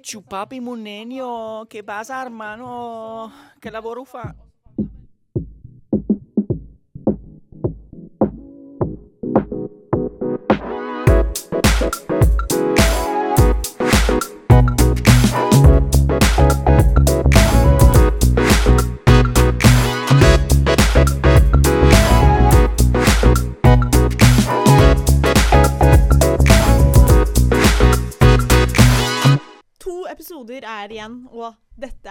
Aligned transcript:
Ciupapi 0.00 0.60
Munnenio, 0.60 1.66
che 1.66 1.82
basa 1.82 2.16
armano, 2.16 3.30
che 3.58 3.70
lavoro 3.70 4.04
fa? 4.04 4.34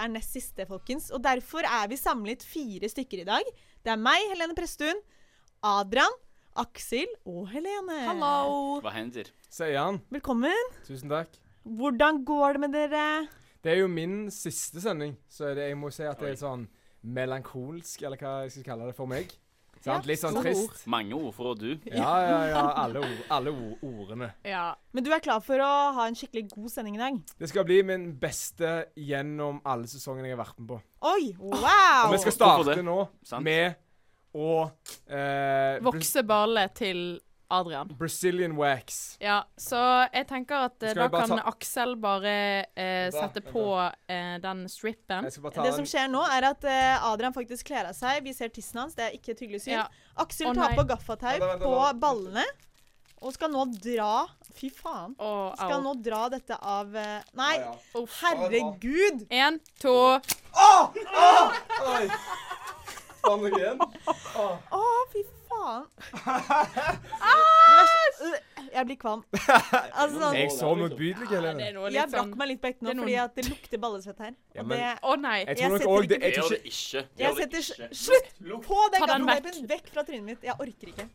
Er 0.09 0.17
nest 0.17 0.33
siste, 0.35 0.65
folkens. 0.69 1.09
Og 1.13 1.21
derfor 1.23 1.65
er 1.67 1.89
vi 1.91 1.99
samlet 1.99 2.43
fire 2.45 2.89
stykker 2.89 3.23
i 3.23 3.27
dag. 3.29 3.51
Det 3.85 3.93
er 3.93 4.01
meg, 4.01 4.25
Helene 4.31 4.57
Presttun, 4.57 5.01
Adrian, 5.65 6.15
Aksel 6.59 7.09
og 7.29 7.45
Helene. 7.53 7.99
Hallo! 8.07 8.79
Hva 8.83 8.93
hender? 8.95 9.29
Seian. 9.53 10.01
Velkommen. 10.13 10.73
Tusen 10.87 11.11
takk. 11.11 11.37
Hvordan 11.63 12.23
går 12.25 12.57
det 12.57 12.63
med 12.65 12.75
dere? 12.75 13.05
Det 13.63 13.73
er 13.73 13.81
jo 13.83 13.89
min 13.91 14.29
siste 14.33 14.81
sending, 14.81 15.17
så 15.29 15.51
det, 15.53 15.67
jeg 15.69 15.77
må 15.77 15.91
si 15.93 16.05
at 16.07 16.19
det 16.23 16.33
er 16.33 16.39
sånn 16.39 16.65
melankolsk, 17.03 18.01
eller 18.07 18.19
hva 18.19 18.33
jeg 18.45 18.55
skal 18.55 18.67
kalle 18.71 18.89
det 18.89 18.95
for 18.97 19.09
meg. 19.11 19.31
Ja, 19.79 19.93
Sant? 19.93 20.07
Litt 20.09 20.19
sånn 20.19 20.35
trist. 20.41 20.81
Mange 20.91 21.15
ord 21.15 21.31
for 21.37 21.55
du. 21.55 21.69
Ja, 21.87 22.13
ja, 22.25 22.39
ja. 22.51 22.63
Alle, 22.83 23.03
ord, 23.05 23.19
alle 23.31 23.53
ord, 23.53 23.83
ordene. 23.85 24.27
Ja. 24.43 24.73
Men 24.91 25.05
du 25.05 25.11
er 25.15 25.23
klar 25.23 25.39
for 25.45 25.61
å 25.63 25.69
ha 25.95 26.07
en 26.09 26.17
skikkelig 26.19 26.49
god 26.51 26.73
sending 26.73 26.97
i 26.97 27.01
dag? 27.01 27.19
Det 27.39 27.47
skal 27.51 27.63
bli 27.67 27.79
min 27.87 28.09
beste 28.19 28.73
gjennom 28.99 29.61
alle 29.63 29.87
sesongene 29.87 30.27
jeg 30.27 30.35
har 30.35 30.43
vært 30.43 30.59
med 30.59 30.73
på. 30.73 30.81
Oi! 31.13 31.31
Wow! 31.39 32.09
Og 32.09 32.17
vi 32.17 32.21
skal 32.25 32.35
starte 32.35 32.83
nå 32.83 32.99
med 33.45 33.79
å 34.35 34.51
eh, 35.07 35.79
Vokse 35.81 36.25
ballet 36.27 36.75
til 36.77 37.01
Adrian. 37.49 37.89
Brazilian 37.97 38.53
wax. 38.57 39.17
Ja, 39.19 39.41
så 39.57 39.79
jeg 40.13 40.27
tenker 40.29 40.67
at 40.69 40.83
eh, 40.85 40.93
da 40.97 41.07
kan 41.09 41.33
ta- 41.33 41.41
Aksel 41.49 41.95
bare 42.01 42.33
eh, 42.75 43.09
da, 43.09 43.15
sette 43.15 43.41
på 43.45 43.65
eh, 43.81 44.35
den 44.43 44.63
strippen. 44.69 45.25
Det 45.25 45.55
den. 45.57 45.73
som 45.79 45.89
skjer 45.89 46.09
nå, 46.13 46.21
er 46.37 46.49
at 46.51 46.69
eh, 46.69 47.09
Adrian 47.09 47.33
faktisk 47.33 47.71
kler 47.71 47.89
av 47.89 47.97
seg. 47.97 48.21
Vi 48.25 48.35
ser 48.37 48.53
tissen 48.53 48.83
hans. 48.83 48.93
Det 48.97 49.07
er 49.07 49.17
ikke 49.17 49.33
et 49.33 49.45
hyggelig 49.45 49.63
syn. 49.65 49.79
Ja. 49.79 49.87
Aksel 50.21 50.51
oh, 50.51 50.57
tar 50.57 50.77
på 50.77 50.85
gaffatau 50.93 51.37
på 51.63 51.75
ballene 52.01 52.45
og 53.19 53.33
skal 53.35 53.51
nå 53.51 53.65
dra 53.83 54.27
Fy 54.55 54.69
faen. 54.73 55.13
Oh, 55.19 55.51
Skal 55.55 55.83
nå 55.83 55.93
dra 56.03 56.27
dette 56.31 56.55
av 56.55 56.95
eh, 56.97 57.19
Nei, 57.37 57.55
oh, 57.95 58.07
herregud! 58.21 59.25
En, 59.29 59.59
to 59.79 59.95
Oi! 60.59 62.07
Faen 63.19 63.49
igjen. 63.51 63.83
Å, 63.83 64.85
fy 65.11 65.25
faen. 65.25 65.38
Verste- 67.69 68.07
Øh, 68.21 68.33
Jeg 68.73 68.85
blir 68.85 68.97
kvalm. 69.01 69.21
Altså, 69.99 70.19
sånn, 70.19 70.35
Jeg 70.35 70.51
så 70.51 70.69
motbydelig, 70.77 71.27
Det 71.29 71.37
Helene. 71.37 71.61
er 71.63 71.73
jeg 71.73 71.93
litt 71.93 72.11
brakk 72.11 72.25
sånn 72.25 72.37
meg 72.37 72.47
litt 72.51 72.61
på 72.61 72.67
ekte 72.69 72.83
nå 72.85 72.89
det 72.93 72.99
fordi 72.99 73.15
at 73.23 73.35
det 73.35 73.45
lukter 73.49 73.77
ballesvett 73.85 74.19
her. 74.25 74.33
Ja, 74.55 74.61
Og 74.61 74.67
men- 74.67 74.77
det 74.79 74.99
Å 75.03 75.15
nei. 75.19 75.37
Jeg 75.39 75.47
Jeg 75.47 75.57
tror 75.57 75.79
nok 75.79 75.87
òg 75.89 76.07
det 76.09 76.19
Jeg 76.21 77.35
setter 77.39 77.59
ikke. 77.59 77.89
Slutt 77.95 78.27
på 78.69 78.77
den 78.91 78.99
Ta 78.99 79.07
vekk 79.73 79.87
fra 79.93 80.03
trynet 80.03 80.23
mitt. 80.23 80.41
Jeg 80.43 80.55
orker 80.59 80.87
ikke. 80.93 81.09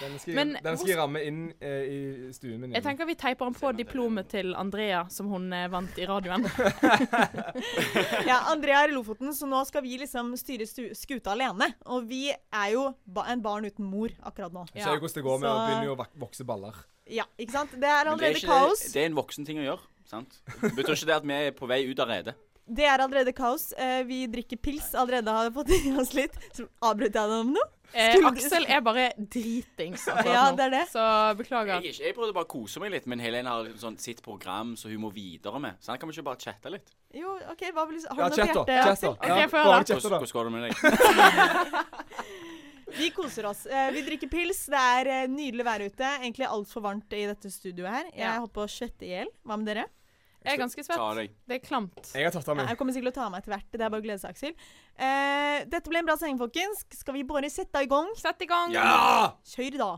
Den 0.00 0.18
skal, 0.18 0.34
Men 0.34 0.52
den 0.62 0.78
skal 0.80 0.96
ramme 1.02 1.20
inn 1.26 1.40
eh, 1.60 1.82
i 1.92 2.32
stuen 2.32 2.60
min. 2.62 2.72
Jeg 2.76 2.84
tenker 2.86 3.08
vi 3.08 3.16
teiper 3.18 3.48
den 3.50 3.56
på 3.58 3.72
diplomet 3.76 4.28
til 4.32 4.54
Andrea, 4.58 5.02
som 5.12 5.28
hun 5.32 5.50
eh, 5.52 5.66
vant 5.72 5.98
i 6.00 6.06
radioen. 6.08 6.46
Ja, 8.26 8.38
Andrea 8.52 8.82
er 8.84 8.92
i 8.92 8.94
Lofoten, 8.94 9.32
så 9.34 9.46
nå 9.48 9.60
skal 9.68 9.82
vi 9.84 9.96
liksom 10.00 10.32
styre 10.38 10.66
stu 10.68 10.84
skuta 10.96 11.32
alene. 11.34 11.72
Og 11.92 12.06
vi 12.08 12.28
er 12.32 12.68
jo 12.74 12.86
ba 13.04 13.26
en 13.32 13.42
barn 13.44 13.66
uten 13.68 13.86
mor 13.88 14.12
akkurat 14.22 14.54
nå. 14.54 14.64
Ja. 14.76 14.86
ser 14.86 14.96
jo 14.96 15.02
hvordan 15.02 15.18
det 15.18 15.26
går 15.26 15.42
med 15.42 15.48
Så- 15.48 15.54
å 15.56 15.66
begynne 15.66 15.92
å 15.96 16.06
vokse 16.24 16.46
baller. 16.48 16.78
Ja, 17.10 17.24
ikke 17.38 17.52
sant? 17.56 17.74
Det 17.74 17.88
er 17.88 18.06
allerede 18.06 18.38
det 18.38 18.44
er, 18.44 18.46
kaos. 18.46 18.80
det, 18.86 18.92
det 18.94 19.02
er 19.02 19.10
en 19.10 19.18
voksen 19.18 19.46
ting 19.46 19.58
å 19.58 19.66
gjøre. 19.66 19.84
sant? 20.08 20.40
Det 20.62 20.74
betyr 20.76 20.94
ikke 20.96 21.10
det 21.10 21.16
at 21.18 21.26
vi 21.26 21.32
er 21.34 21.52
på 21.56 21.66
vei 21.68 21.82
ut 21.90 21.98
av 22.00 22.08
redet. 22.08 22.34
Det 22.72 22.84
er 22.86 23.02
allerede 23.02 23.32
kaos. 23.34 23.72
Eh, 23.76 24.04
vi 24.06 24.26
drikker 24.30 24.56
pils. 24.62 24.92
Allerede 24.94 25.28
har 25.34 25.50
vi 25.50 25.54
fått 25.56 25.72
i 25.74 25.92
oss 25.98 26.12
litt. 26.14 26.36
Avbrøt 26.80 27.10
jeg 27.10 27.28
deg 27.32 27.40
om 27.42 27.50
noe? 27.56 27.68
Eh, 27.94 28.16
Aksel 28.24 28.64
er 28.72 28.80
bare 28.80 29.10
dritings 29.18 30.06
Ja, 30.08 30.46
det 30.56 30.64
er 30.64 30.70
det. 30.70 30.82
Så 30.88 31.02
beklager. 31.36 31.82
Jeg, 31.82 31.92
ikke- 31.92 32.04
jeg 32.06 32.14
prøvde 32.16 32.32
bare 32.34 32.44
å 32.44 32.48
kose 32.48 32.80
meg 32.80 32.90
litt, 32.92 33.06
men 33.06 33.18
Helene 33.20 33.48
har 33.48 33.64
sånn 33.76 33.98
sitt 34.00 34.22
program 34.22 34.74
som 34.76 34.90
hun 34.90 35.00
må 35.00 35.12
videre 35.12 35.60
med. 35.60 35.76
Så 35.80 35.88
han 35.92 35.98
kan 35.98 36.08
vi 36.08 36.16
ikke 36.16 36.24
bare 36.24 36.36
chatte 36.40 36.70
litt? 36.72 36.88
Jo, 37.12 37.34
OK, 37.50 37.66
hva 37.72 37.86
vil 37.88 37.98
du 37.98 38.00
si? 38.00 38.08
Har 38.08 38.16
Ja, 38.16 38.28
noe 38.28 38.36
på 38.36 38.64
hjertet? 38.66 38.86
Aksel? 38.92 39.16
Ja, 39.22 39.34
Ok, 39.36 39.50
få 39.50 39.56
høre. 39.60 39.84
Hvordan, 39.84 40.02
da. 40.02 40.18
hvordan 40.18 40.32
går 40.32 40.44
det 40.44 40.52
med 40.52 40.62
deg? 40.70 40.74
Vi 42.92 43.06
koser 43.10 43.46
oss. 43.48 43.64
Eh, 43.66 43.90
vi 43.94 44.02
drikker 44.04 44.28
pils. 44.28 44.66
Det 44.68 44.76
er 44.76 45.08
eh, 45.08 45.26
nydelig 45.32 45.64
vær 45.64 45.80
ute. 45.86 46.08
Egentlig 46.20 46.44
altfor 46.48 46.82
varmt 46.84 47.14
i 47.16 47.22
dette 47.24 47.48
studioet 47.48 47.88
her. 47.88 48.04
Jeg 48.12 48.20
Ja. 48.26 48.34
holdt 48.38 48.52
på 48.52 48.64
å 48.66 48.68
svette 48.68 49.06
i 49.06 49.12
hjel. 49.14 49.30
Hva 49.46 49.56
med 49.56 49.66
dere? 49.70 49.86
Jeg 50.44 50.54
er 50.54 50.62
ganske 50.62 50.84
svett. 50.84 51.34
Det 51.48 51.56
er 51.58 51.62
klamt. 51.64 52.12
Jeg 52.14 52.24
har 52.26 52.34
tatt 52.34 52.48
av 52.48 52.56
Ja, 52.56 52.62
meg. 52.62 52.70
Jeg 52.72 52.78
kommer 52.80 52.92
sikkert 52.96 53.12
til 53.12 53.22
å 53.22 53.24
ta 53.24 53.30
meg 53.30 53.42
etter 53.42 53.54
hvert. 53.54 53.68
Det 53.72 53.80
er 53.80 53.90
bare 53.94 54.02
å 54.02 54.06
glede 54.06 54.20
seg, 54.22 54.30
Aksel. 54.34 54.54
Eh, 54.98 55.64
dette 55.70 55.90
ble 55.90 55.98
en 56.02 56.08
bra 56.08 56.16
sending, 56.16 56.38
folkens. 56.40 56.84
Skal 56.98 57.14
vi 57.14 57.22
bare 57.24 57.50
sette 57.50 57.82
i 57.82 57.86
gang? 57.90 58.10
Sett 58.18 58.42
i 58.42 58.46
gang. 58.50 58.72
Ja! 58.74 59.36
Kjør, 59.54 59.78
da. 59.78 59.92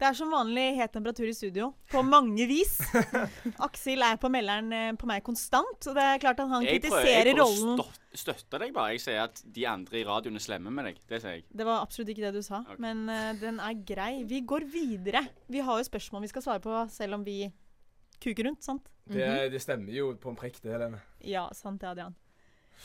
Det 0.00 0.06
er 0.08 0.14
som 0.16 0.30
vanlig 0.32 0.78
het 0.78 0.94
temperatur 0.94 1.28
i 1.28 1.34
studio, 1.36 1.66
på 1.92 2.00
mange 2.00 2.46
vis. 2.48 2.78
Aksel 3.66 4.00
er 4.06 4.16
på 4.20 4.30
melderen 4.32 4.72
eh, 4.72 4.92
på 4.96 5.08
meg 5.10 5.20
konstant, 5.26 5.76
og 5.76 5.98
det 5.98 6.06
er 6.06 6.22
klart 6.22 6.40
at 6.40 6.48
han 6.48 6.64
Jeg 6.64 6.80
prøver, 6.80 7.02
kritiserer 7.02 7.28
jeg 7.28 7.36
prøver 7.36 7.42
rollen. 7.42 7.82
å 7.84 8.16
støtte 8.22 8.60
deg 8.62 8.72
bare. 8.78 8.94
Jeg 8.94 9.02
sier 9.04 9.20
at 9.26 9.42
de 9.44 9.66
andre 9.68 10.00
i 10.00 10.06
radioen 10.08 10.40
er 10.40 10.44
slemme 10.46 10.72
med 10.72 10.88
deg. 10.88 11.02
Det 11.04 11.20
sier 11.20 11.36
jeg. 11.36 11.44
Det 11.52 11.68
var 11.68 11.84
absolutt 11.84 12.14
ikke 12.14 12.24
det 12.24 12.32
du 12.38 12.46
sa, 12.46 12.62
okay. 12.62 12.80
men 12.80 13.04
uh, 13.12 13.34
den 13.42 13.60
er 13.60 13.84
grei. 13.92 14.14
Vi 14.30 14.40
går 14.48 14.64
videre. 14.72 15.26
Vi 15.52 15.60
har 15.68 15.82
jo 15.82 15.90
spørsmål 15.90 16.24
vi 16.24 16.32
skal 16.32 16.46
svare 16.48 16.64
på, 16.64 16.80
selv 16.96 17.20
om 17.20 17.28
vi 17.28 17.42
kuker 18.24 18.48
rundt, 18.48 18.64
sant? 18.64 18.88
Det, 19.10 19.28
det 19.52 19.60
stemmer 19.60 19.92
jo 19.92 20.14
på 20.16 20.32
en 20.32 20.40
prikk, 20.40 20.62
det, 20.64 20.72
Helene. 20.78 21.04
Ja, 21.28 21.44
sant 21.56 21.84
det, 21.84 21.92
Adrian. 21.92 22.16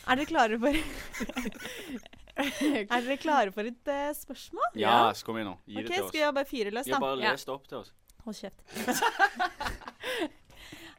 Er 0.04 0.20
dere 0.20 0.28
klare 0.28 0.60
for 0.60 0.76
Er 2.92 3.00
dere 3.00 3.16
klare 3.20 3.52
for 3.54 3.68
et 3.68 3.92
uh, 3.92 4.10
spørsmål? 4.16 4.74
Ja, 4.76 4.98
så 5.16 5.24
kom 5.26 5.38
igjen 5.38 5.52
nå. 5.54 5.56
Gi 5.64 5.78
det 5.80 5.86
til 5.88 6.02
oss. 6.02 6.10
skal 6.10 6.18
vi 6.18 6.24
jeg 6.24 6.36
bare 6.38 6.50
fyre 6.50 6.74
løs, 6.74 6.88
da? 6.88 6.98
har 6.98 7.04
bare 7.06 7.20
les 7.22 7.46
det 7.48 7.54
opp 7.54 7.70
til 7.70 7.78
oss. 7.80 7.94
Hold 8.26 8.36
kjeft. 8.40 8.58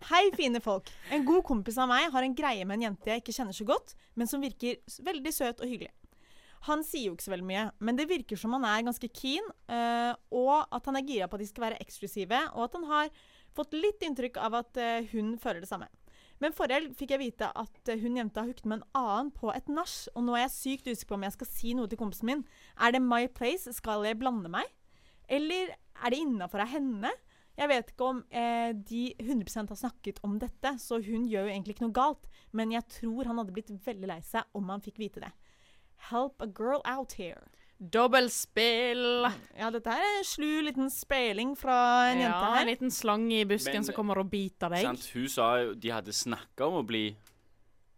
Hei, 0.07 0.23
fine 0.37 0.61
folk. 0.63 0.89
En 1.11 1.25
god 1.27 1.43
kompis 1.45 1.77
av 1.81 1.89
meg 1.91 2.07
har 2.13 2.23
en 2.23 2.35
greie 2.37 2.65
med 2.65 2.79
en 2.79 2.89
jente 2.89 3.09
jeg 3.11 3.23
ikke 3.23 3.35
kjenner 3.35 3.55
så 3.57 3.65
godt, 3.67 3.95
men 4.15 4.29
som 4.29 4.43
virker 4.43 4.77
veldig 5.03 5.33
søt 5.35 5.59
og 5.59 5.67
hyggelig. 5.67 5.91
Han 6.67 6.83
sier 6.85 7.09
jo 7.09 7.15
ikke 7.17 7.27
så 7.27 7.33
veldig 7.33 7.47
mye, 7.47 7.65
men 7.83 7.99
det 7.99 8.07
virker 8.09 8.39
som 8.39 8.55
han 8.55 8.65
er 8.67 8.85
ganske 8.87 9.09
keen, 9.13 9.45
eh, 9.69 10.13
og 10.33 10.55
at 10.73 10.87
han 10.89 10.97
er 10.97 11.05
gira 11.05 11.27
på 11.29 11.37
at 11.37 11.43
de 11.43 11.49
skal 11.49 11.67
være 11.67 11.81
eksklusive, 11.83 12.39
og 12.55 12.65
at 12.65 12.77
han 12.79 12.87
har 12.89 13.11
fått 13.57 13.75
litt 13.77 14.03
inntrykk 14.05 14.39
av 14.41 14.57
at 14.61 14.79
eh, 14.81 15.09
hun 15.13 15.35
føler 15.41 15.61
det 15.63 15.69
samme. 15.69 15.89
Men 16.43 16.53
forrige 16.53 16.77
helg 16.77 16.97
fikk 16.97 17.15
jeg 17.15 17.21
vite 17.23 17.49
at 17.57 17.89
eh, 17.89 17.99
hun 18.01 18.17
jenta 18.19 18.43
hooket 18.45 18.67
med 18.69 18.81
en 18.81 18.89
annen 18.99 19.31
på 19.33 19.49
et 19.55 19.69
nach, 19.73 19.95
og 20.13 20.25
nå 20.25 20.35
er 20.37 20.45
jeg 20.45 20.55
sykt 20.55 20.89
usikker 20.91 21.11
på 21.13 21.17
om 21.17 21.25
jeg 21.25 21.35
skal 21.37 21.49
si 21.49 21.73
noe 21.77 21.89
til 21.89 21.99
kompisen 22.01 22.29
min. 22.29 22.43
Er 22.77 22.93
det 22.93 23.01
my 23.01 23.23
place? 23.33 23.73
Skal 23.73 24.05
jeg 24.05 24.19
blande 24.21 24.51
meg? 24.53 24.69
Eller 25.27 25.73
er 25.97 26.13
det 26.13 26.21
innafor 26.21 26.63
av 26.63 26.71
henne? 26.71 27.11
Jeg 27.57 27.71
vet 27.71 27.89
ikke 27.89 28.07
om 28.11 28.19
eh, 28.29 28.69
de 28.85 29.03
100 29.17 29.65
har 29.71 29.79
snakket 29.79 30.19
om 30.25 30.37
dette, 30.37 30.75
så 30.77 30.99
hun 31.01 31.25
gjør 31.25 31.47
jo 31.47 31.53
egentlig 31.55 31.73
ikke 31.73 31.87
noe 31.87 31.97
galt. 31.97 32.27
Men 32.53 32.71
jeg 32.75 32.85
tror 32.99 33.25
han 33.25 33.41
hadde 33.41 33.55
blitt 33.55 33.73
veldig 33.87 34.09
lei 34.11 34.19
seg 34.25 34.45
om 34.57 34.69
han 34.69 34.83
fikk 34.85 35.01
vite 35.01 35.23
det. 35.25 35.31
Help 36.11 36.37
a 36.43 36.45
girl 36.45 36.83
out 36.85 37.17
here. 37.17 37.49
Dobbeltspill. 37.79 39.27
Ja, 39.57 39.69
dette 39.73 39.93
her 39.93 40.01
er 40.01 40.19
en 40.19 40.25
slu 40.27 40.47
liten 40.65 40.89
speiling 40.89 41.51
fra 41.57 42.09
en 42.11 42.19
Ja, 42.23 42.31
jente 42.31 42.61
en 42.61 42.67
liten 42.71 42.91
slange 42.91 43.41
i 43.41 43.45
busken 43.45 43.73
Men- 43.81 43.83
som 43.83 43.95
kommer 43.95 44.17
og 44.17 44.29
biter 44.31 44.69
deg. 44.69 44.81
Sant? 44.81 45.05
Hun 45.13 45.27
sa 45.29 45.57
jo 45.61 45.73
de 45.75 45.89
hadde 45.89 46.13
snakka 46.13 46.65
om 46.67 46.83
å 46.83 46.85
bli 46.87 47.15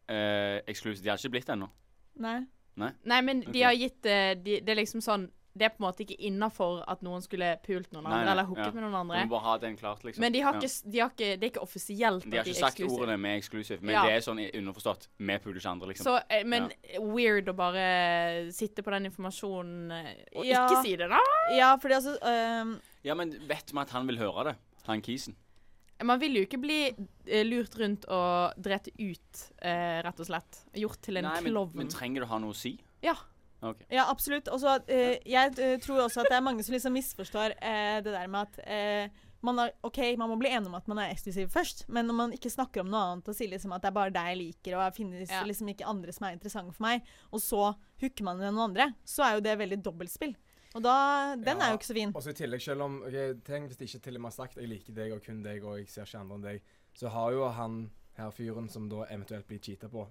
eh, 0.10 0.60
eksklusive. 0.68 1.04
De 1.04 1.10
har 1.10 1.18
ikke 1.18 1.32
blitt 1.32 1.46
det 1.46 1.54
ennå. 1.56 1.70
Nei. 2.18 2.40
Nei, 2.80 3.22
men 3.22 3.42
de 3.42 3.62
har 3.62 3.74
gitt 3.76 4.06
eh, 4.06 4.36
de, 4.36 4.62
Det 4.62 4.70
er 4.70 4.76
liksom 4.80 5.02
sånn 5.04 5.30
Det 5.58 5.66
er 5.66 5.70
på 5.74 5.82
en 5.82 5.88
måte 5.88 6.04
ikke 6.06 6.16
innafor 6.30 6.84
at 6.88 7.02
noen 7.04 7.24
skulle 7.26 7.48
pult 7.66 7.90
noen 7.92 8.06
andre 8.06 8.20
nei, 8.24 8.32
eller 8.32 8.46
hooket 8.46 8.68
ja. 8.68 8.72
med 8.76 8.84
noen 8.84 8.92
Du 8.94 8.98
andre. 9.00 9.24
må 9.26 9.30
bare 9.34 9.44
ha 9.48 9.56
den 9.58 9.76
klart, 9.78 10.04
liksom. 10.06 10.22
Men 10.22 10.32
de 10.32 10.40
har 10.46 10.54
Ja. 10.54 10.60
ikke, 10.62 10.92
de 10.92 11.00
har 11.00 11.10
ikke, 11.10 11.30
det 11.40 11.44
er 11.44 11.52
ikke 11.52 11.64
offisielt 11.66 12.24
De 12.24 12.30
har 12.38 12.40
at 12.40 12.46
de 12.46 12.52
ikke 12.54 12.58
er 12.60 12.68
sagt 12.70 12.78
eksklusive. 12.80 13.00
ordene 13.02 13.18
med 13.18 13.38
eksklusiv, 13.42 13.82
men 13.82 13.96
Ja. 13.96 14.04
det 14.06 14.12
er 14.14 14.20
sånn 14.28 14.40
underforstått. 14.54 15.08
Vi 15.18 15.38
puler 15.40 15.58
ikke 15.60 15.70
andre, 15.72 15.88
liksom. 15.88 16.06
Så, 16.06 16.46
men 16.46 16.70
men 16.70 17.14
weird 17.16 17.50
å 17.50 17.56
bare 17.56 18.52
sitte 18.54 18.84
på 18.86 18.92
den 18.92 19.06
informasjonen 19.12 19.92
eh, 19.92 20.16
og 20.36 20.46
Ja. 20.46 20.68
ikke 20.68 20.84
si 20.84 20.96
det, 20.96 21.10
da. 21.10 21.20
Ja, 21.58 21.76
fordi 21.78 21.94
altså 21.96 22.18
um, 22.62 22.80
Ja, 23.04 23.14
men 23.16 23.32
vet 23.48 23.72
vi 23.74 23.80
at 23.80 23.90
han 23.90 24.08
vil 24.08 24.18
høre 24.18 24.44
det? 24.52 24.56
Han 24.88 25.02
kisen. 25.02 25.36
Man 26.02 26.20
vil 26.22 26.34
jo 26.38 26.46
ikke 26.46 26.62
bli 26.62 26.96
eh, 27.28 27.44
lurt 27.44 27.76
rundt 27.78 28.06
og 28.08 28.54
drept 28.62 28.88
ut, 28.98 29.52
uh, 29.66 30.00
rett 30.06 30.20
og 30.20 30.26
slett. 30.30 30.62
Gjort 30.74 31.02
til 31.02 31.18
en 31.18 31.26
Nei, 31.26 31.42
men, 31.42 31.72
men 31.74 31.88
trenger 31.92 32.22
du 32.22 32.26
å 32.26 32.30
ha 32.30 32.40
noe 32.40 32.52
å 32.52 32.56
si? 32.56 32.78
ja. 33.04 33.16
Ok. 33.62 33.82
Ja, 33.92 34.06
absolutt. 34.10 34.48
Også, 34.48 34.78
eh, 34.88 35.18
jeg 35.28 35.56
eh, 35.60 35.78
tror 35.84 36.06
også 36.06 36.22
at 36.24 36.30
det 36.32 36.38
er 36.38 36.46
mange 36.46 36.64
som 36.64 36.74
liksom 36.74 36.94
misforstår 36.96 37.58
eh, 37.60 37.98
det 38.06 38.14
der 38.14 38.28
med 38.32 38.48
at 38.48 38.60
eh, 38.64 39.10
man, 39.44 39.60
er, 39.60 39.74
ok, 39.84 40.00
man 40.20 40.30
må 40.32 40.38
bli 40.40 40.50
enig 40.52 40.68
om 40.68 40.76
at 40.76 40.88
man 40.88 41.00
er 41.04 41.12
eksklusiv 41.14 41.50
først, 41.52 41.86
men 41.92 42.08
når 42.08 42.16
man 42.16 42.34
ikke 42.36 42.52
snakker 42.52 42.82
om 42.84 42.90
noe 42.92 43.02
annet 43.14 43.28
og 43.32 43.36
sier 43.36 43.52
liksom 43.52 43.74
at 43.76 43.84
det 43.84 43.90
er 43.92 43.96
bare 43.96 44.14
deg 44.16 44.30
jeg 44.32 44.40
liker, 44.40 44.78
og 44.78 44.84
det 44.86 44.96
finnes 45.00 45.30
Ja. 45.32 45.44
liksom 45.48 45.68
ikke 45.74 45.88
andre 45.88 46.12
som 46.16 46.28
er 46.28 46.38
interessante 46.38 46.74
for 46.76 46.84
meg, 46.88 47.04
og 47.32 47.40
så 47.44 47.76
hooker 48.02 48.24
man 48.24 48.38
med 48.40 48.54
noen 48.54 48.70
andre, 48.72 48.94
så 49.04 49.24
er 49.28 49.36
jo 49.36 49.44
det 49.48 49.58
veldig 49.60 49.82
dobbeltspill. 49.84 50.36
Og 50.76 50.84
da 50.84 51.36
Den 51.36 51.58
Ja. 51.58 51.66
er 51.66 51.72
jo 51.72 51.78
ikke 51.80 51.90
så 51.92 51.94
fin. 51.98 52.12
Og 52.16 52.22
så 52.24 52.30
i 52.30 52.34
tillegg, 52.34 52.62
selv 52.62 52.82
om 52.84 53.02
ok, 53.02 53.44
Tenk 53.44 53.68
hvis 53.72 53.78
det 53.78 53.90
ikke 53.90 54.04
til 54.04 54.16
og 54.16 54.22
med 54.22 54.32
har 54.32 54.36
sagt 54.46 54.56
jeg 54.56 54.70
liker 54.70 54.94
deg 54.94 55.12
og 55.14 55.24
kun 55.24 55.42
deg, 55.44 55.64
og 55.64 55.78
jeg 55.80 55.88
ser 55.90 56.04
ikke 56.04 56.20
andre 56.20 56.36
enn 56.36 56.42
deg, 56.44 56.62
så 56.94 57.10
har 57.10 57.32
jo 57.32 57.50
han 57.50 57.92
her 58.16 58.32
fyren 58.32 58.70
som 58.70 58.88
da 58.90 59.06
eventuelt 59.10 59.48
blir 59.48 59.60
cheata 59.60 59.88
på 59.90 60.08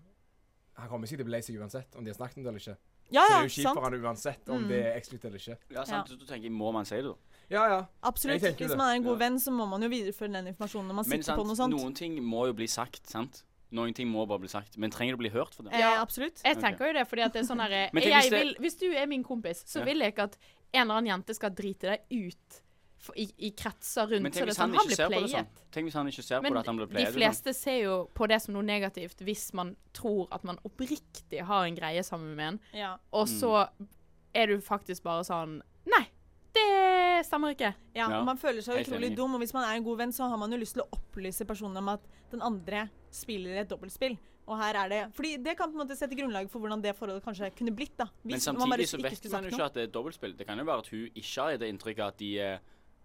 Han 0.78 0.88
kommer 0.88 1.06
ikke 1.06 1.16
til 1.16 1.24
å 1.24 1.28
bli 1.28 1.32
lei 1.32 1.40
seg 1.42 1.56
uansett 1.58 1.96
om 1.96 2.04
de 2.04 2.10
har 2.12 2.16
snakket 2.16 2.38
om 2.38 2.44
det 2.44 2.48
eller 2.48 2.60
ikke. 2.60 2.76
Ja, 3.10 3.22
så 3.22 3.28
det 3.28 3.37
er 3.38 3.43
jo 3.49 3.55
kjipt 3.62 3.75
for 3.75 3.82
han 3.82 3.94
uansett 4.05 4.49
om 4.49 4.62
Mm. 4.64 4.69
det 4.69 4.84
er 4.87 4.96
eksplisitt 5.00 5.25
eller 5.25 5.38
ikke. 5.38 5.56
Ja, 5.70 5.84
sant. 5.84 6.08
Så 6.08 6.19
du 6.19 6.25
tenker, 6.26 6.50
Må 6.50 6.72
man 6.72 6.84
si 6.84 6.96
det, 6.96 7.05
da? 7.05 7.14
Ja, 7.50 7.66
ja. 7.69 7.87
Absolutt. 8.02 8.43
Hvis 8.43 8.76
man 8.76 8.88
er 8.90 8.96
en 8.96 9.02
god 9.02 9.19
Ja. 9.20 9.28
venn, 9.28 9.38
så 9.38 9.50
må 9.50 9.66
man 9.69 9.81
jo 9.82 9.88
videreføre 9.88 10.32
den 10.32 10.46
informasjonen 10.55 10.88
når 10.88 10.94
man 10.94 11.05
Men 11.08 11.22
sitter 11.22 11.22
sant, 11.22 11.38
på 11.40 11.46
noe 11.46 11.56
sånt. 11.56 11.75
noen 11.75 11.94
ting 11.94 12.19
må 12.22 12.46
jo 12.46 12.52
bli 12.52 12.66
sagt, 12.66 13.06
sant? 13.08 13.44
Noen 13.72 13.94
ting 13.94 14.08
må 14.08 14.26
bare 14.26 14.38
bli 14.40 14.49
sagt. 14.49 14.76
Men 14.78 14.90
trenger 14.90 15.12
det 15.16 15.19
å 15.19 15.19
bli 15.19 15.31
hørt 15.31 15.55
for 15.55 15.62
det? 15.62 15.72
Ja, 15.72 16.00
absolutt. 16.02 16.40
Jeg 16.44 16.56
tenker 16.56 16.78
tenker 16.78 16.87
jo 16.87 16.93
det 16.94 17.08
fordi 17.08 17.22
at 17.25 17.32
det 17.32 17.40
er 17.43 17.55
sånn 17.55 17.60
her 17.60 17.90
Men 17.93 18.02
tenk 18.02 18.12
jeg 18.12 18.22
hvis 18.22 18.31
det- 18.31 18.58
Hvis 18.60 18.78
du 18.78 18.93
er 18.94 19.06
min 19.06 19.22
kompis, 19.25 19.64
så 19.64 19.78
Ja. 19.81 19.84
vil 19.84 19.99
jeg 19.99 20.14
ikke 20.14 20.22
at 20.25 20.37
en 20.75 20.81
eller 20.82 20.94
annen 21.00 21.22
jente 21.22 21.34
skal 21.34 21.50
drite 21.50 21.81
deg 21.81 22.00
ut 22.11 22.62
i, 23.16 23.24
i 23.38 23.50
kretser 23.56 24.06
rundt. 24.10 24.22
Men 24.22 24.32
tenk 24.32 24.44
hvis 24.46 24.56
hvis 24.56 24.58
sånn, 24.58 24.70
han 24.70 24.74
han 24.74 24.84
ikke 24.84 24.88
blir 24.88 24.96
ser 24.96 25.08
på 25.08 25.20
det 25.22 25.30
sånn. 25.32 25.46
Tenk 25.72 25.86
hvis 25.88 25.94
han 25.94 26.06
ikke 26.12 26.22
ser 26.26 26.38
på 26.38 26.42
Men 26.42 26.52
det 26.52 26.58
at 26.60 26.66
han 26.66 26.76
blir 26.76 26.86
de 26.98 27.12
fleste 27.14 27.52
sånn. 27.54 27.60
ser 27.62 27.78
jo 27.84 27.96
på 28.14 28.28
det 28.28 28.38
som 28.42 28.54
noe 28.54 28.62
negativt 28.66 29.18
hvis 29.24 29.54
man 29.54 29.76
tror 29.94 30.28
at 30.32 30.44
man 30.44 30.58
oppriktig 30.64 31.40
har 31.46 31.64
en 31.64 31.74
greie 31.78 32.02
sammen 32.02 32.34
med 32.36 32.46
en, 32.48 32.60
Ja. 32.74 32.96
og 33.12 33.26
Mm. 33.28 33.38
så 33.40 33.68
er 34.34 34.46
du 34.46 34.58
faktisk 34.60 35.02
bare 35.02 35.22
sånn 35.24 35.62
Nei, 35.86 36.04
det 36.54 37.26
stemmer 37.26 37.54
ikke. 37.54 37.74
Ja, 37.94 38.08
Ja, 38.10 38.18
og 38.20 38.26
man 38.26 38.36
føler 38.36 38.60
seg 38.62 38.84
utrolig 38.84 39.14
dum, 39.16 39.34
og 39.34 39.40
hvis 39.40 39.54
man 39.54 39.64
er 39.64 39.76
en 39.76 39.84
god 39.84 39.98
venn, 39.98 40.12
så 40.12 40.28
har 40.28 40.36
man 40.36 40.50
jo 40.52 40.58
lyst 40.58 40.74
til 40.74 40.82
å 40.82 40.88
opplyse 40.92 41.46
personen 41.46 41.76
om 41.78 41.88
at 41.88 42.00
den 42.30 42.42
andre 42.42 42.90
spiller 43.10 43.60
et 43.62 43.68
dobbeltspill. 43.68 44.18
Og 44.48 44.56
her 44.56 44.74
er 44.84 44.88
det 44.88 45.12
Fordi 45.14 45.42
det 45.44 45.56
kan 45.58 45.70
på 45.70 45.78
en 45.78 45.86
måte 45.86 45.96
sette 45.96 46.16
grunnlaget 46.16 46.48
for 46.50 46.58
hvordan 46.60 46.80
det 46.80 46.94
forholdet 46.96 47.22
kanskje 47.22 47.50
kunne 47.54 47.74
blitt, 47.76 47.96
da. 47.98 48.06
Men 48.24 48.38
Hvis 48.38 48.46
man 48.46 48.56
bare 48.70 48.78
samtidig 48.80 48.88
så 48.88 48.96
vet 49.02 49.32
man 49.32 49.44
jo 49.44 49.50
ikke 49.50 49.64
at 49.66 49.74
det 49.74 49.82
er 49.82 49.92
dobbeltspill. 49.92 50.36
Det 50.38 50.46
kan 50.46 50.58
jo 50.58 50.64
være 50.64 50.78
at 50.78 50.88
hun 50.88 51.10
ikke 51.14 51.42
har 51.42 51.56
det 51.58 51.68
inntrykket 51.68 52.06
at 52.06 52.16
de 52.18 52.38
er 52.40 52.58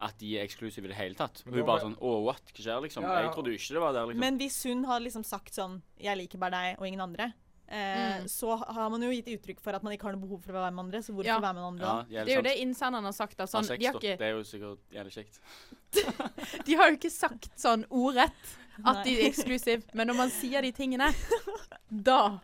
at 0.04 0.18
de 0.20 0.34
er 0.38 0.44
eksklusive 0.48 0.86
i 0.86 0.92
det 0.92 0.98
hele 1.00 1.16
tatt. 1.16 1.44
Men 1.46 1.54
Hun 1.62 1.66
bare 1.66 1.82
sånn 1.86 1.96
Å, 1.98 2.12
what? 2.26 2.44
Hva 2.54 2.64
skjer, 2.66 2.82
liksom? 2.88 3.04
Ja, 3.08 3.14
ja. 3.16 3.22
Jeg 3.28 3.34
trodde 3.38 3.54
ikke 3.56 3.74
det 3.78 3.84
var 3.86 3.94
der, 3.96 4.06
liksom. 4.12 4.20
Men 4.26 4.38
hvis 4.42 4.58
hun 4.68 4.84
har 4.90 5.00
liksom 5.00 5.24
sagt 5.26 5.54
sånn 5.56 5.82
'Jeg 6.00 6.18
liker 6.18 6.38
bare 6.38 6.52
deg 6.52 6.80
og 6.80 6.88
ingen 6.88 7.02
andre', 7.02 7.34
eh, 7.70 8.20
Mm. 8.22 8.28
så 8.28 8.58
har 8.74 8.90
man 8.90 9.02
jo 9.02 9.10
gitt 9.10 9.28
uttrykk 9.28 9.60
for 9.62 9.74
at 9.74 9.82
man 9.84 9.94
ikke 9.94 10.04
har 10.04 10.12
noe 10.14 10.22
behov 10.28 10.42
for 10.44 10.52
å 10.52 10.62
være 10.62 10.74
med 10.74 10.86
andre. 10.86 11.00
Så 11.02 11.14
hvorfor 11.14 11.26
Ja. 11.26 11.40
være 11.40 11.54
med 11.56 11.64
andre 11.64 11.86
ja, 11.86 12.04
det, 12.04 12.26
Det 12.26 12.32
er 12.34 12.36
jo 12.36 12.42
det 12.42 12.58
innsenderen 12.60 13.04
har 13.04 13.12
sagt. 13.14 13.38
Da. 13.38 13.44
Ha 13.44 13.48
Sånn, 13.48 13.66
sex, 13.66 13.80
de, 13.80 13.86
har 13.86 13.94
ikke, 13.96 14.18
Det 14.18 14.22
er 14.22 14.34
jo 14.38 14.44
sikkert 14.44 14.80
jævlig 14.92 15.14
kjekt. 15.14 15.40
de 16.66 16.74
har 16.76 16.90
jo 16.90 16.98
ikke 16.98 17.12
sagt 17.12 17.50
sånn 17.58 17.86
ordrett 17.90 18.32
at 18.82 19.04
de 19.06 19.14
er 19.14 19.28
eksklusive, 19.30 19.84
men 19.94 20.10
når 20.10 20.18
man 20.18 20.32
sier 20.34 20.66
de 20.66 20.72
tingene, 20.76 21.10
da 22.10 22.40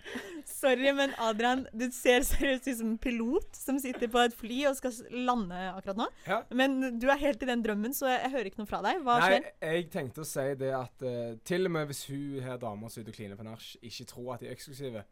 Sorry, 0.50 0.92
men 0.94 1.14
Adrian, 1.22 1.64
du 1.74 1.88
ser 1.94 2.24
seriøst 2.28 2.68
ut 2.68 2.78
som 2.81 2.92
en 2.92 3.00
pilot 3.02 3.58
som 3.58 3.80
sitter 3.81 4.12
på 4.12 4.22
et 4.22 4.36
fly 4.36 4.60
og 4.70 4.78
skal 4.78 4.96
lande 5.26 5.58
akkurat 5.72 6.02
nå. 6.02 6.08
Ja. 6.28 6.40
Men 6.54 7.00
du 7.00 7.08
er 7.10 7.22
helt 7.22 7.44
i 7.46 7.50
den 7.50 7.64
drømmen, 7.66 7.96
så 7.96 8.10
jeg, 8.10 8.22
jeg 8.26 8.34
hører 8.36 8.50
ikke 8.50 8.62
noe 8.62 8.70
fra 8.70 8.81
deg. 8.86 9.02
Hva 9.06 9.18
Nei, 9.22 9.30
skjer? 9.30 9.50
jeg 9.70 9.90
tenkte 9.94 10.26
å 10.26 10.30
si 10.30 10.48
det 10.60 10.72
at 10.76 11.06
uh, 11.06 11.38
til 11.48 11.70
og 11.70 11.76
med 11.78 11.90
hvis 11.90 12.06
hun 12.12 12.42
her 12.46 12.60
dama 12.62 12.90
som 12.90 13.02
er 13.02 13.08
ute 13.08 13.14
og 13.14 13.20
kliner 13.20 13.40
på 13.40 13.48
nach, 13.48 13.70
ikke 13.92 14.10
tror 14.10 14.34
at 14.36 14.44
de 14.44 14.50
er 14.50 14.58
eksklusive, 14.58 15.06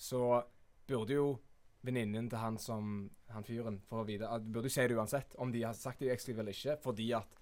så 0.00 0.24
burde 0.90 1.16
jo 1.16 1.30
venninnen 1.86 2.28
til 2.28 2.42
han 2.42 2.58
som 2.60 3.08
han 3.32 3.46
fyren 3.46 3.78
for 3.88 4.02
å 4.02 4.08
vite 4.08 4.28
at 4.28 4.44
Burde 4.44 4.68
jo 4.68 4.74
si 4.74 4.84
det 4.90 4.98
uansett, 4.98 5.36
om 5.40 5.52
de 5.52 5.64
har 5.64 5.76
sagt 5.78 6.02
de 6.02 6.10
er 6.10 6.16
eksklusive 6.16 6.44
eller 6.44 6.56
ikke, 6.56 6.76
fordi 6.84 7.12
at 7.16 7.39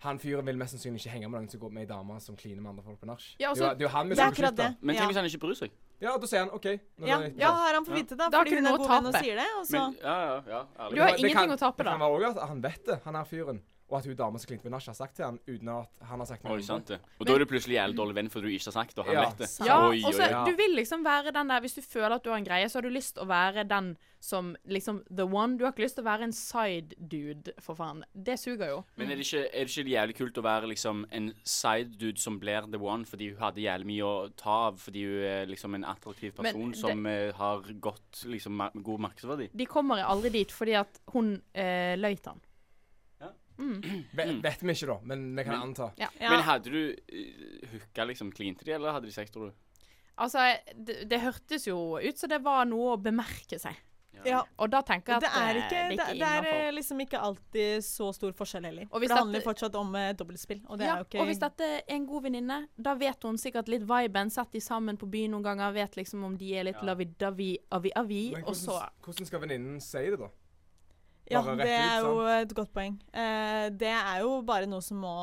han 0.00 0.18
fyren 0.18 0.44
vil 0.46 0.56
mest 0.56 0.72
sannsynlig 0.76 1.00
ikke 1.02 1.10
henge 1.12 1.28
med 1.30 1.40
noen 1.42 1.50
som 1.50 1.60
går 1.60 1.72
med 1.76 1.82
ei 1.82 1.88
dame 1.90 2.20
som 2.20 2.36
kliner 2.36 2.62
med 2.64 2.70
andre 2.72 2.82
folk 2.84 3.00
på 3.00 3.06
nach. 3.06 3.24
Ja, 3.38 3.52
det, 3.52 3.60
er 3.60 3.64
jo- 3.64 3.68
altså, 3.68 3.78
det 3.78 3.84
er 3.84 3.88
jo 3.88 3.92
han 3.96 4.08
vi 4.08 4.12
er 4.12 4.16
skal 4.16 4.30
beskytte. 4.32 4.68
Men 4.80 4.96
tenk 4.96 5.06
hvis 5.10 5.16
han 5.20 5.24
ikke 5.30 5.40
bryr 5.44 5.54
seg? 5.60 5.70
Ja, 6.00 6.16
da 6.16 6.26
sier 6.26 6.38
han 6.40 6.50
OK. 6.56 6.64
Ja, 6.64 7.18
er 7.20 7.32
ja, 7.36 7.50
har 7.52 7.74
han 7.76 7.84
fått 7.84 7.94
vite 8.00 8.16
det, 8.16 8.18
da. 8.18 8.28
Da 8.32 8.38
har 8.38 8.44
ikke 8.48 8.56
hun 8.56 8.64
du 8.64 8.70
er 8.70 8.78
noe 8.78 8.86
å 8.86 9.12
tape. 9.12 9.20
sier 9.24 9.36
det. 9.36 9.48
Og 9.60 9.66
så 9.68 9.72
Men, 9.76 9.96
ja, 10.00 10.14
ja, 10.24 10.42
ja, 10.48 10.60
ærlig. 10.80 10.94
Du 10.96 11.00
har 11.02 11.08
ingenting 11.10 11.34
kan- 11.36 11.50
å 11.50 11.58
tape, 11.60 11.76
Det 11.76 11.84
da. 11.84 11.90
kan 11.92 12.00
være 12.00 12.16
òg 12.16 12.24
at 12.30 12.48
han 12.48 12.60
vet 12.62 12.84
det, 12.86 13.00
han 13.04 13.14
her 13.14 13.24
fyren, 13.24 13.60
og 13.90 13.98
at 13.98 14.06
hun 14.06 14.14
dama 14.16 14.38
som 14.38 14.46
klinte 14.48 14.64
med 14.64 14.72
nach, 14.76 14.86
har 14.86 14.94
sagt 14.94 15.16
til 15.16 15.24
han 15.26 15.38
uten 15.48 15.68
at 15.68 15.88
han 16.06 16.18
har 16.22 16.26
sagt 16.30 16.44
noe. 16.44 16.52
Oi, 16.54 16.62
sant 16.62 16.86
det. 16.94 17.00
Og 17.18 17.26
da 17.26 17.34
er 17.34 17.38
du 17.42 17.46
plutselig 17.50 17.74
jævlig 17.74 17.96
dårlig 17.98 18.14
venn 18.14 18.28
fordi 18.30 18.46
du 18.46 18.54
ikke 18.54 18.70
har 18.70 18.76
sagt 18.78 18.94
det, 18.94 18.98
og 19.02 19.06
han 19.10 19.14
Ja, 19.18 19.24
vet 19.28 19.38
det. 19.42 19.48
sant. 19.50 19.66
Ja, 19.68 19.78
Oi, 19.88 20.02
og 20.06 20.14
så 20.14 20.22
oi, 20.28 20.44
du 20.50 20.56
vil 20.56 20.76
liksom 20.78 21.02
være 21.04 21.32
den 21.34 21.48
der 21.50 21.60
Hvis 21.60 21.74
du 21.74 21.82
føler 21.82 22.14
at 22.14 22.22
du 22.24 22.30
har 22.30 22.38
en 22.38 22.44
greie, 22.46 22.68
så 22.68 22.78
har 22.78 22.82
du 22.82 22.88
lyst 22.94 23.14
til 23.16 23.24
å 23.24 23.26
være 23.26 23.64
den 23.68 23.96
som 24.20 24.54
liksom 24.68 25.02
the 25.08 25.24
one. 25.24 25.56
Du 25.56 25.64
har 25.64 25.72
ikke 25.72 25.82
lyst 25.82 25.96
til 25.96 26.04
å 26.04 26.10
være 26.10 26.22
en 26.28 26.32
side 26.36 26.94
dude, 27.08 27.52
for 27.58 27.74
faen. 27.74 28.04
Det 28.14 28.38
suger 28.38 28.68
jo. 28.68 28.84
Men 29.00 29.10
er 29.10 29.16
det, 29.16 29.24
ikke, 29.26 29.46
er 29.48 29.64
det 29.64 29.72
ikke 29.78 29.90
jævlig 29.96 30.16
kult 30.18 30.36
å 30.38 30.42
være 30.44 30.68
liksom 30.68 31.06
en 31.10 31.32
side 31.42 31.96
dude 31.98 32.20
som 32.20 32.38
blir 32.38 32.68
the 32.70 32.78
one 32.78 33.04
fordi 33.08 33.30
hun 33.32 33.40
hadde 33.40 33.64
jævlig 33.64 33.86
mye 33.86 34.04
å 34.04 34.28
ta 34.36 34.58
av, 34.68 34.76
fordi 34.78 35.04
hun 35.08 35.24
er 35.24 35.46
liksom 35.46 35.74
en 35.74 35.84
attraktiv 35.84 36.34
Men 36.36 36.44
person 36.52 36.70
det- 36.70 36.78
som 36.80 37.06
eh, 37.06 37.32
har 37.32 37.62
godt, 37.80 38.24
liksom, 38.26 38.52
ma- 38.60 38.70
god 38.82 39.00
markedsverdi? 39.08 39.50
De 39.56 39.66
kommer 39.66 40.04
aldri 40.04 40.28
dit 40.30 40.52
fordi 40.52 40.74
at 40.78 41.00
hun 41.14 41.40
eh, 41.54 41.96
løy 41.96 42.14
til 42.20 42.32
han. 42.34 42.40
Ja. 43.60 44.24
Mm. 44.24 44.40
Vet 44.42 44.62
vi 44.62 44.72
ikke, 44.74 44.86
da, 44.86 44.98
men 45.04 45.36
vi 45.36 45.44
kan 45.44 45.52
Men- 45.58 45.62
anta. 45.68 45.90
ja. 46.00 46.08
Men 46.20 46.40
hadde 46.42 46.70
du 46.70 46.80
uh, 46.96 47.68
hooka 47.74 48.04
liksom 48.08 48.32
klinte 48.32 48.64
de, 48.64 48.72
eller 48.72 48.92
hadde 48.96 49.06
de 49.06 49.12
sex, 49.12 49.30
tror 49.30 49.50
du? 49.50 49.52
Altså, 50.20 50.38
det, 50.76 51.06
det 51.08 51.20
hørtes 51.22 51.66
jo 51.66 51.96
ut 52.00 52.18
som 52.18 52.28
det 52.28 52.42
var 52.44 52.64
noe 52.68 52.96
å 52.96 53.00
bemerke 53.00 53.58
seg. 53.60 53.76
Ja. 54.26 54.42
Og 54.60 54.68
da 54.68 54.82
tenker 54.84 55.14
jeg 55.14 55.22
Det 55.22 55.28
at 55.30 55.36
er 55.40 55.56
eh, 55.56 55.60
ikke, 55.62 55.68
det 55.70 55.84
det, 55.88 55.94
ikke 55.96 56.14
det 56.18 56.26
er 56.28 56.42
innenfor. 56.42 56.58
eh, 56.66 56.72
liksom 56.76 56.98
ikke 57.00 57.20
alltid 57.24 57.84
så 57.86 58.08
stor 58.12 58.32
forskjell 58.36 58.66
heller. 58.68 58.84
For 58.90 59.00
hvis 59.00 59.08
det 59.08 59.14
dette- 59.16 59.22
handler 59.24 59.40
fortsatt 59.46 59.74
om 59.80 59.94
eh, 59.96 60.10
dobbeltspill, 60.12 60.60
og 60.68 60.76
det 60.78 60.84
ja, 60.90 60.92
er 60.92 60.98
jo 61.00 61.06
ikke 61.08 61.20
Og 61.22 61.26
hvis 61.30 61.40
dette 61.40 61.64
er 61.78 61.80
en 61.96 62.04
god 62.10 62.22
venninne, 62.26 62.58
da 62.76 62.94
vet 63.00 63.22
hun 63.24 63.38
sikkert 63.40 63.68
litt 63.72 63.86
viben. 63.88 64.28
Sett 64.34 64.52
de 64.52 64.60
sammen 64.60 64.98
på 65.00 65.08
byen 65.08 65.30
noen 65.32 65.42
ganger, 65.46 65.72
vet 65.72 65.96
liksom 65.96 66.22
om 66.28 66.36
de 66.36 66.52
er 66.58 66.64
litt 66.68 66.76
Ja. 66.82 66.90
lovey-dovey, 66.90 67.56
avi-avi, 67.72 68.32
Men 68.34 68.44
og 68.44 68.54
så 68.60 68.74
hvordan, 68.76 68.92
hvordan 69.06 69.26
skal 69.26 69.40
venninnen 69.40 69.80
si 69.80 69.98
det, 70.10 70.18
da? 70.20 70.28
Ja, 71.30 71.40
det 71.46 71.62
ut, 71.62 71.70
er 71.70 72.04
jo 72.04 72.12
et 72.34 72.52
godt 72.58 72.72
poeng. 72.74 72.98
Eh, 73.14 73.66
det 73.80 73.94
er 73.94 74.22
jo 74.24 74.40
bare 74.46 74.68
noe 74.70 74.82
som 74.84 75.02
må 75.04 75.16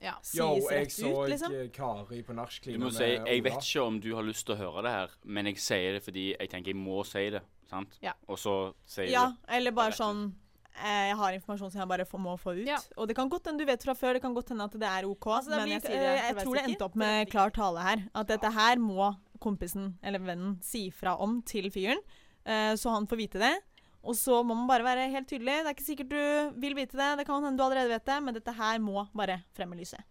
ja. 0.00 0.16
sies 0.24 0.40
Yo, 0.40 0.48
jeg 0.70 0.84
rett 0.86 0.94
så 0.94 1.12
ut, 1.12 1.30
liksom. 1.30 1.54
eh, 1.56 1.70
Kari 1.74 2.20
på 2.24 2.36
nach 2.36 2.58
Du 2.64 2.72
må 2.78 2.88
med 2.88 2.96
si 2.96 3.08
Jeg 3.14 3.44
vet 3.44 3.58
ikke 3.58 3.86
om 3.86 3.98
du 4.02 4.12
har 4.16 4.26
lyst 4.26 4.46
til 4.48 4.56
å 4.56 4.60
høre 4.60 4.84
det 4.86 4.92
her, 4.94 5.16
men 5.24 5.50
jeg 5.50 5.60
sier 5.62 5.98
det 5.98 6.04
fordi 6.04 6.30
jeg 6.32 6.52
tenker 6.52 6.72
jeg 6.72 6.80
må 6.80 7.02
si 7.08 7.26
det. 7.34 7.42
Sant? 7.70 7.98
Ja. 8.02 8.14
Og 8.30 8.40
så 8.40 8.54
sier 8.88 9.12
Ja, 9.12 9.30
du 9.34 9.52
eller 9.56 9.74
bare 9.76 9.94
sånn 9.94 10.24
eh, 10.72 11.10
Jeg 11.10 11.18
har 11.20 11.36
informasjon 11.36 11.74
som 11.74 11.82
jeg 11.84 11.90
bare 11.92 12.06
må 12.18 12.36
få 12.40 12.56
ut. 12.58 12.64
Ja. 12.68 12.80
Og 12.96 13.10
det 13.10 13.18
kan 13.18 13.30
godt 13.32 13.50
hende 13.50 13.62
du 13.62 13.68
vet 13.68 13.84
fra 13.84 13.94
før, 13.98 14.16
det 14.16 14.24
kan 14.24 14.36
godt 14.36 14.54
hende 14.54 14.70
at 14.70 14.78
det 14.80 14.88
er 14.88 15.08
OK, 15.10 15.28
Altså, 15.36 15.52
det 15.52 15.60
men 15.60 15.74
jeg, 15.76 15.84
jeg, 15.84 16.00
å 16.00 16.24
jeg 16.30 16.38
tror 16.40 16.56
det 16.56 16.64
endte 16.68 16.88
opp 16.88 16.96
med 17.04 17.30
klar 17.32 17.54
tale 17.54 17.84
her. 17.84 18.06
At 18.14 18.32
dette 18.32 18.54
her 18.56 18.80
må 18.82 19.12
kompisen 19.40 19.94
eller 20.04 20.20
vennen 20.20 20.58
si 20.64 20.88
fra 20.92 21.14
om 21.20 21.38
til 21.48 21.70
fyren, 21.72 22.00
uh, 22.44 22.76
så 22.76 22.92
han 22.92 23.08
får 23.08 23.20
vite 23.20 23.40
det. 23.40 23.54
Og 24.00 24.16
så 24.16 24.38
må 24.42 24.54
man 24.56 24.68
bare 24.70 24.86
være 24.86 25.10
helt 25.12 25.28
tydelig. 25.28 25.58
Det 25.60 25.68
er 25.68 25.76
ikke 25.76 25.86
sikkert 25.86 26.14
du 26.14 26.60
vil 26.62 26.76
vite 26.78 26.96
det, 26.96 27.10
det 27.20 27.26
kan 27.28 27.44
hende 27.44 27.60
du 27.60 27.66
allerede 27.66 27.92
vet 27.92 28.06
det, 28.08 28.16
men 28.24 28.36
dette 28.36 28.54
her 28.56 28.80
må 28.82 29.04
bare 29.16 29.42
frem 29.56 29.74
i 29.76 29.82
lyset. 29.82 30.06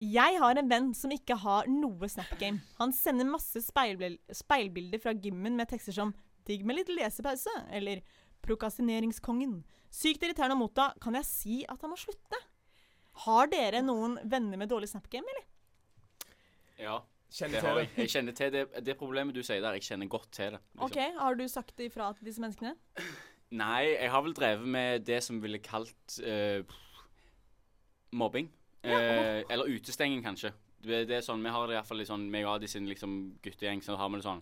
Jeg 0.00 0.38
har 0.40 0.56
en 0.56 0.70
venn 0.70 0.88
som 0.96 1.12
ikke 1.12 1.36
har 1.42 1.68
noe 1.68 2.08
Snap-game. 2.08 2.62
Han 2.78 2.94
sender 2.96 3.28
masse 3.28 3.60
speilbil 3.66 4.16
speilbilder 4.32 5.02
fra 5.02 5.12
gymmen 5.12 5.58
med 5.58 5.68
tekster 5.68 5.92
som 5.92 6.14
'digg 6.48 6.64
med 6.64 6.78
litt 6.78 6.88
lesepause' 6.88 7.68
eller 7.68 8.00
'prokastineringskongen'. 8.40 9.62
Sykt 9.90 10.24
irriterende 10.24 10.56
å 10.56 10.62
motta. 10.64 10.94
Kan 11.00 11.14
jeg 11.14 11.28
si 11.28 11.64
at 11.68 11.82
han 11.82 11.90
må 11.90 11.98
slutte? 12.00 12.40
Har 13.26 13.46
dere 13.52 13.82
noen 13.82 14.16
venner 14.24 14.56
med 14.56 14.70
dårlig 14.70 14.88
Snapgame, 14.88 15.28
eller? 15.28 15.44
Ja, 16.78 17.04
Kjenner 17.30 17.62
til 17.62 17.76
det. 17.78 17.82
jeg. 17.82 17.90
Jeg 17.96 18.12
kjenner 18.14 18.36
til 18.36 18.52
det, 18.54 18.62
det 18.86 18.96
problemet 18.98 19.36
du 19.36 19.42
sier 19.46 19.62
der. 19.62 19.76
Jeg 19.78 19.86
kjenner 19.86 20.10
godt 20.10 20.30
til 20.34 20.56
det. 20.56 20.60
liksom. 20.74 20.86
Ok, 20.86 20.98
Har 21.20 21.34
du 21.38 21.44
sagt 21.48 21.76
det 21.78 21.90
ifra 21.90 22.12
til 22.18 22.30
disse 22.30 22.42
menneskene? 22.42 22.74
Nei, 23.50 23.84
jeg 23.96 24.10
har 24.10 24.22
vel 24.22 24.34
drevet 24.34 24.66
med 24.66 25.06
det 25.06 25.22
som 25.26 25.40
ville 25.42 25.58
kalt 25.62 26.18
uh, 26.22 26.62
mobbing. 28.12 28.50
Eh, 28.82 29.42
eller 29.50 29.68
utestenging, 29.68 30.22
kanskje. 30.24 30.52
Det, 30.80 31.02
det 31.08 31.18
er 31.18 31.24
sånn, 31.24 31.42
Vi 31.44 31.52
har 31.52 31.66
det 31.68 31.76
iallfall 31.76 32.00
sånn 32.08 32.30
meg 32.32 32.46
og 32.46 32.54
Adi 32.56 32.70
sin 32.70 32.88
liksom, 32.88 33.18
guttegjeng. 33.44 33.82
Så 33.84 33.98
har 34.00 34.08
vi 34.08 34.20
det 34.20 34.24
sånn 34.24 34.40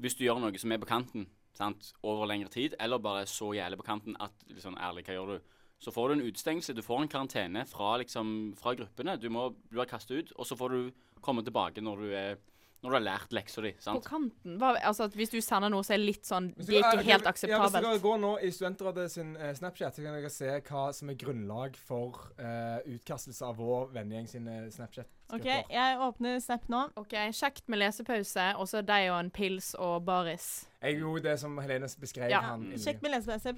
Hvis 0.00 0.16
du 0.16 0.24
gjør 0.24 0.40
noe 0.40 0.60
som 0.60 0.72
er 0.72 0.80
på 0.80 0.88
kanten 0.88 1.26
sant, 1.58 1.92
over 2.06 2.28
lengre 2.30 2.48
tid, 2.54 2.76
eller 2.78 3.02
bare 3.02 3.26
så 3.26 3.50
jævlig 3.56 3.80
på 3.80 3.88
kanten 3.88 4.16
at 4.22 4.46
liksom, 4.46 4.76
ærlig, 4.78 5.04
hva 5.08 5.16
gjør 5.16 5.32
du? 5.34 5.54
Så 5.78 5.92
får 5.94 6.08
du 6.08 6.14
en 6.16 6.26
utestengelse. 6.26 6.74
Du 6.74 6.82
får 6.82 7.04
en 7.04 7.10
karantene 7.10 7.64
fra, 7.70 7.96
liksom, 8.02 8.54
fra 8.58 8.74
gruppene. 8.74 9.16
Du 9.20 9.28
må 9.30 9.48
bli 9.70 9.84
kastet 9.86 10.16
ut, 10.16 10.32
og 10.36 10.48
så 10.48 10.58
får 10.58 10.74
du 10.74 10.80
komme 11.22 11.44
tilbake 11.46 11.82
når 11.84 12.02
du, 12.02 12.08
er, 12.18 12.40
når 12.82 12.90
du 12.90 12.96
har 12.96 13.04
lært 13.04 13.36
leksa 13.36 13.62
di. 13.62 13.72
sant? 13.82 14.02
På 14.02 14.16
kanten? 14.16 14.56
Hva, 14.58 14.72
altså, 14.90 15.06
at 15.06 15.14
hvis 15.18 15.30
du 15.30 15.38
sender 15.44 15.70
noe 15.70 15.86
som 15.86 15.94
er 15.94 16.02
litt 16.02 16.26
sånn 16.26 16.50
Det 16.56 16.80
er 16.80 16.82
ikke 16.82 17.06
helt 17.06 17.30
akseptabelt. 17.30 17.78
Ja, 17.78 17.78
hvis 17.78 17.86
dere 17.86 18.02
går 18.08 18.18
nå 18.24 18.32
i 18.42 18.50
Studentrådet 18.54 19.06
sin 19.14 19.36
eh, 19.36 19.54
Snapchat, 19.58 19.94
så 19.94 20.06
kan 20.06 20.18
dere 20.18 20.32
se 20.34 20.50
hva 20.70 20.88
som 20.98 21.14
er 21.14 21.20
grunnlag 21.22 21.78
for 21.78 22.26
eh, 22.38 22.82
utkastelse 22.98 23.46
av 23.46 23.62
vår 23.62 23.94
vennegjeng 23.94 24.30
sin 24.34 24.50
eh, 24.50 24.66
Snapchat. 24.74 25.14
OK, 25.34 25.44
jeg 25.44 25.98
åpner 26.00 26.38
Snap 26.40 26.64
nå. 26.72 26.86
OK, 26.96 27.12
kjekt 27.36 27.66
med 27.68 27.82
lesepause, 27.82 28.46
og 28.56 28.68
så 28.70 28.80
deg 28.86 29.10
og 29.12 29.18
en 29.18 29.30
pils 29.34 29.74
og 29.76 30.00
baris. 30.06 30.46
Jeg 30.80 31.00
gjorde 31.00 31.24
det 31.26 31.34
som 31.40 31.56
Helene 31.58 31.88
beskrev 32.00 32.30
Ja, 32.30 32.40
han 32.52 32.68
Kjekt 32.78 33.02
med 33.04 33.12
lesepause. 33.12 33.52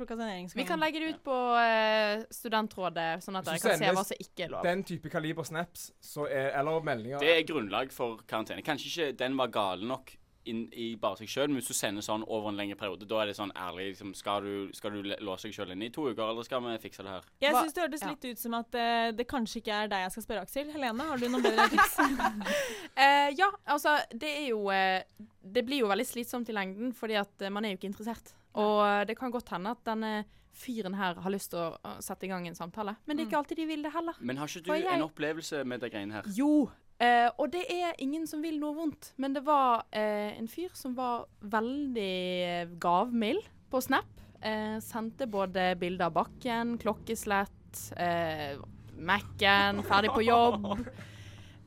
Vi 0.56 0.66
kan 0.66 0.80
legge 0.82 1.02
det 1.02 1.12
ut 1.14 1.20
på 1.26 1.36
uh, 1.54 2.24
studentrådet, 2.32 3.08
sånn 3.22 3.38
at 3.38 3.46
Så 3.46 3.54
dere 3.54 3.62
kan 3.62 3.84
se 3.84 3.92
hva 3.98 4.06
som 4.08 4.24
ikke 4.26 4.46
er 4.46 4.54
lov. 4.56 4.66
Den 4.66 4.82
type 4.88 5.12
kaliber 5.12 5.46
snaps 5.46 5.90
så 6.02 6.26
er, 6.26 6.50
eller 6.58 6.82
meldinger 6.86 7.22
Det 7.22 7.36
er 7.36 7.46
grunnlag 7.46 7.94
for 7.94 8.24
karantene. 8.26 8.64
Kanskje 8.66 8.90
ikke 8.90 9.18
den 9.20 9.38
var 9.38 9.54
gal 9.54 9.86
nok 9.86 10.16
inn 10.48 10.62
i 10.72 10.94
bare 11.00 11.20
seg 11.20 11.28
sjøl, 11.28 11.50
men 11.50 11.60
hvis 11.60 11.68
du 11.68 11.76
sender 11.76 12.04
sånn 12.04 12.24
over 12.24 12.50
en 12.50 12.58
lengre 12.58 12.78
periode, 12.80 13.08
da 13.08 13.20
er 13.22 13.30
det 13.30 13.36
sånn 13.36 13.52
ærlig 13.52 13.90
liksom, 13.90 14.14
Skal 14.16 14.46
du, 14.46 14.54
skal 14.76 14.94
du 14.94 15.10
låse 15.20 15.48
deg 15.48 15.56
sjøl 15.56 15.74
inne 15.74 15.90
i 15.90 15.92
to 15.94 16.06
uker, 16.08 16.22
eller 16.24 16.46
skal 16.46 16.64
vi 16.64 16.76
fikse 16.80 17.04
det 17.04 17.12
her? 17.12 17.28
Jeg 17.44 17.56
syns 17.56 17.76
det 17.76 17.84
hørtes 17.84 18.06
ja. 18.06 18.12
litt 18.14 18.26
ut 18.30 18.42
som 18.42 18.56
at 18.60 18.80
uh, 18.80 19.10
det 19.16 19.28
kanskje 19.30 19.60
ikke 19.60 19.82
er 19.82 19.92
deg 19.92 20.06
jeg 20.06 20.14
skal 20.16 20.26
spørre, 20.26 20.46
Aksel. 20.48 20.72
Helene, 20.72 21.08
har 21.10 21.20
du 21.20 21.28
noen 21.28 21.44
bedre 21.44 21.68
tips? 21.74 21.96
uh, 22.00 23.28
ja, 23.40 23.50
altså, 23.76 23.98
det 24.12 24.32
er 24.42 24.50
jo 24.50 24.66
uh, 24.72 25.28
Det 25.40 25.64
blir 25.66 25.84
jo 25.84 25.92
veldig 25.92 26.08
slitsomt 26.08 26.48
i 26.52 26.56
lengden, 26.56 26.94
fordi 26.96 27.20
at 27.20 27.48
man 27.52 27.66
er 27.66 27.74
jo 27.74 27.80
ikke 27.80 27.90
interessert. 27.92 28.34
Og 28.60 29.06
det 29.06 29.14
kan 29.18 29.30
godt 29.30 29.52
hende 29.54 29.70
at 29.76 29.84
denne 29.86 30.24
fyren 30.56 30.96
her 30.98 31.20
har 31.22 31.32
lyst 31.32 31.52
til 31.52 31.62
å 31.62 31.96
sette 32.02 32.26
i 32.26 32.30
gang 32.32 32.48
en 32.48 32.58
samtale, 32.58 32.96
men 33.06 33.16
det 33.16 33.24
er 33.24 33.28
ikke 33.30 33.38
alltid 33.38 33.60
de 33.62 33.66
vil 33.70 33.84
det 33.86 33.92
heller. 33.94 34.18
Men 34.18 34.40
har 34.40 34.50
ikke 34.50 34.66
du 34.66 34.72
jeg- 34.74 34.94
en 34.96 35.06
opplevelse 35.06 35.64
med 35.64 35.80
de 35.80 35.90
greiene 35.90 36.18
her? 36.18 36.24
Jo, 36.34 36.70
eh, 37.00 37.28
og 37.36 37.50
det 37.52 37.64
er 37.72 37.98
ingen 38.02 38.26
som 38.30 38.42
vil 38.44 38.58
noe 38.60 38.76
vondt, 38.76 39.12
men 39.20 39.34
det 39.36 39.42
var 39.46 39.86
eh, 39.90 40.36
en 40.36 40.48
fyr 40.50 40.72
som 40.78 40.94
var 40.98 41.26
veldig 41.40 42.16
eh, 42.46 42.74
gavmild 42.82 43.44
på 43.70 43.82
Snap. 43.84 44.20
Eh, 44.40 44.78
sendte 44.84 45.28
både 45.30 45.74
bilder 45.80 46.08
av 46.08 46.16
bakken, 46.16 46.76
klokkeslett, 46.80 47.82
eh, 47.96 48.60
Mac-en, 49.00 49.82
ferdig 49.88 50.12
på 50.16 50.26
jobb. 50.28 50.74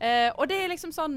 Eh, 0.04 0.34
og 0.36 0.50
det 0.50 0.58
er 0.60 0.68
liksom 0.68 0.92
sånn 0.92 1.14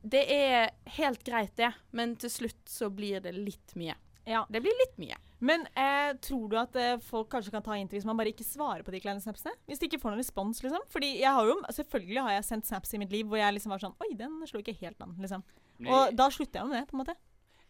Det 0.00 0.22
er 0.32 0.70
helt 0.94 1.20
greit, 1.26 1.50
det, 1.58 1.68
men 1.92 2.14
til 2.16 2.30
slutt 2.32 2.70
så 2.70 2.86
blir 2.88 3.20
det 3.20 3.34
litt 3.36 3.74
mye. 3.76 3.92
Ja. 4.24 4.46
Det 4.48 4.62
blir 4.64 4.72
litt 4.78 4.94
mye. 5.02 5.18
Men 5.42 5.64
eh, 5.74 6.12
tror 6.22 6.44
du 6.52 6.56
at 6.60 6.76
eh, 6.78 7.00
folk 7.02 7.26
kanskje 7.32 7.50
kan 7.50 7.64
ta 7.66 7.74
inntil 7.74 7.98
hvis 7.98 8.06
man 8.06 8.18
bare 8.18 8.30
ikke 8.30 8.46
svarer 8.46 8.84
på 8.86 8.94
de 8.94 9.00
kleine 9.02 9.22
snapsene? 9.22 9.52
Hvis 9.66 9.80
de 9.82 9.88
ikke 9.88 9.98
får 9.98 10.14
noen 10.14 10.22
respons, 10.22 10.60
liksom? 10.62 10.84
Fordi 10.92 11.08
jeg 11.18 11.34
har 11.34 11.48
jo, 11.50 11.56
selvfølgelig 11.78 12.22
har 12.28 12.36
jeg 12.36 12.46
sendt 12.46 12.68
snaps 12.70 12.94
i 12.94 13.00
mitt 13.02 13.10
liv 13.14 13.26
hvor 13.26 13.40
jeg 13.40 13.56
liksom 13.56 13.74
var 13.74 13.82
sånn 13.82 13.96
Oi, 14.06 14.12
den 14.18 14.38
slo 14.46 14.62
ikke 14.62 14.76
helt 14.80 15.02
an, 15.02 15.16
liksom. 15.18 15.42
Nei, 15.82 15.90
Og 15.90 16.14
da 16.14 16.28
slutter 16.30 16.62
jeg 16.62 16.70
med 16.70 16.78
det, 16.78 16.84
på 16.92 16.96
en 16.96 17.02
måte. 17.02 17.16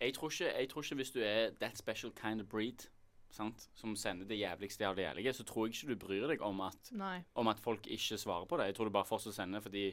jeg, 0.02 0.14
tror 0.18 0.34
ikke, 0.34 0.50
jeg 0.58 0.68
tror 0.68 0.84
ikke 0.84 1.00
hvis 1.00 1.14
du 1.14 1.20
er 1.24 1.54
that 1.62 1.78
special 1.80 2.12
kind 2.18 2.44
of 2.44 2.48
breed, 2.52 2.84
sant, 3.32 3.68
som 3.78 3.96
sender 3.96 4.28
det 4.28 4.36
jævligste 4.42 4.84
av 4.84 4.96
det 4.98 5.06
jævlige, 5.06 5.32
så 5.32 5.44
tror 5.48 5.66
jeg 5.66 5.72
ikke 5.78 5.94
du 5.94 6.00
bryr 6.06 6.26
deg 6.34 6.42
om 6.44 6.60
at, 6.66 6.90
om 7.34 7.48
at 7.48 7.60
folk 7.64 7.86
ikke 7.88 8.18
svarer 8.20 8.44
på 8.44 8.58
det. 8.60 8.66
Jeg 8.68 8.74
tror 8.76 8.90
du 8.90 8.96
bare 8.98 9.08
fortsetter 9.08 9.32
å 9.32 9.38
sende 9.40 9.62
fordi 9.64 9.86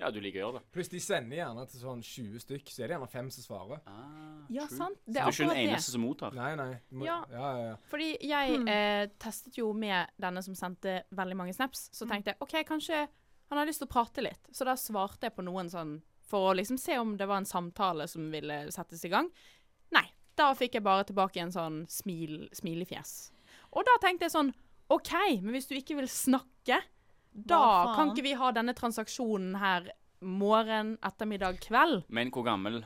ja, 0.00 0.10
du 0.10 0.18
liker 0.20 0.40
å 0.40 0.42
gjøre 0.48 0.58
det. 0.58 0.62
Pluss 0.72 0.88
de 0.88 0.98
sender 1.04 1.36
gjerne 1.38 1.64
til 1.70 1.80
sånn 1.82 2.00
20 2.02 2.40
stykk, 2.42 2.70
så 2.72 2.82
er 2.82 2.88
det 2.88 2.96
gjerne 2.96 3.08
fem 3.12 3.30
som 3.30 3.44
svarer. 3.44 3.80
Ah, 3.86 4.46
Ja, 4.50 4.66
true. 4.66 4.76
sant. 4.78 4.98
Så 5.04 5.06
Det 5.06 5.12
du 5.14 5.18
er 5.20 5.26
er 5.28 5.30
ikke 5.36 5.48
den 5.54 5.68
eneste 5.68 5.90
som 5.94 6.00
mottar? 6.02 6.34
Nei, 6.34 6.54
nei. 6.56 6.80
Må, 6.92 7.04
Ja. 7.06 7.24
ja, 7.30 7.50
ja, 7.58 7.64
ja. 7.70 7.76
Fordi 7.90 8.16
jeg 8.20 8.56
Hmm. 8.58 8.68
eh, 8.68 9.06
testet 9.18 9.54
jo 9.58 9.72
med 9.72 10.08
denne 10.18 10.42
som 10.42 10.54
sendte 10.54 11.02
veldig 11.14 11.36
mange 11.36 11.54
snaps. 11.54 11.90
Så 11.92 12.04
Hmm. 12.06 12.10
tenkte 12.16 12.26
jeg 12.32 12.36
OK, 12.40 12.64
kanskje 12.64 13.08
han 13.50 13.58
har 13.58 13.66
lyst 13.66 13.78
til 13.80 13.88
å 13.88 13.90
prate 13.90 14.22
litt. 14.22 14.42
Så 14.52 14.64
da 14.64 14.74
svarte 14.74 15.20
jeg 15.24 15.36
på 15.36 15.44
noen 15.44 15.68
sånn 15.70 16.02
for 16.22 16.52
å 16.52 16.56
liksom 16.56 16.78
se 16.78 16.96
om 16.98 17.16
det 17.16 17.26
var 17.28 17.38
en 17.38 17.44
samtale 17.44 18.08
som 18.08 18.30
ville 18.30 18.70
settes 18.70 19.04
i 19.04 19.08
gang. 19.08 19.28
Nei. 19.92 20.06
Da 20.36 20.54
fikk 20.54 20.72
jeg 20.74 20.82
bare 20.84 21.04
tilbake 21.04 21.36
en 21.42 21.50
sånn 21.50 21.86
smil, 21.90 22.48
smilefjes. 22.52 23.30
Og 23.72 23.84
da 23.84 23.98
tenkte 24.00 24.20
jeg 24.22 24.30
sånn 24.32 24.54
OK, 24.88 25.40
men 25.42 25.52
hvis 25.54 25.68
du 25.68 25.74
ikke 25.74 25.96
vil 25.96 26.06
snakke, 26.08 26.80
da 27.34 27.94
kan 27.96 28.10
ikke 28.14 28.22
vi 28.22 28.32
ha 28.34 28.50
denne 28.52 28.74
transaksjonen 28.74 29.56
her 29.58 29.90
morgen, 30.20 30.96
ettermiddag, 31.02 31.60
kveld. 31.60 32.04
Men 32.08 32.30
hvor 32.30 32.44
gammel 32.44 32.84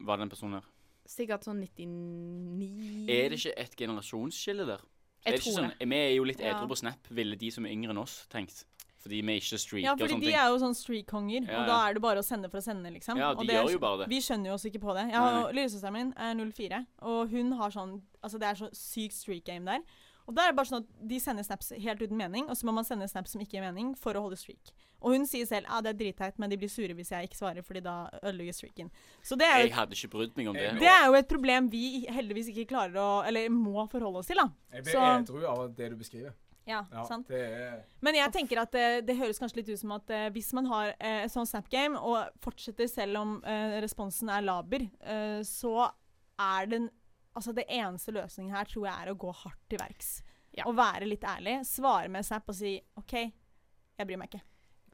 var 0.00 0.18
den 0.18 0.28
personen 0.30 0.60
her? 0.60 0.68
Sikkert 1.06 1.44
sånn 1.46 1.60
99 1.62 3.06
Er 3.10 3.28
det 3.30 3.38
ikke 3.40 3.54
et 3.58 3.76
generasjonsskille 3.78 4.66
der? 4.66 4.80
Jeg 5.26 5.32
er 5.34 5.36
det 5.36 5.42
tror 5.42 5.56
sånn, 5.58 5.72
Vi 5.88 5.96
er 5.96 6.14
jo 6.16 6.24
litt 6.24 6.40
Ja. 6.40 6.54
på 6.66 6.76
Snap, 6.76 7.06
ville 7.10 7.36
de 7.36 7.50
som 7.50 7.64
er 7.66 7.70
yngre 7.70 7.90
enn 7.90 7.98
oss 7.98 8.26
tenkt. 8.30 8.64
Fordi 9.02 9.22
vi 9.22 9.38
ikke 9.38 9.58
streaker 9.58 9.82
Ja, 9.84 9.92
og 9.92 9.98
fordi 10.00 10.10
sånne 10.14 10.20
de 10.20 10.26
ting. 10.26 10.34
er 10.34 10.48
jo 10.50 10.58
sånn 10.58 10.74
streak-konger, 10.74 11.46
Ja, 11.48 11.60
og 11.60 11.66
da 11.68 11.88
er 11.88 11.94
det 11.94 12.02
bare 12.02 12.18
å 12.18 12.24
sende 12.24 12.50
for 12.50 12.58
å 12.58 12.62
sende, 12.62 12.90
liksom. 12.92 13.16
Ja, 13.16 13.30
og 13.30 13.38
de 13.38 13.46
det 13.46 13.54
er- 13.54 13.64
gjør 13.64 13.70
jo 13.72 13.78
bare 13.78 13.98
det. 13.98 14.08
Vi 14.08 14.18
skjønner 14.20 14.46
jo 14.46 14.54
oss 14.54 14.64
ikke 14.64 14.80
på 14.80 14.94
det. 14.94 15.10
Jeg 15.12 15.14
har, 15.14 15.52
Lillesøsteren 15.52 15.92
min 15.92 16.12
er 16.16 16.34
04, 16.34 16.86
og 17.02 17.28
hun 17.30 17.52
har 17.52 17.70
sånn 17.70 18.02
Altså, 18.24 18.40
det 18.40 18.42
er 18.48 18.54
så 18.54 18.70
sykt 18.74 19.12
streak 19.12 19.44
game 19.44 19.64
der. 19.64 19.78
Og 20.26 20.34
da 20.34 20.42
er 20.42 20.50
det 20.52 20.56
bare 20.58 20.66
sånn 20.66 20.82
at 20.82 21.08
de 21.08 21.18
sender 21.22 21.44
snaps 21.46 21.68
helt 21.78 22.00
uten 22.02 22.16
mening, 22.18 22.48
og 22.50 22.56
så 22.58 22.66
må 22.66 22.72
man 22.74 22.84
sende 22.84 23.06
snaps 23.08 23.30
som 23.32 23.40
ikke 23.40 23.52
gir 23.60 23.62
mening, 23.62 23.92
for 23.96 24.18
å 24.18 24.22
holde 24.24 24.36
streak. 24.40 24.72
Og 25.00 25.12
hun 25.14 25.26
sier 25.28 25.46
selv 25.46 25.68
ja, 25.68 25.80
det 25.84 25.92
er 25.92 25.98
dritteit, 26.00 26.38
men 26.42 26.50
de 26.50 26.56
blir 26.58 26.68
sure 26.72 26.94
hvis 26.98 27.12
jeg 27.12 27.28
ikke 27.28 27.38
svarer, 27.38 27.62
fordi 27.62 27.82
da 27.84 28.08
ødelegger 28.22 28.56
streaken. 28.56 28.90
Så 29.22 29.36
det 29.38 29.46
er 29.46 29.60
jo 29.60 29.66
Jeg 29.68 29.76
hadde 29.76 29.94
ikke 29.94 30.10
brydd 30.16 30.36
meg 30.40 30.48
om 30.48 30.54
det. 30.58 30.72
Det 30.80 30.88
er 30.90 31.04
jo 31.06 31.14
et 31.14 31.28
problem 31.30 31.68
vi 31.70 31.84
heldigvis 32.10 32.48
ikke 32.50 32.66
klarer 32.74 32.96
å 32.98 33.24
Eller 33.28 33.48
må 33.54 33.86
forholde 33.92 34.18
oss 34.18 34.26
til, 34.26 34.36
da. 34.42 34.48
Jeg 34.72 34.82
blir 34.88 34.92
Så- 34.92 35.06
edru 35.20 35.46
av 35.46 35.76
det 35.76 35.90
du 35.90 35.96
beskriver. 35.96 36.34
Ja, 36.66 36.80
Ja, 36.90 37.04
sant? 37.06 37.28
det 37.28 37.38
er 37.38 37.84
Men 38.02 38.14
jeg 38.16 38.32
tenker 38.32 38.58
at 38.62 38.74
eh, 38.74 39.00
det 39.00 39.16
høres 39.16 39.38
kanskje 39.38 39.56
litt 39.60 39.68
ut 39.68 39.78
som 39.78 39.92
at 39.92 40.10
eh, 40.10 40.30
hvis 40.30 40.52
man 40.52 40.66
har 40.66 40.88
eh, 40.98 41.22
et 41.22 41.30
sånt 41.30 41.46
Snap-game 41.46 41.94
og 41.96 42.26
fortsetter 42.42 42.88
selv 42.90 43.16
om 43.20 43.36
eh, 43.44 43.80
responsen 43.80 44.28
er 44.28 44.42
laber, 44.42 44.90
eh, 45.06 45.42
så 45.46 45.92
er 46.40 46.66
den 46.66 46.90
Altså 47.36 47.52
det 47.56 47.66
eneste 47.68 48.14
løsningen 48.16 48.56
her 48.56 48.68
tror 48.70 48.88
jeg 48.88 49.04
er 49.04 49.12
å 49.12 49.18
gå 49.20 49.32
hardt 49.44 49.64
til 49.70 49.80
verks. 49.82 50.10
Ja. 50.56 50.64
Og 50.68 50.76
være 50.78 51.08
litt 51.08 51.24
ærlig. 51.28 51.58
Svare 51.68 52.08
med 52.12 52.24
Snap 52.24 52.48
og 52.48 52.56
si 52.56 52.78
OK, 52.96 53.16
jeg 53.20 54.08
bryr 54.08 54.20
meg 54.20 54.30
ikke. 54.32 54.44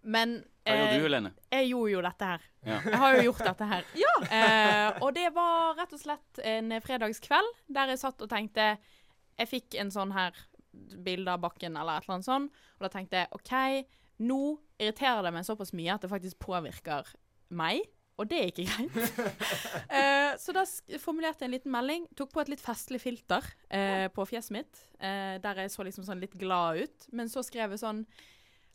Men 0.02 0.40
Hva 0.66 0.74
gjør 0.74 0.88
eh, 0.88 0.96
du, 0.96 1.04
Helene? 1.04 1.30
jeg 1.52 1.68
gjorde 1.70 1.92
jo 1.92 2.00
dette 2.02 2.30
her. 2.32 2.46
Ja. 2.66 2.78
Jeg 2.82 2.98
har 3.04 3.16
jo 3.16 3.22
gjort 3.28 3.44
dette 3.50 3.68
her. 3.74 3.86
Eh, 4.32 4.98
og 5.02 5.10
det 5.16 5.28
var 5.34 5.74
rett 5.76 5.92
og 5.92 6.00
slett 6.00 6.40
en 6.46 6.72
fredagskveld 6.80 7.48
der 7.74 7.90
jeg 7.90 8.00
satt 8.00 8.22
og 8.22 8.30
tenkte 8.30 8.76
Jeg 9.36 9.48
fikk 9.50 9.76
en 9.82 9.90
sånn 9.92 10.12
her 10.14 10.36
bilde 10.72 11.32
av 11.32 11.42
bakken 11.42 11.76
eller 11.76 11.98
et 11.98 12.06
eller 12.06 12.16
annet 12.16 12.28
sånt, 12.28 12.60
og 12.78 12.86
da 12.86 12.90
tenkte 12.92 13.18
jeg 13.18 13.32
OK, 13.36 13.52
nå 14.24 14.38
irriterer 14.78 15.26
det 15.26 15.32
meg 15.34 15.46
såpass 15.48 15.74
mye 15.76 15.96
at 15.96 16.04
det 16.04 16.10
faktisk 16.12 16.38
påvirker 16.44 17.10
meg. 17.52 17.82
Og 18.20 18.28
det 18.28 18.38
er 18.42 18.50
ikke 18.52 18.66
greit. 18.68 18.96
Eh, 19.92 20.34
så 20.40 20.52
da 20.56 20.62
sk- 20.68 20.96
formulerte 21.00 21.42
jeg 21.44 21.48
en 21.50 21.54
liten 21.56 21.72
melding. 21.72 22.04
Tok 22.16 22.30
på 22.32 22.40
et 22.42 22.50
litt 22.52 22.62
festlig 22.64 23.00
filter 23.02 23.44
eh, 23.72 24.06
på 24.14 24.24
fjeset 24.28 24.54
mitt, 24.56 24.80
eh, 25.00 25.36
der 25.42 25.60
jeg 25.64 25.72
så 25.74 25.84
liksom 25.84 26.04
sånn 26.06 26.20
litt 26.22 26.36
glad 26.40 26.80
ut. 26.84 27.06
Men 27.12 27.28
så 27.32 27.42
skrev 27.44 27.74
jeg 27.74 27.82
sånn 27.82 28.04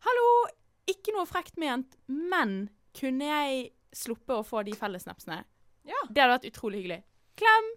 Hallo, 0.06 0.28
ikke 0.90 1.16
noe 1.16 1.26
frekt 1.30 1.58
ment, 1.58 1.96
men 2.06 2.68
kunne 2.98 3.26
jeg 3.32 3.72
sluppe 3.98 4.38
å 4.38 4.46
få 4.46 4.62
de 4.68 4.76
fellessnapsene? 4.78 5.40
Ja. 5.90 6.02
Det 6.10 6.22
hadde 6.22 6.36
vært 6.36 6.50
utrolig 6.52 6.84
hyggelig. 6.84 7.00
Klem! 7.40 7.72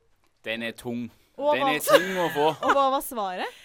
Den 0.44 0.66
er 0.68 0.76
tung. 0.76 1.06
Den 1.40 1.64
er 1.70 1.80
tung 1.84 2.20
å 2.20 2.28
få. 2.34 2.46
og 2.66 2.74
hva 2.76 2.86
var 2.98 3.04
svaret? 3.06 3.59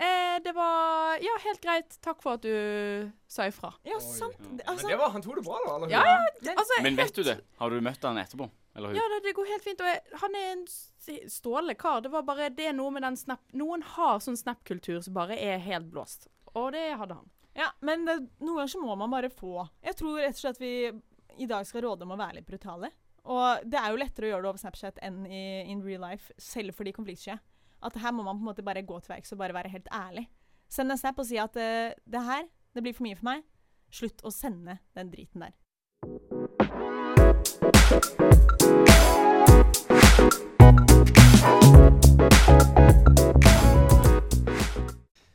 Eh, 0.00 0.38
det 0.42 0.52
var 0.54 1.18
Ja, 1.22 1.36
helt 1.44 1.60
greit. 1.62 1.96
Takk 2.02 2.22
for 2.22 2.34
at 2.34 2.42
du 2.42 3.12
sa 3.30 3.44
ifra. 3.46 3.72
Ja, 3.86 3.98
sant. 4.00 4.34
Det- 4.38 4.64
Altså, 4.66 4.82
Men 4.88 4.90
det 4.90 4.98
var, 4.98 5.10
han 5.10 5.22
tok 5.22 5.36
det 5.36 5.44
bra, 5.44 5.58
da? 5.66 5.76
Eller? 5.76 5.88
Ja, 5.90 6.02
ja. 6.04 6.52
Altså, 6.54 6.82
Men 6.82 6.96
helt- 6.96 7.08
vet 7.08 7.14
du 7.14 7.22
det? 7.22 7.40
Har 7.58 7.70
du 7.70 7.80
møtt 7.80 8.02
han 8.02 8.16
etterpå? 8.18 8.50
Eller 8.76 8.88
hun? 8.88 8.96
Ja, 8.96 9.02
det, 9.08 9.22
det 9.22 9.34
går 9.36 9.46
helt 9.46 9.62
fint. 9.62 9.80
Og 9.80 9.86
jeg, 9.86 10.00
han 10.20 10.34
er 10.34 10.52
en 10.52 10.66
strålende 11.30 11.76
kar. 11.78 12.00
Det 12.00 12.10
var 12.10 12.22
bare 12.22 12.50
det 12.50 12.72
noe 12.74 12.90
med 12.90 13.02
den 13.02 13.16
snap 13.16 13.40
Noen 13.52 13.82
har 13.82 14.18
sånn 14.18 14.36
snap-kultur 14.36 15.02
som 15.02 15.14
bare 15.14 15.38
er 15.38 15.58
helt 15.58 15.90
blåst. 15.92 16.26
Og 16.54 16.72
det 16.72 16.96
hadde 16.98 17.14
han. 17.14 17.30
Ja, 17.54 17.70
men 17.80 18.04
det, 18.04 18.18
noen 18.40 18.56
ganger 18.64 18.72
så 18.74 18.82
må 18.82 18.96
man 18.98 19.10
bare 19.10 19.30
få 19.30 19.68
Jeg 19.84 19.94
tror 19.94 20.18
rett 20.18 20.34
og 20.34 20.42
slett 20.42 20.58
vi 20.58 20.90
i 21.38 21.46
dag 21.46 21.64
skal 21.66 21.82
råde 21.82 22.02
om 22.02 22.10
å 22.14 22.18
være 22.18 22.34
litt 22.40 22.46
brutale. 22.46 22.90
Og 23.24 23.62
det 23.64 23.78
er 23.80 23.90
jo 23.90 23.96
lettere 23.96 24.26
å 24.26 24.30
gjøre 24.34 24.42
det 24.42 24.50
over 24.50 24.58
Snapchat 24.60 24.98
enn 25.02 25.24
i 25.26 25.62
in 25.70 25.80
real 25.82 26.00
life, 26.02 26.32
selv 26.36 26.74
fordi 26.74 26.92
konflikt 26.92 27.22
konfliktsky. 27.24 27.38
At 27.84 27.96
her 28.00 28.12
må 28.16 28.22
man 28.24 28.38
på 28.38 28.40
en 28.40 28.48
måte 28.48 28.64
bare 28.64 28.82
gå 28.82 28.96
til 29.00 29.12
verks 29.12 29.34
og 29.34 29.38
bare 29.38 29.54
være 29.54 29.68
helt 29.68 29.88
ærlig. 29.92 30.24
Send 30.72 30.92
en 30.92 30.98
snap 30.98 31.18
og 31.20 31.26
si 31.28 31.36
at 31.36 31.56
uh, 31.60 31.92
det 31.92 32.22
her, 32.24 32.46
det 32.72 32.82
blir 32.82 32.96
for 32.96 33.04
mye 33.04 33.18
for 33.18 33.28
meg. 33.28 33.44
Slutt 33.92 34.24
å 34.24 34.32
sende 34.32 34.78
den 34.96 35.10
driten 35.12 35.44
der. 35.44 35.52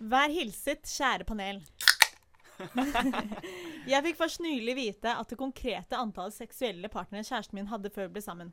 Vær 0.10 0.34
hilset, 0.34 0.90
kjære 0.90 1.30
panel. 1.30 1.62
jeg 3.92 4.04
fikk 4.10 4.18
først 4.18 4.42
nylig 4.42 4.74
vite 4.76 5.14
at 5.14 5.30
det 5.30 5.38
konkrete 5.40 6.02
antallet 6.02 6.34
seksuelle 6.36 6.90
partnere 6.92 7.24
kjæresten 7.30 7.62
min 7.62 7.70
hadde 7.70 7.94
før 7.94 8.10
vi 8.10 8.18
ble 8.18 8.26
sammen. 8.26 8.52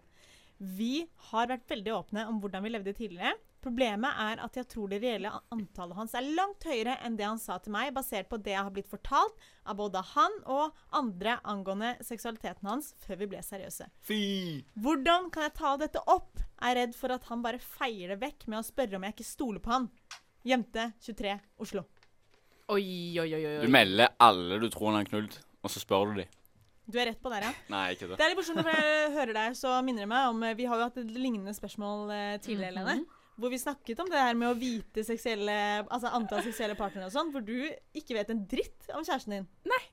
Vi 0.61 1.07
har 1.33 1.49
vært 1.49 1.69
veldig 1.69 1.93
åpne 1.97 2.29
om 2.29 2.45
hvordan 2.45 2.65
vi 2.65 2.77
levde 2.77 2.97
tidligere. 2.97 3.35
Problemet 3.67 4.19
er 4.23 4.39
at 4.45 4.55
jeg 4.61 4.69
tror 4.71 4.93
det 4.93 5.01
reelle 5.03 5.33
antallet 5.51 5.99
hans 5.99 6.13
er 6.15 6.27
langt 6.39 6.63
høyere 6.69 6.93
enn 7.03 7.17
det 7.19 7.25
han 7.27 7.41
sa 7.43 7.57
til 7.59 7.73
meg, 7.75 7.91
basert 7.97 8.29
på 8.31 8.39
det 8.39 8.53
jeg 8.53 8.63
har 8.63 8.71
blitt 8.71 8.87
fortalt 8.87 9.41
av 9.67 9.81
både 9.81 10.05
han 10.13 10.37
og 10.55 10.77
andre 10.95 11.41
angående 11.43 11.97
seksualiteten 12.07 12.71
hans 12.71 12.93
før 13.03 13.19
vi 13.25 13.29
ble 13.33 13.41
seriøse. 13.43 13.89
Fy! 14.07 14.21
Hvordan 14.79 15.33
kan 15.35 15.49
jeg 15.49 15.57
ta 15.59 15.75
dette 15.83 16.05
opp? 16.07 16.39
Jeg 16.39 16.71
Er 16.71 16.79
redd 16.79 16.95
for 16.95 17.17
at 17.17 17.27
han 17.27 17.43
bare 17.43 17.59
feier 17.59 18.15
det 18.15 18.21
vekk 18.23 18.47
med 18.47 18.61
å 18.61 18.69
spørre 18.69 19.01
om 19.01 19.09
jeg 19.09 19.17
ikke 19.17 19.27
stoler 19.33 19.65
på 19.65 19.75
han. 19.75 19.91
Jente 20.47 20.87
23, 21.03 21.35
Oslo. 21.67 21.83
Oi, 22.71 22.87
oi, 23.19 23.27
oi. 23.27 23.43
oi. 23.51 23.59
Du 23.67 23.71
melder 23.75 24.15
alle 24.23 24.61
du 24.63 24.71
tror 24.71 24.93
han 24.93 25.01
har 25.01 25.11
knullet, 25.11 25.41
og 25.59 25.75
så 25.75 25.83
spør 25.83 26.15
du 26.15 26.23
dem. 26.23 26.39
Du 26.87 27.01
er 27.03 27.11
rett 27.11 27.19
på 27.19 27.35
der, 27.35 27.49
ja. 27.49 27.53
Nei, 27.75 27.85
ikke 27.97 28.13
det. 28.13 28.15
Det 28.15 28.23
er 28.23 28.31
litt 28.31 28.39
morsomt 28.39 28.63
for 28.63 28.71
jeg 28.79 29.13
hører 29.19 29.35
deg, 29.43 29.59
så 29.59 29.75
minner 29.83 30.07
det 30.07 30.11
meg 30.15 30.31
om 30.31 30.43
eh, 30.47 30.55
Vi 30.55 30.71
har 30.71 30.79
jo 30.79 30.87
hatt 30.87 30.99
et 31.03 31.15
lignende 31.19 31.55
spørsmål 31.57 32.13
eh, 32.15 32.35
tidligere, 32.39 32.77
Mm 32.79 32.85
Lene. 32.87 33.16
Hvor 33.37 33.53
vi 33.53 33.59
snakket 33.61 34.01
om 34.01 34.09
det 34.09 34.21
her 34.21 34.37
med 34.39 34.49
å 34.49 34.57
vite 34.57 35.03
seksuelle 35.05 35.57
Altså 35.85 36.09
antall 36.17 36.41
seksuelle 36.47 36.77
partnere 36.79 37.11
og 37.11 37.13
sånn. 37.13 37.33
Hvor 37.35 37.45
du 37.45 37.69
ikke 37.97 38.17
vet 38.17 38.33
en 38.33 38.43
dritt 38.49 38.91
om 38.97 39.05
kjæresten 39.05 39.37
din. 39.37 39.47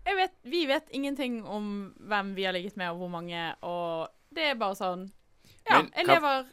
Jeg 0.07 0.19
vet, 0.19 0.35
vi 0.47 0.65
vet 0.69 0.91
ingenting 0.95 1.41
om 1.43 1.69
hvem 1.99 2.33
vi 2.37 2.47
har 2.47 2.55
ligget 2.55 2.77
med, 2.79 2.93
og 2.93 3.03
hvor 3.03 3.11
mange, 3.11 3.47
og 3.65 4.11
det 4.33 4.51
er 4.51 4.59
bare 4.59 4.77
sånn 4.79 5.07
Ja, 5.67 5.79
Men 5.79 5.89
jeg 5.95 6.07
lever 6.07 6.45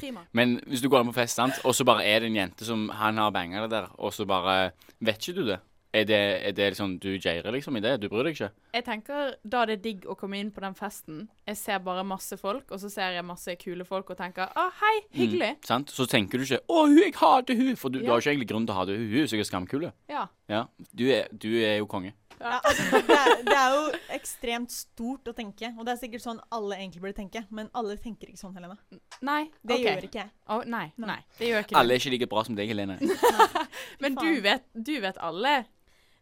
prima. 0.00 0.24
Men 0.36 0.58
hvis 0.66 0.82
du 0.84 0.88
går 0.88 1.04
inn 1.04 1.12
på 1.12 1.18
fest, 1.20 1.36
sant, 1.36 1.60
og 1.64 1.74
så 1.76 1.84
bare 1.88 2.04
er 2.08 2.22
det 2.22 2.30
en 2.30 2.38
jente 2.40 2.68
som 2.68 2.88
han 2.96 3.20
har 3.20 3.32
banga 3.34 3.64
det 3.64 3.72
der, 3.74 3.90
og 3.98 4.14
så 4.16 4.26
bare 4.28 4.72
Vet 5.00 5.20
ikke 5.20 5.40
du 5.40 5.46
det? 5.48 5.60
Er 5.92 6.04
det, 6.06 6.18
er 6.46 6.52
det 6.54 6.66
liksom 6.70 6.92
Du 7.02 7.08
jairer 7.18 7.50
liksom 7.50 7.76
i 7.76 7.80
det? 7.82 7.96
Du 7.98 8.08
bryr 8.08 8.28
deg 8.28 8.36
ikke? 8.36 8.50
Jeg 8.76 8.84
tenker 8.86 9.32
da 9.42 9.64
det 9.66 9.78
er 9.78 9.82
digg 9.82 10.04
å 10.06 10.14
komme 10.18 10.38
inn 10.38 10.52
på 10.54 10.62
den 10.62 10.76
festen. 10.78 11.24
Jeg 11.48 11.58
ser 11.58 11.80
bare 11.82 12.04
masse 12.06 12.38
folk, 12.38 12.70
og 12.70 12.78
så 12.78 12.90
ser 12.92 13.16
jeg 13.16 13.26
masse 13.26 13.56
kule 13.58 13.84
folk 13.88 14.12
og 14.14 14.20
tenker 14.20 14.52
å, 14.54 14.68
hei, 14.84 14.94
hyggelig. 15.18 15.56
Mm, 15.58 15.66
sant? 15.66 15.90
Så 15.90 16.06
tenker 16.06 16.38
du 16.38 16.46
ikke 16.46 16.62
'Å, 16.62 16.86
hun, 16.86 16.98
jeg 17.02 17.14
hater 17.18 17.58
hun', 17.58 17.76
for 17.76 17.90
du, 17.90 17.98
du 17.98 18.04
Ja. 18.04 18.12
har 18.12 18.22
ikke 18.22 18.30
egentlig 18.36 18.50
grunn 18.52 18.66
til 18.66 18.74
å 18.74 18.78
hate 18.78 18.96
hun. 18.96 19.08
Hun 19.10 19.22
er 19.24 19.26
sikkert 19.26 19.50
skamkule. 19.50 19.92
Ja. 20.08 20.26
Ja. 20.48 20.64
Du 20.94 21.08
er, 21.10 21.26
du 21.34 21.50
er 21.58 21.78
jo 21.78 21.86
konge. 21.86 22.14
Ja, 22.40 22.58
altså, 22.64 22.82
det, 23.06 23.16
er, 23.16 23.42
det 23.44 23.56
er 23.56 23.74
jo 23.74 23.82
ekstremt 24.16 24.72
stort 24.72 25.28
å 25.28 25.34
tenke, 25.36 25.74
og 25.76 25.84
det 25.84 25.92
er 25.92 25.98
sikkert 26.00 26.22
sånn 26.24 26.38
alle 26.50 26.78
egentlig 26.78 27.02
burde 27.02 27.18
tenke. 27.18 27.42
Men 27.50 27.68
alle 27.76 27.98
tenker 28.00 28.30
ikke 28.30 28.40
sånn, 28.40 28.54
Helene. 28.56 28.78
Nei. 29.20 29.50
Det 29.60 29.76
okay. 29.76 29.84
gjør 29.90 30.06
ikke 30.08 30.22
jeg. 30.22 30.30
Oh, 30.48 30.62
nei, 30.64 30.86
Nei. 30.96 31.06
nei, 31.10 31.18
det 31.36 31.50
gjør 31.50 31.66
ikke 31.66 31.76
Alle 31.76 31.92
er 31.92 32.00
ikke 32.00 32.14
like 32.14 32.30
bra 32.30 32.44
som 32.46 32.56
deg, 32.56 32.72
Helene. 32.72 32.96
Men 34.02 34.16
du 34.16 34.40
vet, 34.40 34.64
du 34.72 34.94
vet 35.04 35.20
alle. 35.20 35.52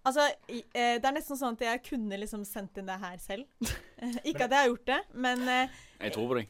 Altså, 0.08 0.24
eh, 0.48 0.96
Det 0.98 1.04
er 1.04 1.14
nesten 1.16 1.38
sånn 1.38 1.56
at 1.58 1.64
jeg 1.66 1.84
kunne 1.90 2.20
liksom 2.20 2.44
sendt 2.48 2.78
inn 2.80 2.88
det 2.88 2.98
her 3.02 3.18
selv. 3.22 3.44
ikke 4.28 4.46
at 4.46 4.52
jeg 4.52 4.58
har 4.58 4.70
gjort 4.70 4.86
det, 4.88 5.00
men 5.14 5.42
eh, 5.48 5.80
Jeg 6.04 6.14
tror 6.14 6.28
på 6.30 6.38
deg. 6.38 6.46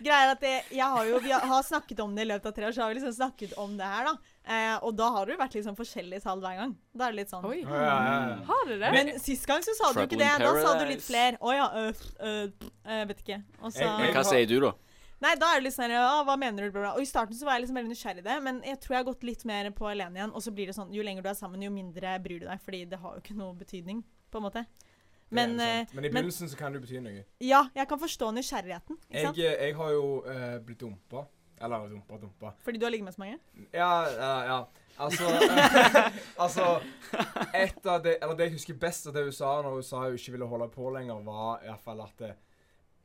Greia 0.00 0.24
er 0.24 0.30
at 0.32 0.40
det, 0.42 0.52
jeg 0.72 0.86
har 0.94 1.08
jo, 1.08 1.20
Vi 1.20 1.32
har, 1.32 1.62
snakket 1.66 2.00
om 2.00 2.14
det 2.16 2.24
i 2.24 2.30
løpet 2.30 2.48
av 2.50 2.54
tre 2.56 2.68
år, 2.68 2.74
så 2.76 2.84
har 2.84 2.92
vi 2.92 2.98
liksom 2.98 3.16
snakket 3.16 3.56
om 3.60 3.76
det 3.78 3.88
her. 3.88 4.08
da. 4.08 4.14
Eh, 4.50 4.76
og 4.86 4.94
da 4.96 5.10
har 5.14 5.26
det 5.26 5.36
jo 5.36 5.40
vært 5.42 5.56
liksom 5.58 5.76
forskjellige 5.78 6.24
tall 6.24 6.40
hver 6.42 6.56
gang. 6.62 6.76
Da 6.96 7.06
er 7.06 7.14
det 7.14 7.20
litt 7.20 7.32
sånn. 7.32 7.44
Oi. 7.46 7.60
Ja, 7.62 7.80
ja, 7.84 8.04
ja. 8.32 8.38
Har 8.48 8.62
du 8.66 8.74
det? 8.74 8.92
Men 8.96 9.12
sist 9.22 9.48
gang 9.48 9.64
så 9.64 9.76
sa 9.78 9.92
du 9.94 10.00
ikke 10.04 10.20
det. 10.20 10.30
Da 10.42 10.52
sa 10.56 10.76
du 10.80 10.86
litt 10.88 11.04
flere. 11.04 11.36
Å 11.40 11.56
ja, 11.56 11.66
øh, 11.82 12.06
øh, 12.20 12.70
øh, 12.88 13.02
vet 13.12 13.26
ikke. 13.26 13.42
Og 13.60 13.74
så, 13.76 13.90
Men 14.00 14.14
hva 14.16 14.24
sier 14.26 14.48
du, 14.50 14.56
da? 14.64 14.72
Nei, 15.20 15.34
da 15.40 15.52
er 15.54 15.60
det 15.60 15.68
litt 15.68 15.76
sånn 15.76 15.92
hva 16.26 16.36
mener 16.40 16.66
du? 16.66 16.70
Bla, 16.74 16.80
bla. 16.86 16.92
Og 16.98 17.04
i 17.04 17.08
starten 17.08 17.36
så 17.36 17.46
var 17.48 17.58
jeg 17.58 17.66
liksom 17.66 17.80
veldig 17.80 17.92
nysgjerrig 17.94 18.24
i 18.24 18.28
det, 18.28 18.36
men 18.46 18.62
jeg 18.66 18.80
tror 18.80 18.96
jeg 18.96 19.02
har 19.04 19.08
gått 19.12 19.26
litt 19.28 19.44
mer 19.48 19.70
på 19.76 19.88
alene 19.90 20.20
igjen. 20.20 20.32
Og 20.34 20.44
så 20.44 20.52
blir 20.54 20.70
det 20.70 20.76
sånn 20.76 20.92
jo 20.94 21.04
lenger 21.06 21.22
du 21.26 21.30
er 21.32 21.38
sammen, 21.38 21.62
jo 21.62 21.72
mindre 21.74 22.14
bryr 22.24 22.40
du 22.42 22.46
deg, 22.48 22.62
fordi 22.64 22.84
det 22.90 23.00
har 23.02 23.16
jo 23.18 23.24
ikke 23.24 23.36
noe 23.38 23.54
betydning, 23.60 24.04
på 24.30 24.40
en 24.40 24.46
måte. 24.48 24.64
Men, 25.30 25.52
eh, 25.60 25.86
men 25.92 26.04
i 26.04 26.08
men- 26.08 26.24
begynnelsen 26.24 26.48
så 26.50 26.56
kan 26.58 26.72
det 26.72 26.80
jo 26.80 26.86
bety 26.88 27.00
noe. 27.04 27.24
ja, 27.38 27.68
jeg 27.74 27.86
kan 27.88 27.98
forstå 28.00 28.32
nysgjerrigheten. 28.34 28.96
Ikke 29.08 29.14
Jeg, 29.14 29.26
sant? 29.26 29.36
jeg 29.38 29.76
har 29.76 29.90
jo 29.94 30.24
uh, 30.26 30.58
blitt 30.58 30.80
dumpa. 30.80 31.26
Eller 31.62 31.88
dumpa, 31.88 32.16
dumpa. 32.16 32.54
Fordi 32.64 32.78
du 32.78 32.86
har 32.86 32.90
ligget 32.90 33.04
med 33.04 33.14
så 33.14 33.20
mange? 33.20 33.38
Ja, 33.74 34.08
ja, 34.08 34.44
ja. 34.48 34.64
Altså 35.00 35.24
Altså 36.44 36.80
Et 37.54 37.86
av 37.86 38.02
det 38.02 38.16
Eller 38.22 38.34
det 38.36 38.46
jeg 38.48 38.52
husker 38.52 38.74
best 38.80 39.06
av 39.06 39.14
det 39.14 39.22
hun 39.24 39.32
sa 39.32 39.62
når 39.62 39.74
hun 39.78 39.82
sa 39.82 40.00
hun 40.06 40.16
ikke 40.16 40.32
ville 40.32 40.48
holde 40.48 40.68
på 40.72 40.90
lenger, 40.92 41.20
var 41.24 41.60
i 41.62 41.68
hvert 41.68 41.84
fall 41.84 42.00
at 42.00 42.24
eh, 42.26 42.34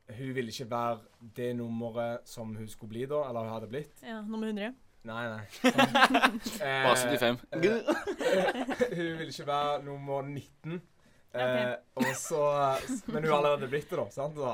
hun 0.08 0.34
ville 0.34 0.50
ikke 0.52 0.70
være 0.70 0.98
det 1.36 1.56
nummeret 1.58 2.18
som 2.28 2.54
hun 2.56 2.68
skulle 2.68 2.90
bli 2.94 3.06
da, 3.10 3.24
eller 3.28 3.40
hun 3.40 3.52
hadde 3.56 3.70
blitt. 3.70 4.02
Ja, 4.06 4.20
nummer 4.22 4.46
100. 4.46 4.72
Nei, 5.06 5.24
nei. 5.30 5.40
Eh, 6.66 6.82
Bare 6.82 6.96
75. 6.96 7.38
hun 8.96 9.18
ville 9.18 9.30
ikke 9.30 9.46
være 9.46 9.82
nummer 9.84 10.22
19. 10.22 10.82
Eh, 11.36 11.74
og 11.94 12.04
så 12.16 12.40
Men 13.06 13.24
hun 13.24 13.32
har 13.32 13.36
allerede 13.36 13.68
blitt 13.68 13.90
det, 13.90 13.98
da. 13.98 14.04
sant? 14.10 14.34
Men, 14.36 14.46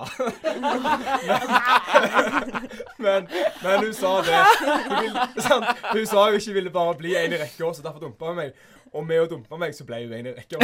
men, 3.05 3.29
men 3.63 3.85
hun 3.85 3.95
sa 3.95 4.13
det. 4.27 4.41
Hun, 4.89 4.97
vil, 5.05 5.13
sant? 5.47 5.67
hun 5.93 6.07
sa 6.11 6.25
hun 6.27 6.35
ikke 6.41 6.53
ville 6.59 6.71
bare 6.75 6.95
bli 6.99 7.15
en 7.17 7.33
i 7.33 7.41
rekka, 7.45 7.73
så 7.75 7.83
derfor 7.87 8.03
dumpa 8.03 8.33
hun 8.33 8.41
meg. 8.41 8.53
Og 8.93 9.07
med 9.09 9.23
å 9.23 9.29
dumpe 9.31 9.57
meg, 9.57 9.73
så 9.73 9.87
ble 9.89 10.03
hun 10.05 10.13
en 10.19 10.27
i 10.29 10.33
rekka. 10.37 10.59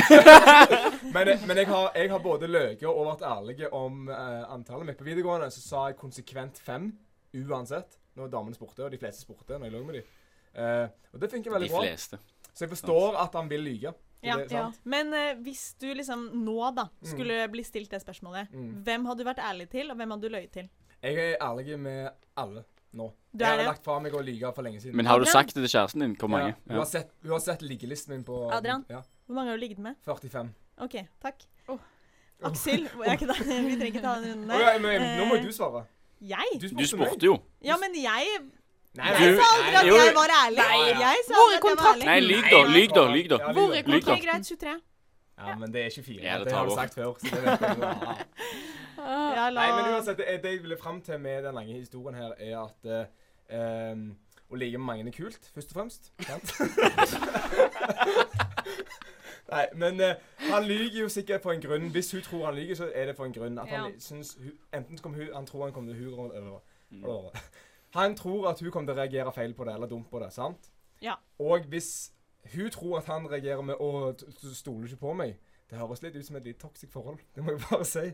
men 1.15 1.31
men 1.49 1.57
jeg, 1.63 1.67
har, 1.71 1.87
jeg 1.97 2.11
har 2.13 2.21
både 2.21 2.49
løyet 2.51 2.83
og 2.91 3.07
vært 3.07 3.23
ærlig 3.25 3.69
om 3.73 4.03
uh, 4.11 4.45
antallet 4.53 4.91
mitt. 4.91 4.99
På 5.01 5.07
videregående 5.07 5.49
så 5.55 5.63
sa 5.65 5.85
jeg 5.89 5.97
konsekvent 6.01 6.61
fem 6.61 6.91
uansett. 7.47 7.97
Når 8.19 8.29
damene 8.33 8.57
spurte, 8.59 8.83
og 8.85 8.91
de 8.93 8.99
fleste 8.99 9.23
spurte 9.23 9.57
når 9.57 9.69
jeg 9.71 9.75
lå 9.77 9.81
med 9.87 10.01
dem. 10.01 10.13
Uh, 10.59 10.87
og 11.15 11.21
det 11.23 11.31
funker 11.33 11.51
De 11.53 11.55
veldig 11.57 11.71
bra. 11.73 11.83
fleste. 11.87 12.19
Så 12.53 12.65
jeg 12.67 12.73
forstår 12.75 13.17
at 13.23 13.37
han 13.39 13.49
vil 13.51 13.63
lyge. 13.63 13.93
Ja, 14.27 14.35
ja. 14.51 14.65
Men 14.85 15.13
uh, 15.15 15.37
hvis 15.47 15.69
du 15.79 15.87
liksom 15.95 16.25
nå 16.43 16.57
da 16.75 16.89
skulle 17.07 17.45
bli 17.53 17.63
stilt 17.65 17.93
det 17.95 18.01
spørsmålet, 18.03 18.51
Mm. 18.53 18.73
hvem 18.85 19.07
hadde 19.07 19.23
du 19.23 19.29
vært 19.29 19.45
ærlig 19.45 19.69
til, 19.71 19.91
og 19.93 19.97
hvem 20.01 20.11
hadde 20.17 20.27
du 20.27 20.35
løyet 20.35 20.51
til? 20.53 20.69
Jeg 21.01 21.15
er 21.15 21.37
ærlig 21.47 21.79
med 21.79 22.11
alle 22.37 22.65
nå. 22.95 23.13
Det 23.33 23.45
jeg 23.45 23.59
har 23.59 23.65
lagt 23.69 23.85
fra 23.85 23.99
meg 24.01 24.13
å 24.17 24.23
lyge 24.25 24.53
for 24.55 24.63
lenge 24.63 24.81
siden. 24.81 24.97
Men 24.97 25.07
har 25.07 25.19
du 25.21 25.27
sagt 25.29 25.55
det 25.55 25.63
til 25.67 25.73
kjæresten 25.75 26.01
din? 26.01 26.17
Hvor 26.17 26.29
mange? 26.33 26.49
Ja, 26.49 26.55
hun, 26.67 26.75
Ja. 26.75 26.79
har 26.79 26.87
sett, 26.87 27.11
hun 27.23 27.31
har 27.33 27.39
sett 27.41 27.63
liggelisten 27.63 28.15
min 28.15 28.25
på 28.25 28.51
Adrian? 28.53 28.85
Ja, 28.89 29.03
Hvor 29.27 29.35
mange 29.35 29.51
har 29.51 29.57
du 29.57 29.61
ligget 29.61 29.79
med? 29.79 29.95
45. 30.05 30.55
OK, 30.81 30.97
takk. 31.23 31.45
Oh. 31.69 31.79
Aksel, 32.43 32.85
der. 32.85 33.17
vi 33.69 33.77
trenger 33.77 33.87
ikke 33.87 34.01
ta 34.03 34.15
den 34.21 34.33
runden 34.33 34.49
der. 34.49 34.59
der. 34.59 34.73
ja, 34.73 34.79
men, 34.79 35.03
nå 35.19 35.25
må 35.29 35.37
jo 35.41 35.49
du 35.49 35.53
svare. 35.53 35.85
Jeg? 36.21 36.61
Du 36.61 36.69
spurte 36.87 37.27
jo. 37.27 37.39
Ja, 37.63 37.77
men 37.77 37.95
jeg 37.95 38.41
Nei, 38.99 39.07
Jeg 39.13 39.37
Du- 39.37 39.39
sa 39.39 39.49
aldri 39.55 39.75
at 39.77 39.87
jeg 39.87 40.15
var 40.17 40.31
ærlig. 40.35 40.57
Nei. 40.59 41.01
Jeg 41.01 41.17
sa 41.27 41.35
Hvor 41.35 41.53
er 41.55 41.61
kontrakten? 41.63 42.05
Nei, 42.09 42.21
lyg 42.21 42.45
da. 42.51 42.63
Lyg 42.67 42.95
da. 42.95 43.05
Lyg 43.13 43.29
da. 43.31 43.37
Ja, 43.39 43.53
Hvor 43.53 43.75
er. 43.77 43.83
Ok, 43.85 44.23
greit. 44.25 44.47
23. 44.49 44.81
Ja, 45.39 45.55
men 45.55 45.73
det 45.73 45.85
er 45.87 45.91
24. 45.91 46.23
Ja, 46.23 46.39
det 46.39 46.45
det 46.49 46.53
har 46.53 46.65
du 46.67 46.75
sagt 46.75 46.95
før. 46.95 47.15
Så 47.21 47.31
det 47.31 47.43
vet 47.45 47.61
jeg. 47.61 48.27
Ja. 48.99 49.49
La... 49.51 49.61
Nei, 49.61 49.83
men 49.83 49.95
uansett, 49.95 50.19
det, 50.19 50.43
det 50.43 50.53
jeg 50.53 50.63
ville 50.63 50.77
fram 50.81 51.01
til 51.03 51.21
med 51.21 51.43
den 51.47 51.55
lange 51.55 51.73
historien 51.79 52.15
her, 52.19 52.33
er 52.39 52.59
at 52.65 52.89
eh, 53.51 53.93
um, 53.93 54.17
å 54.51 54.57
ligge 54.59 54.79
med 54.79 54.87
mange 54.87 55.07
er 55.09 55.17
kult, 55.17 55.51
først 55.55 55.73
og 55.73 55.81
fremst. 55.81 56.13
Sant? 56.27 56.55
Nei, 59.49 59.65
men 59.81 60.01
eh, 60.05 60.15
han 60.51 60.65
lyver 60.69 60.99
jo 61.03 61.09
sikkert 61.09 61.43
for 61.43 61.53
en 61.53 61.63
grunn. 61.63 61.89
Hvis 61.93 62.13
hun 62.13 62.23
tror 62.23 62.45
han 62.47 62.55
lyver, 62.59 62.75
så 62.77 62.91
er 62.95 63.07
det 63.09 63.17
for 63.17 63.25
en 63.25 63.33
grunn. 63.33 63.59
At 63.59 63.69
han 63.69 63.93
Ja. 63.93 63.99
syns 63.99 64.37
hun, 64.43 64.53
Enten 64.73 65.15
hun, 65.15 65.29
han 65.35 65.47
tror 65.47 65.65
han 65.65 65.73
kommer 65.73 65.95
til 65.95 66.13
å. 66.13 66.61
Mm. 66.91 67.05
over. 67.05 67.31
Han 67.95 68.17
tror 68.17 68.49
at 68.51 68.61
hun 68.61 68.71
kommer 68.71 68.93
til 68.93 68.99
å 68.99 69.03
reagere 69.03 69.33
feil 69.33 69.55
på 69.55 69.65
det, 69.65 69.75
eller 69.75 69.87
dumt 69.89 70.11
på 70.11 70.19
det. 70.21 70.33
sant? 70.33 70.71
Ja. 71.03 71.15
Og 71.39 71.65
hvis 71.69 72.13
hun 72.55 72.71
tror 72.71 72.99
at 72.99 73.05
han 73.07 73.27
reagerer 73.31 73.63
med 73.63 73.75
'Å, 73.75 74.13
du 74.43 74.55
stoler 74.55 74.87
ikke 74.87 74.97
på 74.97 75.13
meg', 75.13 75.35
det 75.69 75.77
høres 75.79 76.01
litt 76.03 76.15
ut 76.17 76.25
som 76.25 76.37
et 76.39 76.45
litt 76.49 76.59
toxic 76.59 76.89
forhold. 76.91 77.19
Det 77.37 77.43
må 77.45 77.53
jeg 77.53 77.61
bare 77.69 77.85
si. 77.85 78.05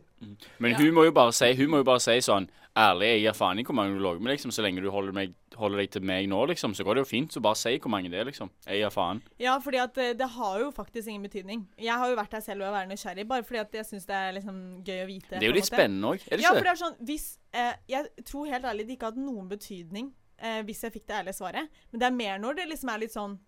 Men 0.58 0.72
Ja. 0.72 0.78
hun 0.78 0.94
må 0.96 1.04
jo 1.06 1.12
bare 1.14 1.32
si 1.32 1.52
Hun 1.54 1.68
må 1.70 1.76
jo 1.78 1.84
bare 1.86 2.00
si 2.02 2.16
sånn 2.20 2.48
Ærlig, 2.76 3.06
jeg 3.12 3.20
gir 3.22 3.36
faen 3.38 3.60
i 3.60 3.62
hvor 3.62 3.76
mange 3.78 3.94
du 3.94 4.00
lå 4.02 4.18
med, 4.18 4.32
liksom. 4.32 4.50
Så 4.50 4.62
lenge 4.64 4.82
du 4.82 4.90
holder, 4.90 5.12
meg, 5.14 5.34
holder 5.54 5.78
deg 5.78 5.90
til 5.94 6.02
meg 6.02 6.26
nå, 6.28 6.40
liksom, 6.50 6.72
så 6.74 6.82
går 6.82 6.96
det 6.98 7.04
jo 7.04 7.10
fint. 7.12 7.30
Så 7.30 7.40
bare 7.40 7.54
si 7.54 7.76
hvor 7.78 7.92
mange 7.94 8.10
det 8.10 8.18
er, 8.18 8.24
liksom. 8.26 8.50
Jeg 8.66 8.80
gir 8.82 8.90
faen. 8.90 9.20
Ja, 9.38 9.54
fordi 9.62 9.78
at 9.78 9.96
eh, 10.02 10.12
det 10.18 10.26
har 10.34 10.58
jo 10.58 10.72
faktisk 10.74 11.06
ingen 11.06 11.22
betydning. 11.22 11.68
Jeg 11.78 11.94
har 11.94 12.10
jo 12.10 12.16
vært 12.18 12.32
her 12.34 12.40
selv 12.42 12.62
og 12.66 12.74
vært 12.74 12.90
nysgjerrig, 12.90 13.28
bare 13.30 13.44
fordi 13.46 13.60
at 13.62 13.72
jeg 13.78 13.86
syns 13.92 14.06
det 14.10 14.16
er 14.18 14.32
liksom 14.40 14.58
gøy 14.82 15.04
å 15.04 15.06
vite. 15.06 15.30
Det 15.38 15.42
er 15.46 15.52
jo 15.52 15.54
litt 15.60 15.70
spennende 15.70 16.10
òg, 16.16 16.26
er 16.26 16.36
det 16.36 16.42
Ja, 16.42 16.50
ikke 16.50 16.58
for 16.58 16.64
det? 16.64 16.64
det 16.64 16.74
er 16.74 16.82
sånn 16.82 16.98
hvis, 17.06 17.38
eh, 17.54 17.72
Jeg 17.94 18.24
tror 18.26 18.50
helt 18.50 18.64
ærlig 18.64 18.86
det 18.88 18.98
ikke 18.98 19.12
hadde 19.12 19.22
noen 19.30 19.48
betydning 19.48 20.10
eh, 20.42 20.62
hvis 20.66 20.82
jeg 20.82 20.92
fikk 20.98 21.06
det 21.06 21.14
ærlige 21.22 21.38
svaret. 21.38 21.68
Men 21.92 22.00
det 22.02 22.06
er 22.10 22.18
mer 22.18 22.38
når 22.42 22.56
det 22.58 22.68
liksom 22.74 22.90
er 22.90 22.98
litt 22.98 23.14
sånn 23.14 23.38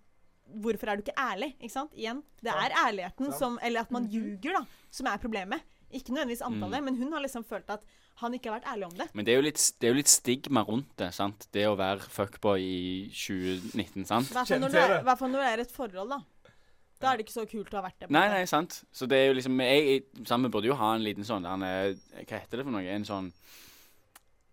Hvorfor 0.47 0.89
er 0.89 0.97
du 0.97 1.03
ikke 1.03 1.17
ærlig? 1.19 1.55
Ikke 1.61 1.73
sant? 1.73 1.93
Igjen. 1.97 2.23
Det 2.43 2.53
er 2.53 2.71
ærligheten 2.87 3.33
som 3.35 3.59
Eller 3.63 3.81
at 3.81 3.91
man 3.91 4.05
Mhm. 4.05 4.11
ljuger, 4.13 4.53
da, 4.61 4.65
som 4.91 5.07
er 5.07 5.17
problemet. 5.19 5.61
Ikke 5.93 6.11
nødvendigvis 6.15 6.43
Mm. 6.43 6.55
antallet, 6.63 6.85
men 6.85 6.97
hun 6.97 7.13
har 7.13 7.21
liksom 7.21 7.45
følt 7.45 7.69
at 7.71 7.83
han 8.17 8.33
ikke 8.33 8.51
har 8.51 8.61
vært 8.61 8.73
ærlig 8.73 8.85
om 8.87 8.93
det. 8.97 9.09
Men 9.15 9.25
det 9.25 9.33
er, 9.33 9.37
jo 9.37 9.43
litt, 9.43 9.73
det 9.81 9.87
er 9.89 9.93
jo 9.93 9.97
litt 9.97 10.09
stigma 10.09 10.63
rundt 10.65 10.97
det, 10.97 11.13
sant. 11.15 11.47
Det 11.53 11.67
å 11.67 11.77
være 11.77 12.01
fuckboy 12.01 12.59
i 12.61 13.09
2019, 13.13 14.05
sant. 14.07 14.31
I 14.31 14.35
hvert 14.35 14.49
fall 14.49 14.61
når, 14.61 14.67
er, 14.75 15.49
det. 15.53 15.59
er 15.59 15.61
et 15.61 15.73
forhold, 15.73 16.09
da. 16.09 16.21
Da 16.99 17.13
er 17.13 17.17
det 17.19 17.27
ikke 17.27 17.45
så 17.45 17.47
kult 17.51 17.69
å 17.75 17.83
ha 17.83 17.83
vært 17.83 17.99
det. 18.01 18.09
på 18.09 18.13
Nei, 18.13 18.29
nei, 18.29 18.45
sant. 18.47 18.85
Så 18.93 19.07
det 19.07 19.17
er 19.19 19.27
jo 19.29 19.35
liksom 19.35 19.61
Jeg, 19.61 19.85
jeg 20.17 20.27
sammen 20.27 20.51
burde 20.51 20.65
jo 20.65 20.75
ha 20.75 20.95
en 20.95 21.03
liten 21.05 21.25
sånn 21.25 21.43
der, 21.43 21.95
Hva 22.25 22.41
heter 22.41 22.57
det 22.57 22.65
for 22.65 22.71
noe? 22.73 22.87
En 22.89 23.05
sånn 23.05 23.33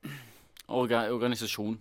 orga, 0.69 1.07
organisasjon. 1.13 1.77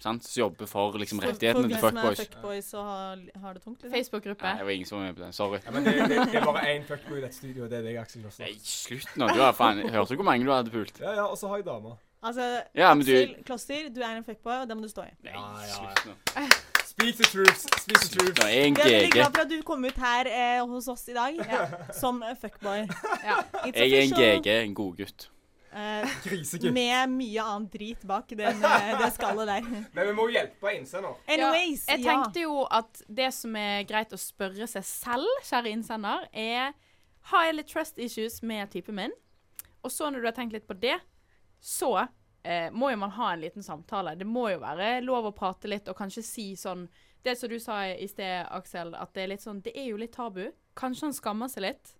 Sant? 0.00 0.24
Som 0.24 0.40
jobber 0.40 0.66
for 0.66 0.96
liksom 0.98 1.20
rettighetene 1.20 1.68
til 1.68 1.78
fuckboys. 1.82 2.20
fuckboys 2.24 2.68
og 2.74 2.84
har, 2.88 3.18
har 3.42 3.52
det 3.54 3.62
tungt. 3.64 3.82
Liksom. 3.82 3.94
Facebook-gruppe. 3.96 4.42
Nei, 4.48 4.54
det 4.58 4.64
var 4.66 4.76
ingen 4.78 4.86
som 4.88 4.98
var 4.98 5.06
med 5.06 5.16
på 5.18 5.24
den. 5.24 5.32
Sorry. 5.36 5.58
Ja, 5.66 5.70
men 5.76 5.84
det, 5.84 5.94
det, 6.08 6.18
det 6.32 6.40
er 6.40 6.44
bare 6.48 6.62
én 6.74 6.86
fuckboy 6.88 7.18
i 7.18 7.24
dette 7.26 7.36
studioet, 7.36 7.64
og 7.66 7.70
det 7.70 7.78
er 7.78 7.82
deg, 7.88 7.98
Aksel. 8.00 8.24
Også. 8.26 8.42
Nei, 8.46 8.54
slutt 8.64 9.16
nå. 9.20 9.28
Du 9.34 9.40
har 9.44 9.52
faen 9.58 9.82
Hørte 9.88 10.14
du 10.14 10.22
hvor 10.22 10.28
mange 10.30 10.46
du 10.48 10.52
hadde 10.54 10.70
pult? 10.74 11.00
Ja, 11.00 11.12
ja, 11.20 11.26
og 11.28 11.36
så 11.38 11.48
har 11.52 11.60
jeg 11.62 11.66
dama. 11.68 11.96
Altså, 12.22 12.62
Ja, 12.76 12.94
men 12.94 13.06
du- 13.06 13.12
Aksel 13.16 13.44
Kloster, 13.48 13.88
du 13.94 14.00
er 14.04 14.16
en 14.16 14.24
fuckboy, 14.24 14.62
og 14.62 14.68
det 14.68 14.76
må 14.76 14.82
du 14.82 14.88
stå 14.92 15.02
i. 15.08 15.12
Nei, 15.24 15.32
Ja, 15.32 15.46
ja, 15.60 15.66
ja. 15.68 15.94
slutt 15.94 16.06
nå. 16.10 16.50
Speak 16.90 17.16
the 17.16 17.24
truth. 17.24 17.60
Speak 17.80 17.98
the 18.02 18.08
truth. 18.18 18.40
nå. 18.42 18.46
Jeg 18.50 18.68
er 18.68 18.74
veldig 18.84 19.12
glad 19.12 19.32
for 19.36 19.40
at 19.44 19.48
du 19.50 19.62
kom 19.62 19.84
ut 19.84 19.96
her 20.02 20.26
eh, 20.28 20.60
hos 20.68 20.88
oss 20.88 21.04
i 21.08 21.14
dag 21.16 21.38
som 22.00 22.18
fuckboy. 22.40 22.82
Ja. 23.24 23.36
Jeg 23.74 23.92
er 23.92 24.00
en. 24.02 24.16
GG, 24.42 24.46
en 24.66 24.74
godgutt. 24.74 25.28
Eh, 25.72 26.14
Grisegutt. 26.24 26.72
med 26.74 27.12
mye 27.14 27.42
annet 27.46 27.72
drit 27.72 28.02
bak 28.02 28.32
den, 28.34 28.64
eh, 28.64 28.92
det 28.98 29.10
skallet 29.14 29.46
der. 29.46 29.66
Men 29.94 30.08
vi 30.08 30.14
må 30.16 30.26
jo 30.26 30.34
hjelpe 30.34 30.72
innsender. 30.74 31.18
Anyways, 31.30 31.84
Jeg 31.88 32.02
tenkte 32.02 32.42
jo 32.42 32.64
at 32.66 33.02
det 33.06 33.28
som 33.36 33.54
er 33.56 33.84
greit 33.86 34.10
å 34.12 34.18
spørre 34.18 34.66
seg 34.70 34.86
selv, 34.86 35.30
kjære 35.46 35.74
innsender, 35.76 36.26
er 36.32 36.72
har 37.30 37.44
jeg 37.46 37.54
litt 37.58 37.70
trust 37.70 38.00
issues 38.02 38.40
med 38.42 38.70
typen 38.72 38.96
min. 38.98 39.14
Og 39.84 39.92
så 39.92 40.10
når 40.10 40.24
du 40.24 40.28
har 40.30 40.34
tenkt 40.36 40.56
litt 40.56 40.66
på 40.66 40.74
det, 40.80 40.96
så 41.60 41.92
eh, 42.42 42.72
må 42.72 42.90
jo 42.90 42.98
man 43.00 43.14
ha 43.14 43.30
en 43.34 43.44
liten 43.44 43.62
samtale. 43.62 44.16
Det 44.18 44.26
må 44.26 44.48
jo 44.50 44.58
være 44.64 44.98
lov 45.04 45.28
å 45.30 45.36
prate 45.36 45.70
litt 45.70 45.88
og 45.88 45.96
kanskje 46.00 46.24
si 46.26 46.48
sånn 46.58 46.88
Det 47.22 47.34
som 47.36 47.50
du 47.52 47.58
sa 47.60 47.82
i 47.92 48.06
sted, 48.08 48.46
Aksel, 48.48 48.94
at 48.96 49.12
det 49.12 49.22
er 49.22 49.28
litt 49.34 49.42
sånn 49.44 49.60
Det 49.60 49.74
er 49.76 49.90
jo 49.90 49.98
litt 50.00 50.14
tabu. 50.16 50.46
Kanskje 50.74 51.10
han 51.10 51.16
skammer 51.16 51.50
seg 51.52 51.66
litt. 51.66 51.94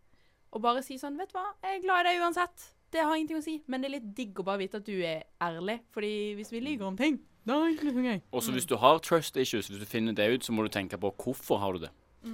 Og 0.50 0.62
bare 0.64 0.82
si 0.82 0.96
sånn 0.98 1.18
Vet 1.20 1.30
du 1.34 1.36
hva, 1.36 1.50
jeg 1.62 1.76
er 1.78 1.82
glad 1.84 2.06
i 2.06 2.08
deg 2.08 2.24
uansett. 2.24 2.70
Det 2.90 3.02
har 3.06 3.14
ingenting 3.14 3.38
å 3.38 3.44
si. 3.44 3.56
Men 3.70 3.82
det 3.82 3.90
er 3.90 3.96
litt 3.98 4.08
digg 4.16 4.38
å 4.40 4.46
bare 4.46 4.62
vite 4.64 4.80
at 4.80 4.86
du 4.86 4.96
er 5.06 5.24
ærlig. 5.42 5.80
Fordi 5.94 6.12
hvis 6.38 6.50
vi 6.52 6.62
lyver 6.64 6.88
om 6.88 6.96
ting, 6.98 7.20
da 7.46 7.56
er 7.56 7.68
det 7.68 7.76
ikke 7.78 7.94
så 7.94 8.04
gøy. 8.04 8.20
Også 8.40 8.54
hvis 8.56 8.68
du 8.68 8.76
har 8.82 8.98
trust 9.06 9.38
issues, 9.40 9.70
hvis 9.70 9.80
du 9.80 9.86
finner 9.88 10.16
det 10.16 10.26
ut, 10.34 10.44
så 10.44 10.52
må 10.52 10.66
du 10.66 10.72
tenke 10.74 10.98
på 11.00 11.12
hvorfor 11.22 11.62
har 11.62 11.76
du 11.76 11.86
det. 11.86 11.92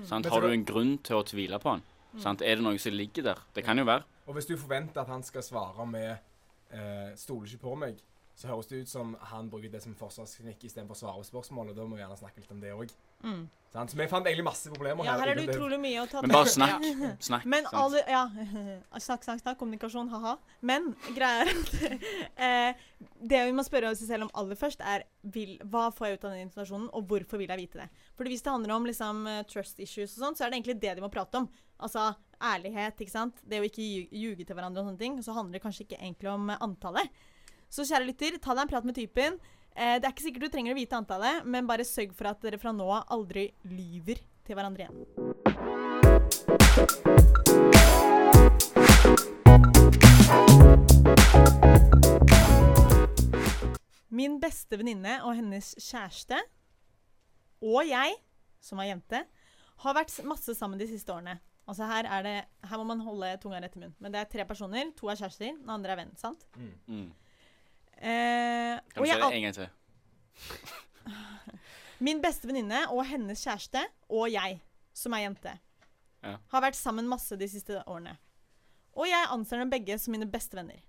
Sant? 0.08 0.26
Har 0.26 0.42
du 0.42 0.50
en 0.50 0.64
grunn 0.66 0.96
til 1.06 1.20
å 1.20 1.26
tvile 1.26 1.60
på 1.62 1.76
han? 1.76 1.84
Sant? 2.22 2.42
Er 2.42 2.58
det 2.58 2.64
noe 2.64 2.80
som 2.80 2.96
ligger 2.96 3.28
der? 3.28 3.42
Det 3.54 3.64
kan 3.64 3.78
jo 3.78 3.84
være. 3.86 4.06
Og 4.26 4.34
hvis 4.34 4.48
du 4.48 4.56
forventer 4.58 5.04
at 5.04 5.12
han 5.12 5.22
skal 5.22 5.44
svare 5.46 5.86
med 5.86 6.16
eh, 6.72 7.12
'stoler 7.14 7.46
ikke 7.46 7.62
på 7.62 7.74
meg', 7.78 8.00
så 8.36 8.50
høres 8.50 8.68
det 8.68 8.82
ut 8.84 8.90
som 8.90 9.14
han 9.30 9.46
bruker 9.48 9.70
det 9.72 9.80
som 9.80 9.94
forsvarsknikk 9.96 10.66
istedenfor 10.68 10.92
å 10.92 10.98
svare 10.98 11.22
på 11.32 11.40
og 11.40 11.70
Da 11.76 11.84
må 11.88 11.96
vi 11.96 12.02
gjerne 12.02 12.18
snakke 12.20 12.42
litt 12.42 12.50
om 12.52 12.58
det 12.60 12.72
òg. 12.76 12.90
Mm. 13.24 13.46
Så 13.72 13.96
vi 13.96 14.06
fant 14.08 14.26
egentlig 14.28 14.44
masse 14.44 14.70
problemer 14.72 15.04
Ja, 15.04 15.14
her 15.20 15.32
er 15.32 15.38
det 15.38 15.46
utrolig 15.50 15.78
mye 15.80 16.02
å 16.02 16.06
ta 16.08 16.20
Men 16.24 16.32
bare 16.32 16.48
snakk. 16.52 16.84
Snakk. 17.24 17.46
Men 17.48 17.68
alle, 17.72 18.02
ja, 18.08 18.22
snakk, 19.06 19.24
snakk, 19.24 19.40
snakk, 19.40 19.58
kommunikasjon, 19.60 20.08
ha-ha. 20.12 20.34
Men 20.60 20.90
greia 21.16 21.44
er 21.46 21.50
at 21.52 21.72
eh, 22.48 22.84
det 23.32 23.42
vi 23.48 23.54
må 23.56 23.64
spørre 23.64 23.92
oss 23.92 24.04
selv 24.04 24.28
om 24.28 24.32
aller 24.36 24.60
først, 24.60 24.84
er 24.84 25.06
vil, 25.32 25.56
hva 25.64 25.88
får 25.92 26.08
jeg 26.10 26.18
ut 26.18 26.26
av 26.28 26.36
den 26.36 26.44
informasjonen, 26.46 26.90
og 26.92 27.08
hvorfor 27.08 27.40
vil 27.40 27.52
jeg 27.52 27.64
vite 27.64 27.84
det? 27.84 27.88
Fordi 28.20 28.32
hvis 28.32 28.44
det 28.44 28.52
handler 28.52 28.76
om 28.76 28.88
liksom, 28.88 29.22
eh, 29.32 29.44
trust 29.48 29.80
issues 29.80 30.16
og 30.18 30.26
sånn, 30.26 30.36
så 30.36 30.44
er 30.44 30.52
det 30.52 30.60
egentlig 30.60 30.80
det 30.84 30.96
de 30.96 31.04
må 31.04 31.12
prate 31.12 31.40
om. 31.40 31.48
Altså 31.80 32.10
ærlighet, 32.52 33.00
ikke 33.00 33.16
sant. 33.16 33.40
Det 33.44 33.60
å 33.60 33.68
ikke 33.68 33.84
lju- 33.84 34.12
ljuge 34.24 34.44
til 34.44 34.56
hverandre 34.56 34.84
og 34.84 34.90
sånne 34.92 35.00
ting. 35.00 35.16
Så 35.24 35.36
handler 35.36 35.56
det 35.56 35.64
kanskje 35.64 35.88
ikke 35.88 36.00
egentlig 36.02 36.32
om 36.32 36.52
eh, 36.52 36.60
antallet. 36.64 37.24
Så 37.68 37.84
kjære 37.86 38.06
lytter, 38.06 38.36
ta 38.38 38.54
deg 38.54 38.66
en 38.66 38.70
prat 38.70 38.86
med 38.86 38.96
typen. 38.96 39.38
Eh, 39.76 39.98
det 40.00 40.06
er 40.06 40.12
ikke 40.14 40.24
sikkert 40.24 40.46
du 40.46 40.52
trenger 40.54 40.72
å 40.72 40.78
vite 40.78 40.96
antallet, 40.96 41.44
men 41.44 41.66
bare 41.68 41.84
sørg 41.84 42.14
for 42.16 42.30
at 42.30 42.40
dere 42.44 42.60
fra 42.62 42.72
nå 42.72 42.86
av 42.86 43.10
aldri 43.12 43.50
lyver 43.68 44.22
til 44.46 44.56
hverandre 44.56 44.86
igjen. 44.86 46.06
Min 54.16 54.38
beste 54.40 54.78
venninne 54.78 55.18
og 55.26 55.34
hennes 55.36 55.74
kjæreste 55.82 56.38
og 57.66 57.82
jeg, 57.88 58.14
som 58.62 58.80
er 58.80 58.92
jente, 58.92 59.20
har 59.82 59.96
vært 59.96 60.14
masse 60.28 60.54
sammen 60.56 60.80
de 60.80 60.86
siste 60.88 61.12
årene. 61.12 61.36
Altså 61.66 61.86
her, 61.90 62.06
er 62.06 62.22
det, 62.22 62.34
her 62.68 62.78
må 62.78 62.84
man 62.86 63.02
holde 63.02 63.32
tunga 63.42 63.58
rett 63.60 63.74
i 63.76 63.80
munnen. 63.82 63.96
Men 64.00 64.14
det 64.14 64.20
er 64.22 64.28
tre 64.30 64.44
personer. 64.48 64.92
To 64.96 65.10
er 65.10 65.18
kjærester, 65.18 65.56
den 65.58 65.72
andre 65.72 65.96
er 65.96 66.00
venn. 66.04 66.12
sant? 66.20 66.46
Mm. 66.54 67.08
Eh, 67.96 68.78
Kan 68.92 69.02
du 69.02 69.08
si 69.08 69.14
det 69.16 69.32
en 69.32 69.42
gang 69.46 69.54
til? 69.56 69.68
Min 72.04 72.20
beste 72.20 72.48
venninne 72.48 72.82
og 72.92 73.06
hennes 73.08 73.40
kjæreste 73.40 73.80
og 74.12 74.28
jeg, 74.32 74.58
som 74.96 75.14
er 75.16 75.24
jente, 75.26 75.54
Ja. 76.22 76.36
har 76.52 76.60
vært 76.62 76.74
sammen 76.76 77.06
masse 77.08 77.36
de 77.38 77.48
siste 77.48 77.82
årene. 77.86 78.16
Og 78.96 79.06
jeg 79.08 79.28
anser 79.30 79.58
dem 79.60 79.70
begge 79.70 79.98
som 79.98 80.12
mine 80.12 80.26
beste 80.28 80.56
venner. 80.56 80.80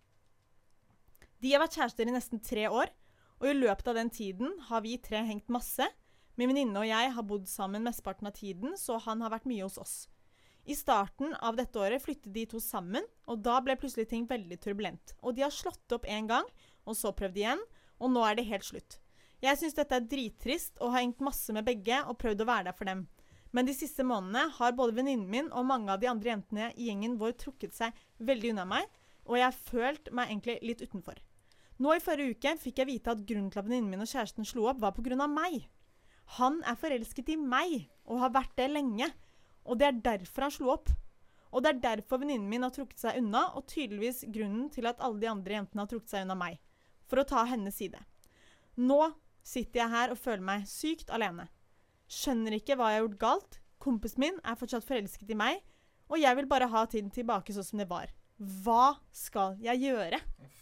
De 1.42 1.52
har 1.54 1.62
vært 1.62 1.76
kjærester 1.78 2.08
i 2.08 2.12
nesten 2.16 2.40
tre 2.44 2.68
år, 2.70 2.90
og 3.40 3.48
i 3.48 3.54
løpet 3.54 3.88
av 3.88 3.96
den 3.96 4.10
tiden 4.10 4.56
har 4.68 4.82
vi 4.82 4.98
tre 4.98 5.22
hengt 5.28 5.48
masse. 5.54 5.86
Min 6.38 6.50
venninne 6.50 6.80
og 6.82 6.88
jeg 6.88 7.12
har 7.14 7.24
bodd 7.24 7.48
sammen 7.48 7.84
mesteparten 7.86 8.28
av 8.28 8.34
tiden, 8.34 8.76
så 8.78 8.98
han 9.00 9.22
har 9.22 9.30
vært 9.30 9.46
mye 9.46 9.64
hos 9.64 9.78
oss. 9.78 10.08
I 10.66 10.76
starten 10.76 11.34
av 11.40 11.56
dette 11.56 11.80
året 11.80 12.02
flyttet 12.04 12.34
de 12.34 12.46
to 12.46 12.60
sammen, 12.60 13.04
og 13.28 13.40
da 13.46 13.62
ble 13.64 13.76
plutselig 13.80 14.10
ting 14.10 14.26
veldig 14.28 14.58
turbulent. 14.60 15.14
Og 15.24 15.36
de 15.38 15.46
har 15.46 15.54
slått 15.54 15.92
opp 15.96 16.06
en 16.10 16.28
gang, 16.28 16.50
og 16.88 16.98
så 16.98 17.12
prøvd 17.16 17.38
igjen, 17.42 17.62
og 18.00 18.14
nå 18.14 18.24
er 18.24 18.40
det 18.40 18.48
helt 18.50 18.66
slutt. 18.66 18.98
Jeg 19.44 19.60
syns 19.60 19.76
dette 19.78 19.94
er 19.94 20.08
drittrist 20.10 20.80
og 20.82 20.96
har 20.96 21.04
hengt 21.04 21.22
masse 21.22 21.54
med 21.54 21.68
begge 21.68 22.00
og 22.10 22.18
prøvd 22.22 22.42
å 22.42 22.50
være 22.50 22.70
der 22.70 22.78
for 22.78 22.90
dem. 22.90 23.06
Men 23.54 23.68
de 23.68 23.76
siste 23.78 24.04
månedene 24.06 24.48
har 24.58 24.76
både 24.76 24.98
venninnen 24.98 25.30
min 25.30 25.52
og 25.52 25.68
mange 25.70 25.92
av 25.94 26.02
de 26.02 26.10
andre 26.10 26.34
jentene 26.34 26.72
i 26.76 26.90
gjengen 26.90 27.16
vår 27.22 27.38
trukket 27.40 27.76
seg 27.78 27.96
veldig 28.18 28.56
unna 28.56 28.66
meg, 28.68 28.88
og 29.28 29.38
jeg 29.38 29.48
har 29.48 29.64
følt 29.70 30.12
meg 30.16 30.32
egentlig 30.32 30.58
litt 30.66 30.84
utenfor. 30.84 31.20
Nå 31.78 31.94
i 31.94 32.02
forrige 32.02 32.34
uke 32.34 32.56
fikk 32.64 32.82
jeg 32.82 32.90
vite 32.90 33.14
at 33.14 33.26
grunnen 33.30 33.52
til 33.54 33.62
at 33.62 33.68
venninnen 33.68 33.92
min 33.94 34.04
og 34.04 34.10
kjæresten 34.10 34.48
slo 34.48 34.66
opp, 34.72 34.82
var 34.82 34.96
pga. 34.98 35.28
meg. 35.28 35.68
Han 36.38 36.64
er 36.66 36.76
forelsket 36.76 37.30
i 37.30 37.38
meg 37.38 37.88
og 38.06 38.20
har 38.24 38.34
vært 38.34 38.56
det 38.58 38.72
lenge, 38.72 39.12
og 39.64 39.78
det 39.78 39.88
er 39.88 40.02
derfor 40.16 40.48
han 40.48 40.56
slo 40.56 40.74
opp. 40.74 40.90
Og 41.52 41.64
det 41.64 41.70
er 41.70 41.84
derfor 41.96 42.20
venninnen 42.20 42.50
min 42.50 42.66
har 42.66 42.74
trukket 42.74 43.00
seg 43.00 43.20
unna, 43.22 43.54
og 43.56 43.68
tydeligvis 43.70 44.26
grunnen 44.34 44.72
til 44.74 44.90
at 44.90 45.00
alle 45.00 45.22
de 45.22 45.30
andre 45.30 45.60
jentene 45.60 45.86
har 45.86 45.92
trukket 45.92 46.12
seg 46.12 46.26
unna 46.26 46.36
meg. 46.36 46.58
For 47.08 47.22
å 47.22 47.28
ta 47.28 47.46
hennes 47.50 47.76
side. 47.80 48.00
Nå 48.78 49.14
sitter 49.48 49.80
jeg 49.82 49.90
her 49.94 50.12
og 50.14 50.20
føler 50.20 50.44
meg 50.44 50.66
sykt 50.68 51.10
alene. 51.16 51.48
Skjønner 52.12 52.58
ikke 52.60 52.76
hva 52.80 52.92
jeg 52.92 53.02
har 53.02 53.08
gjort 53.08 53.20
galt. 53.22 53.60
Kompisen 53.84 54.20
min 54.24 54.40
er 54.44 54.56
fortsatt 54.60 54.86
forelsket 54.88 55.30
i 55.32 55.38
meg, 55.38 55.62
og 56.10 56.20
jeg 56.20 56.36
vil 56.40 56.48
bare 56.50 56.68
ha 56.72 56.86
tiden 56.90 57.12
tilbake 57.14 57.54
sånn 57.56 57.64
som 57.68 57.80
det 57.82 57.88
var. 57.90 58.12
Hva 58.40 58.98
skal 59.12 59.56
jeg 59.64 59.82
gjøre? 59.88 60.20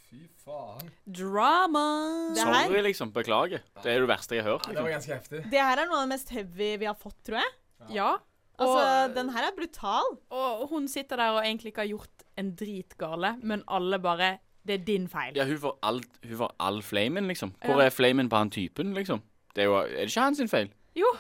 Fy 0.10 0.22
faen. 0.46 0.92
Drama! 1.06 1.84
Det 2.36 2.44
her- 2.46 2.68
Sorry, 2.70 2.82
liksom. 2.86 3.12
Beklager. 3.12 3.62
Det 3.84 3.92
er 3.92 4.00
det 4.00 4.08
verste 4.10 4.36
jeg 4.38 4.44
har 4.44 4.52
hørt. 4.58 4.68
Ja, 4.68 4.74
det 4.74 4.84
var 4.84 4.90
ganske 4.96 5.14
heftig. 5.18 5.42
Det 5.52 5.60
her 5.60 5.78
er 5.82 5.86
noe 5.90 5.98
av 6.02 6.08
det 6.08 6.14
mest 6.16 6.30
heavy 6.30 6.78
vi 6.78 6.86
har 6.86 6.96
fått, 6.96 7.18
tror 7.24 7.42
jeg. 7.42 7.52
Ja. 7.90 8.18
Altså, 8.58 9.10
Og- 9.10 9.14
Den 9.16 9.30
her 9.30 9.44
er 9.50 9.52
brutal. 9.56 10.18
Og 10.32 10.70
hun 10.70 10.88
sitter 10.88 11.18
der 11.18 11.32
og 11.36 11.44
egentlig 11.44 11.74
ikke 11.74 11.84
har 11.84 11.98
gjort 11.98 12.24
en 12.38 12.56
drit 12.56 12.98
gale, 12.98 13.38
men 13.44 13.64
alle 13.68 14.00
bare 14.00 14.40
Det 14.66 14.80
er 14.80 14.84
din 14.88 15.08
feil. 15.12 15.36
Ja, 15.38 15.46
hun 15.46 15.62
får 15.62 15.78
all, 15.86 16.02
hun 16.26 16.38
får 16.42 16.54
all 16.68 16.82
flamen, 16.86 17.28
liksom. 17.30 17.54
Ja. 17.62 17.70
Hvor 17.70 17.84
er 17.84 17.94
flamen 17.94 18.30
på 18.32 18.40
han 18.42 18.52
typen, 18.54 18.94
liksom? 18.98 19.22
Det 19.56 19.64
er 19.64 19.70
jo 19.70 19.78
Er 19.80 19.90
det 19.94 20.10
ikke 20.10 20.28
hans 20.28 20.42
sin 20.42 20.52
feil? 20.52 20.72
Jo. 20.98 21.12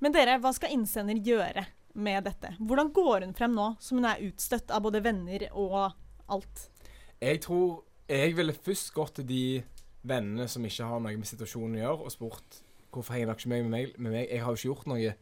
Men 0.00 0.14
dere, 0.14 0.38
hva 0.42 0.52
skal 0.56 0.72
innsender 0.74 1.20
gjøre 1.24 1.66
med 1.94 2.24
dette? 2.26 2.54
Hvordan 2.58 2.90
går 2.92 3.26
hun 3.26 3.34
frem 3.36 3.54
nå, 3.54 3.74
som 3.80 4.00
hun 4.00 4.08
er 4.08 4.24
utstøtt 4.26 4.72
av 4.74 4.82
både 4.84 5.02
venner 5.04 5.46
og 5.52 5.92
alt? 6.32 6.68
Jeg 7.20 7.40
tror 7.44 7.84
jeg 8.08 8.34
ville 8.36 8.52
først 8.52 8.92
gått 8.96 9.14
til 9.20 9.28
de 9.28 9.44
vennene 10.04 10.48
som 10.50 10.64
ikke 10.66 10.88
har 10.88 11.00
noe 11.00 11.16
med 11.16 11.28
situasjonen 11.28 11.78
å 11.78 11.84
gjøre, 11.84 12.00
og 12.04 12.12
spurt 12.12 12.58
hvorfor 12.92 13.16
henger 13.16 13.30
dere 13.32 13.40
ikke 13.40 13.52
med 13.52 13.70
meg, 13.70 13.94
med 13.98 14.12
meg? 14.12 14.26
Jeg 14.28 14.42
har 14.44 14.52
jo 14.52 14.60
ikke 14.60 14.70
gjort 14.70 14.90
noe 14.92 15.14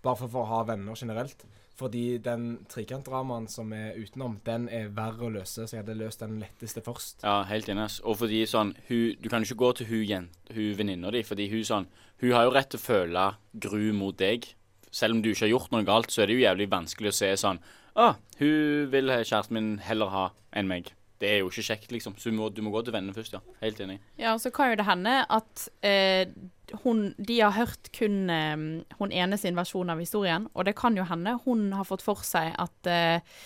bare 0.00 0.20
for 0.22 0.40
å 0.40 0.48
ha 0.48 0.62
venner 0.70 0.96
generelt. 0.96 1.44
Fordi 1.80 2.18
den 2.20 2.42
trekantdramaen 2.68 3.46
som 3.48 3.72
er 3.72 3.94
utenom, 3.96 4.34
den 4.44 4.66
er 4.68 4.90
verre 4.92 5.24
å 5.30 5.32
løse, 5.32 5.64
så 5.64 5.78
jeg 5.78 5.80
hadde 5.84 5.96
løst 5.96 6.20
den 6.20 6.36
letteste 6.42 6.82
først. 6.84 7.24
Ja, 7.24 7.38
helt 7.48 7.70
enig. 7.72 7.88
Og 8.04 8.18
fordi 8.20 8.42
sånn 8.50 8.74
hun, 8.90 9.16
Du 9.22 9.28
kan 9.32 9.40
jo 9.42 9.48
ikke 9.54 9.62
gå 9.64 9.72
til 9.80 9.86
hun, 9.94 10.04
jen- 10.10 10.30
hun 10.52 10.74
venninna 10.76 11.10
di, 11.10 11.22
fordi 11.24 11.48
hun 11.50 11.64
sånn 11.64 11.86
Hun 12.20 12.32
har 12.36 12.44
jo 12.44 12.50
rett 12.52 12.68
til 12.68 12.78
å 12.78 12.84
føle 12.84 13.22
gru 13.58 13.92
mot 13.96 14.16
deg. 14.20 14.44
Selv 14.92 15.14
om 15.16 15.22
du 15.22 15.30
ikke 15.30 15.46
har 15.46 15.54
gjort 15.54 15.70
noe 15.72 15.84
galt, 15.88 16.10
så 16.12 16.20
er 16.22 16.26
det 16.26 16.34
jo 16.36 16.44
jævlig 16.44 16.68
vanskelig 16.68 17.08
å 17.08 17.16
se 17.16 17.32
sånn 17.40 17.58
Å, 17.96 18.10
hun 18.38 18.90
vil 18.92 19.08
kjæresten 19.24 19.52
min 19.56 19.78
heller 19.78 20.10
ha 20.12 20.26
enn 20.52 20.68
meg. 20.68 20.92
Det 21.20 21.28
er 21.28 21.38
jo 21.40 21.48
ikke 21.50 21.64
kjekt, 21.66 21.90
liksom. 21.92 22.14
Så 22.16 22.30
du 22.30 22.36
må, 22.36 22.46
du 22.52 22.62
må 22.62 22.70
gå 22.72 22.80
til 22.84 22.92
vennene 22.94 23.12
først, 23.12 23.32
ja. 23.34 23.40
Helt 23.60 23.80
enig. 23.80 23.98
Ja, 24.16 24.36
så 24.40 24.50
kan 24.52 24.70
jo 24.70 24.76
det 24.80 24.86
hende 24.86 25.18
at 25.28 25.64
eh, 25.84 26.26
hun, 26.84 27.10
de 27.18 27.40
har 27.40 27.56
hørt 27.56 27.90
kun 27.96 28.30
eh, 28.32 28.84
hun 28.98 29.14
ene 29.14 29.38
sin 29.40 29.58
versjon 29.58 29.90
av 29.92 30.00
historien, 30.02 30.48
og 30.54 30.68
det 30.68 30.76
kan 30.78 30.96
jo 30.98 31.06
hende 31.08 31.38
hun 31.46 31.70
har 31.76 31.88
fått 31.88 32.04
for 32.04 32.22
seg 32.26 32.52
at 32.60 32.90
uh, 32.90 33.42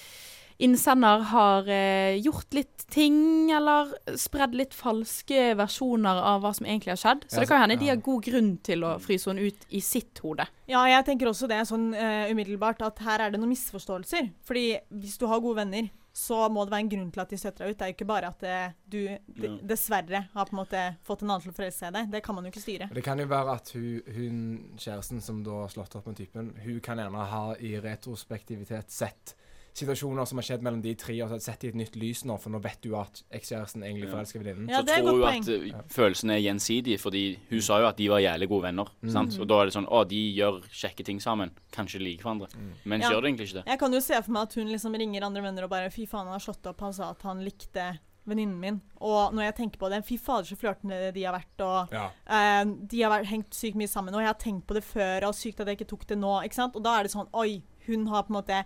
innsender 0.63 1.25
har 1.31 1.69
uh, 1.69 2.15
gjort 2.21 2.55
litt 2.57 2.85
ting, 2.93 3.51
eller 3.55 3.91
spredd 4.21 4.55
litt 4.59 4.77
falske 4.77 5.53
versjoner 5.59 6.21
av 6.21 6.45
hva 6.45 6.53
som 6.55 6.69
egentlig 6.69 6.95
har 6.95 7.01
skjedd. 7.01 7.27
Så 7.29 7.43
det 7.43 7.49
kan 7.51 7.59
jo 7.59 7.65
hende 7.67 7.81
de 7.81 7.91
har 7.91 8.05
god 8.05 8.29
grunn 8.29 8.53
til 8.67 8.87
å 8.87 8.95
fryse 9.03 9.31
henne 9.31 9.49
ut 9.49 9.67
i 9.75 9.83
sitt 9.85 10.21
hode. 10.25 10.47
Ja, 10.71 10.85
jeg 10.91 11.07
tenker 11.09 11.31
også 11.31 11.51
det 11.51 11.65
sånn 11.69 11.91
uh, 11.97 12.31
umiddelbart, 12.31 12.85
at 12.87 13.03
her 13.07 13.27
er 13.27 13.35
det 13.35 13.43
noen 13.43 13.55
misforståelser. 13.55 14.31
Fordi 14.47 14.69
hvis 14.95 15.19
du 15.21 15.27
har 15.31 15.43
gode 15.43 15.65
venner, 15.65 15.91
så 16.15 16.45
må 16.53 16.63
det 16.63 16.71
være 16.71 16.85
en 16.85 16.91
grunn 16.93 17.09
til 17.11 17.23
at 17.25 17.33
de 17.33 17.39
støtter 17.41 17.65
deg 17.65 17.75
ut. 17.75 17.79
Det 17.79 17.85
er 17.85 17.91
jo 17.91 17.97
ikke 17.97 18.07
bare 18.07 18.29
at 18.31 18.43
det, 18.45 18.59
du 18.87 19.01
d 19.35 19.49
dessverre 19.67 20.21
har 20.31 20.47
på 20.47 20.55
en 20.55 20.61
måte 20.61 20.83
fått 21.07 21.25
en 21.25 21.33
annen 21.33 21.43
til 21.43 21.51
å 21.51 21.57
forelske 21.57 21.81
seg 21.81 21.91
i 21.91 21.97
deg. 21.97 22.13
Det 22.13 22.21
kan 22.23 22.39
man 22.39 22.47
jo 22.47 22.53
ikke 22.53 22.63
styre. 22.63 22.89
Det 22.95 23.03
kan 23.07 23.19
jo 23.19 23.27
være 23.33 23.57
at 23.59 23.73
hun, 23.75 24.13
hun 24.15 24.45
kjæresten 24.79 25.25
som 25.25 25.43
da 25.47 25.65
har 25.65 25.73
slått 25.75 25.97
opp 25.99 26.07
med 26.07 26.21
typen, 26.23 26.53
hun 26.63 26.79
kan 26.85 27.03
gjerne 27.03 27.27
ha 27.33 27.43
i 27.59 27.75
retrospektivitet 27.83 28.95
sett 28.95 29.35
situasjoner 29.75 30.27
som 30.31 30.39
har 30.39 30.47
skjedd 30.47 30.63
mellom 30.63 30.81
de 30.85 30.93
tre, 30.99 31.17
og 31.25 31.33
sett 31.43 31.65
i 31.67 31.71
et 31.73 31.79
nytt 31.79 31.97
lys 31.99 32.23
nå, 32.29 32.37
for 32.41 32.55
nå 32.55 32.61
vet 32.63 32.79
du 32.85 32.93
at 32.99 33.23
ekskjæresten 33.35 33.83
egentlig 33.83 34.11
forelsker 34.13 34.45
venninnen. 34.45 34.71
Ja, 34.71 34.83
så 34.85 35.01
tror 35.03 35.19
hun 35.19 35.25
at 35.27 35.49
uh, 35.51 35.83
følelsen 35.91 36.31
er 36.31 36.39
gjensidig, 36.45 36.99
fordi 37.03 37.25
hun 37.51 37.61
sa 37.67 37.81
jo 37.83 37.89
at 37.91 37.99
de 37.99 38.09
var 38.13 38.23
jævlig 38.23 38.49
gode 38.53 38.69
venner. 38.69 38.93
Mm. 39.03 39.11
sant? 39.17 39.39
Og 39.43 39.49
da 39.51 39.61
er 39.61 39.71
det 39.71 39.75
sånn 39.75 39.89
Å, 39.91 40.05
de 40.09 40.23
gjør 40.39 40.61
kjekke 40.71 41.05
ting 41.05 41.21
sammen. 41.23 41.51
Kanskje 41.75 41.99
de 41.99 42.07
liker 42.07 42.23
hverandre. 42.29 42.49
Mm. 42.55 42.73
Men 42.85 43.01
Ja. 43.01 43.11
gjør 43.11 43.21
det 43.23 43.31
egentlig 43.33 43.49
ikke 43.51 43.61
det. 43.61 43.67
Jeg 43.75 43.79
kan 43.83 43.93
jo 43.93 44.01
se 44.01 44.23
for 44.23 44.33
meg 44.33 44.43
at 44.43 44.55
hun 44.55 44.69
liksom 44.69 44.95
ringer 44.95 45.27
andre 45.27 45.43
venner 45.43 45.65
og 45.67 45.71
bare 45.71 45.91
Fy 45.91 46.07
faen, 46.07 46.27
han 46.31 46.39
har 46.39 46.45
slått 46.47 46.67
opp. 46.71 46.81
Han 46.81 46.93
sa 46.93 47.11
at 47.11 47.23
han 47.23 47.43
likte 47.43 47.99
venninnen 48.27 48.59
min. 48.61 48.81
Og 49.05 49.35
når 49.35 49.51
jeg 49.51 49.57
tenker 49.59 49.79
på 49.83 49.91
det, 49.93 50.01
fy 50.07 50.17
fader 50.17 50.49
så 50.49 50.57
flørtende 50.57 51.13
de 51.13 51.25
har 51.27 51.35
vært. 51.35 51.61
Og 51.61 51.93
Ja. 51.93 52.07
eh, 52.27 52.65
de 52.65 53.03
har 53.03 53.11
vært, 53.11 53.27
hengt 53.27 53.51
sykt 53.53 53.77
mye 53.77 53.89
sammen. 53.91 54.15
Og 54.15 54.21
jeg 54.21 54.27
har 54.31 54.35
tenkt 54.41 54.67
på 54.67 54.75
det 54.75 54.85
før, 54.85 55.29
og 55.29 55.35
sykt 55.35 55.61
at 55.61 55.67
jeg 55.67 55.79
ikke 55.79 55.91
tok 55.91 56.07
det 56.07 56.19
nå. 56.19 56.43
ikke 56.45 56.55
sant? 56.55 56.77
Og 56.77 56.83
da 56.83 56.99
er 56.99 57.03
det 57.03 57.13
sånn 57.13 57.29
Oi, 57.35 57.63
hun 57.87 58.07
har 58.07 58.23
på 58.23 58.31
en 58.35 58.41
måte 58.43 58.65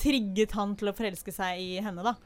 trigget 0.00 0.54
han 0.58 0.74
til 0.78 0.90
å 0.90 0.96
forelske 0.96 1.32
seg 1.34 1.60
i 1.60 1.78
henne, 1.84 2.04
da. 2.04 2.16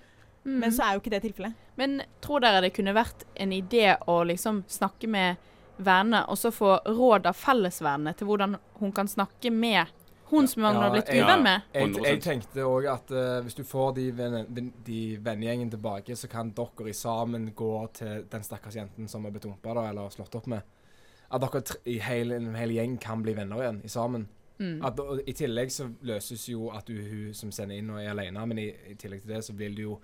Mm. 0.45 0.59
Men 0.63 0.73
så 0.73 0.87
er 0.87 0.97
jo 0.97 1.03
ikke 1.03 1.13
det 1.13 1.23
tilfellet. 1.27 1.69
Men 1.77 2.01
tror 2.25 2.43
dere 2.45 2.63
det 2.65 2.73
kunne 2.77 2.97
vært 2.97 3.27
en 3.37 3.53
idé 3.53 3.93
å 4.09 4.23
liksom 4.29 4.63
snakke 4.71 5.11
med 5.11 5.37
vennene, 5.79 6.25
og 6.27 6.39
så 6.39 6.51
få 6.55 6.79
råd 6.87 7.29
av 7.31 7.39
fellesvennene 7.39 8.17
til 8.19 8.31
hvordan 8.31 8.57
hun 8.81 8.95
kan 8.95 9.11
snakke 9.11 9.53
med 9.55 9.87
hun 10.29 10.49
som 10.49 10.65
hun 10.67 10.77
har 10.77 10.91
blitt 10.93 11.09
uvenn 11.09 11.45
med? 11.45 11.69
Jeg, 11.73 11.89
100%. 11.89 12.07
jeg 12.09 12.23
tenkte 12.25 12.65
òg 12.69 12.89
at 12.93 13.13
uh, 13.15 13.39
hvis 13.45 13.57
du 13.57 13.63
får 13.65 13.95
de, 13.97 14.09
ven- 14.13 14.73
de 14.85 14.99
vennegjengen 15.25 15.71
tilbake, 15.73 16.17
så 16.17 16.29
kan 16.29 16.51
dere 16.57 16.91
i 16.91 16.97
sammen 16.97 17.53
gå 17.57 17.71
til 17.97 18.27
den 18.29 18.45
stakkars 18.45 18.77
jenten 18.77 19.09
som 19.09 19.25
er 19.25 19.33
blitt 19.33 19.47
dumpa 19.49 19.73
eller 19.87 20.13
slått 20.13 20.37
opp 20.37 20.51
med. 20.53 20.67
At 21.33 21.45
dere 21.45 21.63
i 21.89 21.99
hel, 22.05 22.35
en 22.37 22.55
hel 22.57 22.75
gjeng 22.77 22.99
kan 23.01 23.25
bli 23.25 23.37
venner 23.37 23.63
igjen, 23.63 23.81
i 23.85 23.93
sammen. 23.93 24.29
Mm. 24.59 24.79
At, 24.85 25.01
og 25.01 25.23
I 25.23 25.35
tillegg 25.39 25.73
så 25.73 25.89
løses 26.07 26.49
jo 26.51 26.71
at 26.75 26.89
du, 26.89 26.97
hun 26.99 27.35
som 27.37 27.53
sender 27.55 27.79
inn 27.79 27.91
og 27.95 28.03
er 28.03 28.13
alene, 28.13 28.47
men 28.51 28.63
i, 28.63 28.69
i 28.91 28.97
tillegg 28.99 29.25
til 29.25 29.37
det 29.37 29.45
så 29.47 29.55
vil 29.59 29.77
du 29.77 29.85
jo 29.85 29.99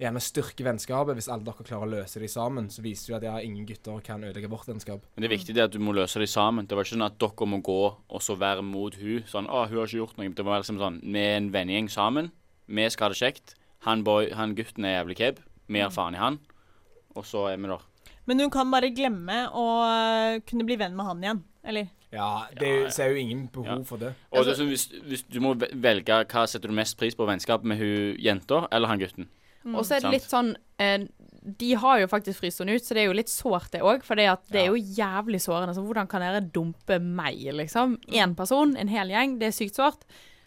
gjerne 0.00 0.20
styrke 0.22 0.66
vennskapet. 0.66 1.16
Hvis 1.16 1.30
alle 1.30 1.46
dere 1.46 1.66
klarer 1.66 1.86
å 1.86 1.92
løse 2.00 2.20
det 2.22 2.30
sammen, 2.32 2.68
så 2.72 2.82
viser 2.84 3.14
det 3.14 3.20
at 3.20 3.26
ja, 3.28 3.34
ingen 3.46 3.66
gutter 3.68 4.00
kan 4.04 4.24
ødelegge 4.26 4.50
vårt 4.52 4.68
vennskap. 4.68 5.04
Men 5.14 5.24
det 5.24 5.30
er 5.30 5.36
viktig 5.36 5.56
det 5.56 5.66
at 5.68 5.74
du 5.74 5.80
må 5.82 5.94
løse 5.96 6.22
det 6.22 6.30
sammen. 6.32 6.68
Det 6.68 6.76
var 6.76 6.86
ikke 6.86 6.96
sånn 6.96 7.06
at 7.06 7.18
dere 7.22 7.50
må 7.50 7.60
gå 7.64 7.80
og 7.94 8.24
så 8.24 8.36
være 8.40 8.64
mot 8.66 8.96
hun. 8.98 9.24
Sånn, 9.30 9.48
å, 9.48 9.64
hun 9.70 9.80
har 9.80 9.90
ikke 9.90 10.02
gjort 10.02 10.18
noe. 10.18 10.32
Det 10.34 10.46
må 10.46 10.54
være 10.54 10.66
liksom 10.66 10.82
sånn, 10.82 11.00
vi 11.04 11.22
er 11.22 11.38
en 11.38 11.52
vennegjeng 11.54 11.90
sammen. 11.92 12.32
Vi 12.66 12.88
skal 12.90 13.08
ha 13.08 13.14
det 13.14 13.20
kjekt. 13.20 13.56
Han, 13.88 14.04
boy, 14.06 14.30
han 14.34 14.56
gutten 14.56 14.86
er 14.88 14.98
jævlig 14.98 15.18
keb. 15.20 15.42
Vi 15.68 15.82
har 15.82 15.92
faen 15.94 16.16
i 16.16 16.20
han. 16.22 16.40
Og 17.14 17.26
så 17.28 17.48
er 17.52 17.60
vi 17.60 17.70
der. 17.70 17.90
Men 18.24 18.40
hun 18.40 18.52
kan 18.52 18.70
bare 18.72 18.88
glemme 18.96 19.42
å 19.52 19.64
øh, 19.84 20.38
kunne 20.48 20.64
bli 20.64 20.78
venn 20.80 20.94
med 20.96 21.06
han 21.10 21.24
igjen. 21.26 21.42
Eller? 21.64 21.90
Ja, 22.14 22.46
det 22.54 22.68
er 22.68 22.80
jo- 22.84 22.90
så 22.94 23.04
er 23.04 23.10
jo 23.14 23.16
ingen 23.24 23.46
behov 23.52 23.66
Ja. 23.66 23.82
for 23.84 23.98
det. 23.98 24.14
Og 24.32 24.38
Altså- 24.38 24.50
det 24.50 24.58
sånn, 24.58 24.68
hvis, 24.70 24.86
hvis 25.08 25.22
du 25.28 25.40
må 25.40 25.54
velge 25.58 26.24
hva 26.24 26.46
setter 26.48 26.68
du 26.70 26.74
mest 26.74 26.96
pris 26.96 27.14
på 27.14 27.26
vennskap 27.26 27.64
med 27.64 27.78
hun 27.78 28.16
jenta 28.22 28.68
eller 28.70 28.88
han 28.88 29.00
gutten. 29.00 29.26
Mm. 29.64 29.74
Og 29.76 29.84
så 29.84 29.96
er 29.96 30.00
det 30.00 30.10
litt 30.12 30.28
sånn 30.28 30.56
eh, 30.78 31.06
De 31.46 31.74
har 31.74 31.98
jo 32.00 32.06
faktisk 32.06 32.40
fryst 32.40 32.58
henne 32.58 32.74
ut, 32.74 32.80
så 32.82 32.94
det 32.94 33.02
er 33.02 33.06
jo 33.10 33.12
litt 33.12 33.28
sårt, 33.28 33.70
det 33.70 33.82
òg. 33.82 34.02
For 34.02 34.14
det, 34.16 34.24
er 34.24 34.66
jo 34.70 34.76
jævlig 34.80 35.40
sårende. 35.44 35.74
Så 35.74 35.84
hvordan 35.84 36.08
kan 36.08 36.22
dere 36.22 36.40
dumpe 36.40 36.98
meg, 36.98 37.36
liksom? 37.52 37.98
Én 38.08 38.34
person, 38.34 38.74
en 38.78 38.88
hel 38.88 39.08
gjeng. 39.08 39.38
Det 39.38 39.48
er 39.48 39.50
sykt 39.52 39.74
sårt. 39.76 40.04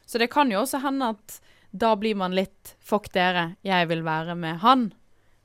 Så 0.08 0.18
det 0.18 0.32
kan 0.32 0.50
jo 0.50 0.58
også 0.64 0.82
hende 0.82 1.10
at 1.10 1.40
da 1.76 1.96
blir 1.96 2.16
man 2.16 2.32
litt 2.34 2.74
Fuck 2.80 3.12
dere, 3.14 3.58
jeg 3.64 3.88
vil 3.90 4.02
være 4.02 4.36
med 4.36 4.58
han. 4.62 4.92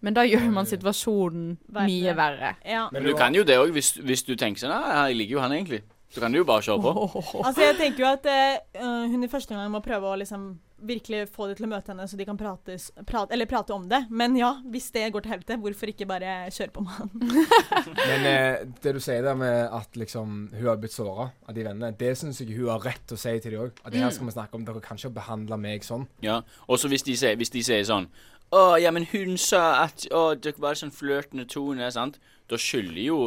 Men 0.01 0.15
da 0.15 0.23
gjør 0.23 0.51
man 0.53 0.65
situasjonen 0.67 1.59
mye 1.71 2.15
verre. 2.17 2.57
Ja. 2.65 2.89
Men 2.91 3.05
du 3.05 3.13
kan 3.15 3.35
jo 3.35 3.45
det 3.45 3.59
òg, 3.59 3.73
hvis, 3.73 3.93
hvis 4.03 4.25
du 4.25 4.35
tenker 4.35 4.59
sånn 4.65 4.71
Ja, 4.71 5.07
jeg 5.09 5.17
liker 5.17 5.37
jo 5.37 5.41
han 5.41 5.53
egentlig. 5.53 5.83
Så 6.13 6.21
kan 6.21 6.33
du 6.35 6.39
jo 6.43 6.45
bare 6.45 6.61
kjøre 6.67 6.83
på. 6.85 6.93
Altså, 7.47 7.63
jeg 7.65 7.79
tenker 7.79 8.05
jo 8.05 8.11
at 8.13 8.27
eh, 8.29 8.59
øh, 8.83 9.09
hun 9.15 9.25
i 9.25 9.31
første 9.33 9.55
gang 9.57 9.71
må 9.73 9.81
prøve 9.85 10.11
å 10.13 10.19
liksom 10.21 10.53
virkelig 10.83 11.29
få 11.31 11.47
de 11.47 11.55
til 11.55 11.69
å 11.69 11.71
møte 11.71 11.93
henne, 11.93 12.05
så 12.11 12.17
de 12.19 12.25
kan 12.27 12.35
prates, 12.37 12.89
prate, 13.07 13.31
eller 13.37 13.47
prate 13.47 13.71
om 13.71 13.85
det. 13.89 14.01
Men 14.11 14.35
ja, 14.35 14.49
hvis 14.67 14.89
det 14.91 15.05
går 15.15 15.23
til 15.23 15.31
helvete, 15.31 15.57
hvorfor 15.63 15.93
ikke 15.93 16.09
bare 16.11 16.33
kjøre 16.51 16.73
på 16.75 16.83
med 16.83 16.97
han? 16.97 17.13
Men 18.11 18.27
eh, 18.27 18.65
det 18.83 18.95
du 18.97 18.99
sier 19.03 19.23
der 19.25 19.39
med 19.39 19.71
at 19.79 19.95
liksom 19.97 20.35
hun 20.53 20.67
har 20.67 20.81
blitt 20.83 20.97
såra 20.97 21.29
av 21.47 21.55
de 21.55 21.65
vennene, 21.69 21.93
det 22.01 22.11
syns 22.19 22.43
jeg 22.43 22.57
hun 22.59 22.73
har 22.73 22.83
rett 22.83 23.05
til 23.07 23.15
å 23.19 23.23
si 23.23 23.37
til 23.45 23.55
de 23.55 23.61
òg. 23.63 23.79
At 23.87 23.95
det 23.95 24.03
her 24.03 24.11
skal 24.17 24.27
vi 24.29 24.35
snakke 24.35 24.59
om. 24.59 24.67
Dere 24.67 24.83
kan 24.83 24.99
ikke 24.99 25.15
behandle 25.23 25.61
meg 25.63 25.87
sånn. 25.87 26.09
Ja, 26.25 26.41
og 26.67 26.83
så 26.83 26.91
hvis, 26.91 27.07
de 27.07 27.15
sier- 27.21 27.39
hvis 27.39 27.55
de 27.55 27.63
sier 27.67 27.87
sånn 27.89 28.11
Å, 28.53 28.75
ja, 28.83 28.91
men 28.93 29.07
hun 29.15 29.39
sa 29.41 29.85
at 29.87 30.03
Å, 30.13 30.35
dere 30.37 30.61
var 30.61 30.77
sånn 30.77 30.91
flørtende 30.93 31.47
tone, 31.49 31.87
sant? 31.95 32.19
Da 32.51 32.59
skylder 32.61 33.01
jo 33.07 33.21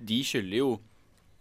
De 0.00 0.22
skylder 0.24 0.56
jo 0.62 0.70
eh, 0.78 0.91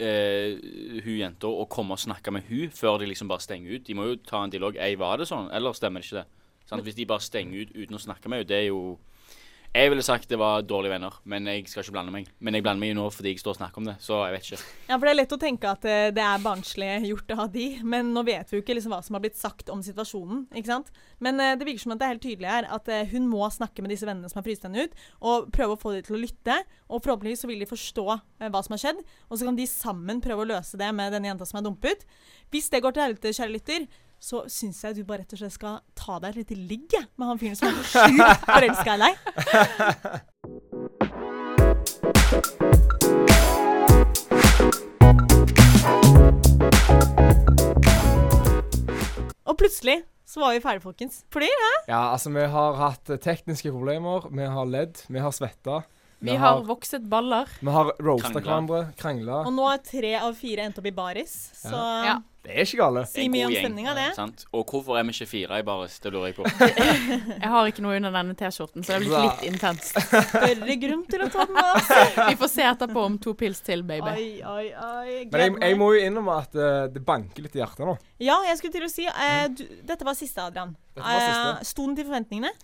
hun 0.02 1.18
jenta 1.18 1.50
å 1.50 1.68
komme 1.70 1.96
og 1.96 2.02
snakke 2.02 2.34
med 2.34 2.48
hun 2.50 2.72
før 2.74 3.00
de 3.02 3.10
liksom 3.12 3.30
bare 3.32 3.44
stenger 3.44 3.78
ut. 3.78 3.86
De 3.88 3.96
må 3.98 4.08
jo 4.10 4.20
ta 4.26 4.44
en 4.44 4.54
dialog. 4.54 4.78
Ei, 4.82 4.96
var 5.00 5.22
det 5.22 5.30
sånn? 5.30 5.52
Eller 5.54 5.78
stemmer 5.78 6.02
det 6.02 6.10
ikke 6.10 6.22
det? 6.24 6.28
Sånn, 6.70 6.84
Hvis 6.86 6.98
de 6.98 7.08
bare 7.10 7.26
stenger 7.26 7.66
ut 7.66 7.76
uten 7.76 7.98
å 7.98 8.02
snakke 8.02 8.32
med 8.32 8.42
henne, 8.42 8.50
det 8.50 8.58
er 8.58 8.68
jo 8.70 8.98
Jeg 9.72 9.88
ville 9.88 10.04
sagt 10.04 10.28
det 10.28 10.36
var 10.36 10.66
dårlige 10.68 10.92
venner, 10.92 11.14
men 11.32 11.46
jeg 11.48 11.62
skal 11.72 11.86
ikke 11.86 11.94
blande 11.96 12.12
meg. 12.12 12.26
Men 12.44 12.58
jeg 12.58 12.64
blander 12.66 12.82
meg 12.84 12.90
jo 12.92 12.96
nå 12.98 13.06
fordi 13.16 13.32
jeg 13.32 13.40
står 13.40 13.54
og 13.54 13.60
snakker 13.62 13.80
om 13.80 13.86
det, 13.88 13.94
så 14.04 14.18
jeg 14.26 14.34
vet 14.34 14.50
ikke. 14.50 14.66
Ja, 14.90 14.98
for 14.98 15.08
det 15.08 15.14
er 15.14 15.18
lett 15.22 15.36
å 15.36 15.40
tenke 15.40 15.72
at 15.72 15.88
eh, 15.88 16.10
det 16.12 16.26
er 16.28 16.44
barnslig 16.44 16.90
gjort 17.08 17.32
av 17.38 17.46
de, 17.54 17.68
men 17.94 18.10
nå 18.12 18.26
vet 18.28 18.52
vi 18.52 18.60
jo 18.60 18.66
ikke 18.66 18.76
liksom 18.76 18.92
hva 18.92 19.00
som 19.06 19.16
har 19.16 19.24
blitt 19.24 19.40
sagt 19.40 19.72
om 19.72 19.80
situasjonen, 19.86 20.44
ikke 20.52 20.74
sant? 20.74 20.92
Men 21.24 21.40
eh, 21.40 21.54
det 21.56 21.70
virker 21.70 21.86
som 21.86 21.96
at 21.96 22.04
det 22.04 22.10
er 22.10 22.14
helt 22.18 22.26
tydelig 22.28 22.52
her 22.52 22.68
at 22.68 22.92
eh, 22.92 23.08
hun 23.16 23.32
må 23.32 23.48
snakke 23.56 23.80
med 23.86 23.96
disse 23.96 24.10
vennene 24.10 24.28
som 24.28 24.42
har 24.42 24.48
fryst 24.50 24.68
henne 24.68 24.84
ut, 24.90 25.02
og 25.24 25.48
prøve 25.56 25.80
å 25.80 25.82
få 25.88 25.96
dem 25.96 26.04
til 26.10 26.20
å 26.20 26.24
lytte, 26.26 26.60
og 26.92 27.06
forhåpentligvis 27.08 27.48
så 27.48 27.54
vil 27.54 27.64
de 27.64 27.72
forstå 27.72 28.08
hva 28.12 28.66
som 28.68 28.76
har 28.76 28.84
skjedd, 28.84 29.04
og 29.32 29.40
så 29.40 29.48
kan 29.48 29.64
de 29.64 29.72
sammen 29.72 30.20
prøve 30.20 30.44
å 30.44 30.52
løse 30.52 30.84
det 30.84 30.92
med 31.00 31.16
denne 31.16 31.32
jenta 31.32 31.48
som 31.48 31.64
er 31.64 31.70
dumpet. 31.72 32.04
Hvis 32.52 32.68
det 32.76 32.84
går 32.84 33.00
til 33.00 33.08
helvete, 33.08 33.38
kjære 33.40 33.56
lytter, 33.56 33.88
så 34.22 34.44
syns 34.54 34.84
jeg 34.86 34.96
du 35.00 35.04
bare 35.08 35.24
rett 35.24 35.34
og 35.34 35.40
slett 35.42 35.56
skal 35.56 35.80
ta 35.98 36.20
deg 36.22 36.30
et 36.36 36.38
lite 36.44 36.58
ligg 36.70 36.94
med 37.18 37.26
han 37.32 37.40
fyren 37.42 37.58
som 37.58 37.68
er 37.72 37.74
så 37.82 37.86
sjukt 38.06 38.42
forelska 38.46 38.92
i 38.94 39.02
deg. 39.02 39.14
Og 49.50 49.58
plutselig 49.58 49.98
så 50.30 50.40
var 50.44 50.54
vi 50.54 50.62
ferdige, 50.64 50.86
folkens. 50.86 51.24
Fordi 51.34 51.50
Ja, 51.90 52.14
altså, 52.14 52.30
vi 52.30 52.46
har 52.46 52.78
hatt 52.78 53.10
tekniske 53.26 53.72
problemer. 53.74 54.30
Vi 54.32 54.46
har 54.46 54.66
ledd. 54.70 55.02
Vi 55.10 55.20
har 55.20 55.32
svetta. 55.36 55.82
Vi 56.22 56.36
har 56.38 56.64
vokset 56.64 57.06
baller. 57.10 57.50
vi 57.60 57.72
har 57.74 57.94
roasta 58.00 58.38
hverandre. 58.38 58.84
Krangla. 58.98 59.42
Og 59.48 59.56
nå 59.56 59.70
er 59.74 59.80
tre 59.86 60.12
av 60.22 60.36
fire 60.38 60.68
endt 60.68 60.78
opp 60.78 60.86
i 60.86 60.94
baris, 60.94 61.40
så 61.58 61.78
Ja. 62.06 62.20
Det 62.42 62.56
er 62.58 62.66
ikke 62.66 62.78
gale. 62.80 63.02
si 63.06 63.28
mye 63.30 63.46
om 63.46 63.54
stemninga, 63.54 63.92
det. 63.94 64.08
Sant? 64.16 64.46
Og 64.52 64.66
hvorfor 64.66 64.98
er 64.98 65.04
vi 65.06 65.14
ikke 65.14 65.28
fire 65.30 65.60
i 65.62 65.66
baris? 65.66 66.00
Det 66.02 66.12
lurer 66.12 66.32
jeg 66.32 66.36
på. 66.40 66.46
Jeg 67.44 67.50
har 67.54 67.70
ikke 67.70 67.84
noe 67.86 68.00
under 68.00 68.16
denne 68.16 68.34
T-skjorten, 68.34 68.82
så 68.82 68.96
det 68.96 68.96
er 68.96 69.06
blitt 69.06 69.28
litt 69.28 69.54
intenst. 69.54 70.00
Større 70.10 70.78
grunn 70.82 71.04
til 71.06 71.22
å 71.22 71.28
ta 71.30 71.46
den 71.46 71.60
av. 71.62 71.92
Vi 72.32 72.40
får 72.42 72.50
se 72.50 72.66
etterpå 72.66 73.04
om 73.12 73.20
to 73.22 73.36
pils 73.38 73.62
til, 73.62 73.84
baby. 73.86 74.10
Oi, 74.10 74.42
oi, 74.42 74.66
oi. 74.74 75.20
Men 75.30 75.46
jeg, 75.46 75.54
jeg 75.62 75.78
må 75.78 75.92
jo 75.94 76.02
innrømme 76.02 76.40
at 76.42 76.58
uh, 76.58 76.90
det 76.90 77.06
banker 77.06 77.46
litt 77.46 77.60
i 77.60 77.62
hjertet 77.62 77.86
nå. 77.86 77.94
Ja, 78.18 78.40
jeg 78.50 78.58
skulle 78.58 78.74
til 78.74 78.90
å 78.90 78.92
si 78.92 79.06
uh, 79.06 79.46
du, 79.54 79.62
Dette 79.86 80.08
var 80.08 80.18
siste, 80.18 80.42
Adrian. 80.42 80.74
Dette 80.98 81.06
var 81.06 81.22
siste. 81.22 81.54
Uh, 81.62 81.70
Sto 81.76 81.86
den 81.86 81.98
til 82.02 82.10
forventningene? 82.10 82.56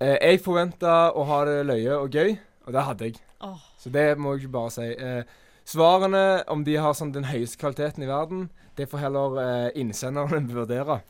Eh, 0.00 0.16
jeg 0.16 0.40
forventa 0.40 1.10
å 1.12 1.26
ha 1.28 1.42
det 1.44 1.58
løye 1.68 1.98
og 1.98 2.14
gøy, 2.16 2.34
og 2.66 2.72
det 2.72 2.84
hadde 2.86 3.10
jeg. 3.10 3.20
Oh. 3.44 3.60
Så 3.80 3.92
det 3.92 4.06
må 4.20 4.36
jeg 4.38 4.48
bare 4.52 4.72
si. 4.72 4.86
Eh, 4.96 5.24
svarene, 5.68 6.42
om 6.48 6.64
de 6.64 6.78
har 6.80 6.96
sånn 6.96 7.12
den 7.12 7.28
høyeste 7.28 7.60
kvaliteten 7.60 8.06
i 8.06 8.08
verden, 8.08 8.48
det 8.80 8.88
får 8.88 9.04
heller 9.04 9.36
eh, 9.42 9.68
innsenderen 9.80 10.48
vurdere. 10.54 11.02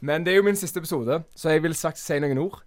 Men 0.00 0.24
det 0.24 0.32
er 0.32 0.40
jo 0.40 0.46
min 0.48 0.56
siste 0.56 0.80
episode, 0.80 1.20
så 1.36 1.52
jeg 1.52 1.66
vil 1.66 1.76
sagt 1.76 2.00
si 2.00 2.16
noen 2.22 2.40
ord. 2.46 2.62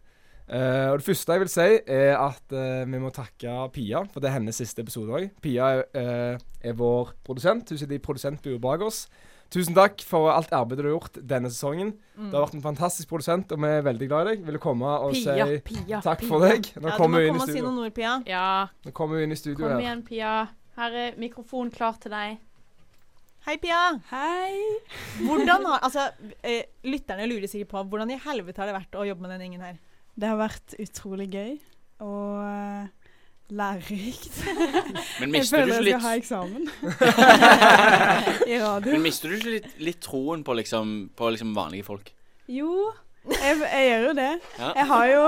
Eh, 0.51 0.91
og 0.91 0.99
Det 0.99 1.07
første 1.07 1.33
jeg 1.33 1.41
vil 1.45 1.51
si, 1.51 1.67
er 1.87 2.13
at 2.19 2.53
eh, 2.53 2.85
vi 2.85 2.99
må 2.99 3.09
takke 3.15 3.69
Pia, 3.73 4.03
for 4.11 4.21
det 4.21 4.29
er 4.29 4.37
hennes 4.37 4.57
siste 4.61 4.83
episode 4.83 5.13
òg. 5.15 5.29
Pia 5.41 5.69
er, 5.77 5.83
eh, 5.95 6.47
er 6.61 6.77
vår 6.77 7.13
produsent. 7.23 7.69
Hun 7.71 7.79
sitter 7.79 7.95
i 7.95 8.03
produsentburet 8.03 8.61
bak 8.61 8.83
oss. 8.85 9.05
Tusen 9.51 9.75
takk 9.75 9.99
for 10.07 10.29
alt 10.31 10.51
arbeidet 10.55 10.85
du 10.85 10.87
har 10.87 10.93
gjort 10.95 11.17
denne 11.27 11.49
sesongen. 11.51 11.89
Mm. 12.15 12.29
Du 12.31 12.37
har 12.37 12.45
vært 12.45 12.53
en 12.55 12.63
fantastisk 12.63 13.09
produsent, 13.11 13.51
og 13.51 13.59
vi 13.59 13.67
er 13.67 13.81
veldig 13.83 14.07
glad 14.07 14.27
i 14.27 14.29
deg. 14.35 14.45
Vil 14.47 14.55
du 14.55 14.61
komme 14.63 14.87
og 15.03 15.11
Pia, 15.11 15.47
si 15.49 15.57
Pia, 15.65 15.99
takk 16.05 16.21
Pia. 16.23 16.29
for 16.29 16.45
deg? 16.45 16.69
Nå 16.71 16.71
Ja, 16.71 16.79
du 16.79 16.87
må 16.87 16.93
kommer 17.01 17.19
vi 17.19 17.27
inn 17.27 17.35
i 17.35 17.37
komme 17.37 17.43
og 17.43 17.49
si 17.51 17.57
studio. 17.57 17.65
noen 17.69 17.83
ord, 17.83 17.93
Pia. 17.97 18.13
Ja, 18.31 18.45
Nå 18.87 18.93
kommer 18.95 19.17
vi 19.19 19.23
inn 19.27 19.35
i 19.35 19.39
studio 19.41 19.65
kom 19.65 19.73
her. 19.75 19.81
igjen, 19.83 20.03
Pia. 20.07 20.31
Her 20.77 20.95
er 21.03 21.17
mikrofonen 21.19 21.73
klar 21.75 21.99
til 21.99 22.11
deg. 22.15 22.37
Hei, 23.45 23.57
Pia. 23.57 23.81
Hei. 24.09 24.55
Hvordan 25.19 25.65
har 25.67 25.79
Altså, 25.83 26.07
eh, 26.43 26.63
lytterne 26.85 27.27
lurer 27.27 27.47
sikkert 27.51 27.69
på 27.73 27.83
hvordan 27.89 28.11
i 28.15 28.19
helvete 28.23 28.57
har 28.61 28.67
det 28.71 28.75
vært 28.79 28.95
å 28.95 29.03
jobbe 29.05 29.21
med 29.27 29.31
denne 29.35 29.43
gjengen 29.49 29.65
her? 29.67 29.77
Det 30.17 30.29
har 30.29 30.37
vært 30.37 30.75
utrolig 30.79 31.27
gøy 31.31 31.59
og 31.99 32.39
eh, 32.39 32.87
lærerikt. 33.51 34.39
Men 35.19 35.27
Jeg 35.27 35.31
mister 35.35 35.65
du 35.67 35.73
føler 35.73 35.91
jeg 35.91 35.99
skal 35.99 36.07
ha 36.07 36.15
eksamen 36.19 36.67
i 38.53 38.57
radio. 38.61 38.91
Men 38.95 39.05
mister 39.05 39.29
du 39.31 39.37
ikke 39.37 39.55
litt, 39.57 39.69
litt 39.83 40.01
troen 40.03 40.43
på 40.47 40.55
liksom, 40.59 40.95
på 41.17 41.31
liksom 41.35 41.53
vanlige 41.57 41.87
folk? 41.87 42.13
Jo, 42.51 42.91
jeg, 43.29 43.59
jeg 43.61 43.89
gjør 43.89 44.05
jo 44.07 44.13
det. 44.17 44.29
Ja. 44.57 44.71
Jeg 44.79 44.87
har 44.89 45.05
jo 45.11 45.25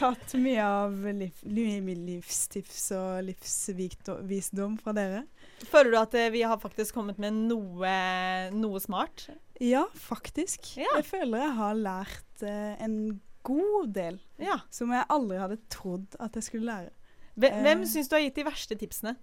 tatt 0.00 0.34
mye 0.40 0.64
av 0.64 0.94
liv, 1.10 1.42
liv, 1.44 1.90
livstips 2.06 2.86
og 2.96 3.20
livsvisdom 3.26 4.78
fra 4.80 4.94
dere. 4.96 5.24
Føler 5.68 5.92
du 5.92 5.98
at 6.00 6.16
eh, 6.18 6.30
vi 6.34 6.42
har 6.46 6.60
faktisk 6.62 6.96
kommet 6.96 7.20
med 7.22 7.36
noe, 7.50 7.92
noe 8.54 8.80
smart? 8.82 9.28
Ja, 9.62 9.84
faktisk. 9.94 10.72
Ja. 10.80 10.88
Jeg 10.98 11.06
føler 11.10 11.44
jeg 11.44 11.54
har 11.60 11.78
lært 11.78 12.42
uh, 12.42 12.74
en 12.82 12.98
god 13.44 13.92
del 13.94 14.18
Ja. 14.40 14.58
som 14.72 14.92
jeg 14.94 15.04
aldri 15.12 15.38
hadde 15.38 15.60
trodd 15.72 16.16
at 16.24 16.34
jeg 16.40 16.48
skulle 16.48 16.70
lære. 16.72 16.92
Hvem, 17.36 17.52
hvem 17.64 17.80
Eh. 17.82 17.86
syns 17.90 18.08
du 18.08 18.14
har 18.16 18.22
gitt 18.22 18.34
de 18.38 18.44
verste 18.46 18.76
tipsene? 18.78 19.16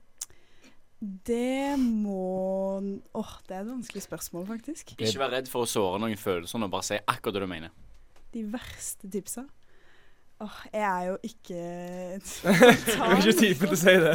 Det 1.02 1.78
må 1.80 2.78
Åh, 3.18 3.32
det 3.48 3.56
er 3.56 3.62
et 3.64 3.68
vanskelig 3.72 4.04
spørsmål, 4.04 4.46
faktisk. 4.48 4.92
Ikke 5.00 5.18
vær 5.20 5.32
redd 5.34 5.48
for 5.50 5.64
å 5.66 5.70
såre 5.70 6.00
noen 6.00 6.18
følelser, 6.20 6.62
og 6.64 6.70
bare 6.72 6.84
si 6.86 7.00
akkurat 7.08 7.34
det 7.34 7.42
du 7.42 7.48
mener. 7.50 7.70
De 8.34 8.44
verste 8.54 9.10
tipsa. 9.12 9.46
Åh, 10.42 10.60
jeg 10.74 10.82
er 10.82 11.08
jo 11.08 11.18
ikke 11.24 11.58
Jeg 12.44 13.00
er 13.02 13.18
ikke 13.18 13.34
typen 13.40 13.68
til 13.68 13.76
å 13.76 13.82
si 13.82 13.96
det. 14.06 14.14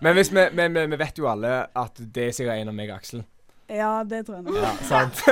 Men 0.00 0.14
hvis 0.18 0.30
vi, 0.34 0.44
men, 0.54 0.72
men 0.72 0.90
vi 0.90 0.96
vet 1.00 1.18
jo 1.18 1.26
alle 1.30 1.54
at 1.74 1.96
det 1.98 2.28
er 2.28 2.34
sikkert 2.36 2.60
en 2.62 2.68
av 2.72 2.76
meg 2.78 2.90
og 2.90 2.98
Aksel. 3.00 3.24
Ja, 3.72 4.02
det 4.04 4.24
tror 4.26 4.36
jeg 4.40 4.44
nok. 4.44 4.58
Ja, 4.58 4.74
sant? 4.84 5.22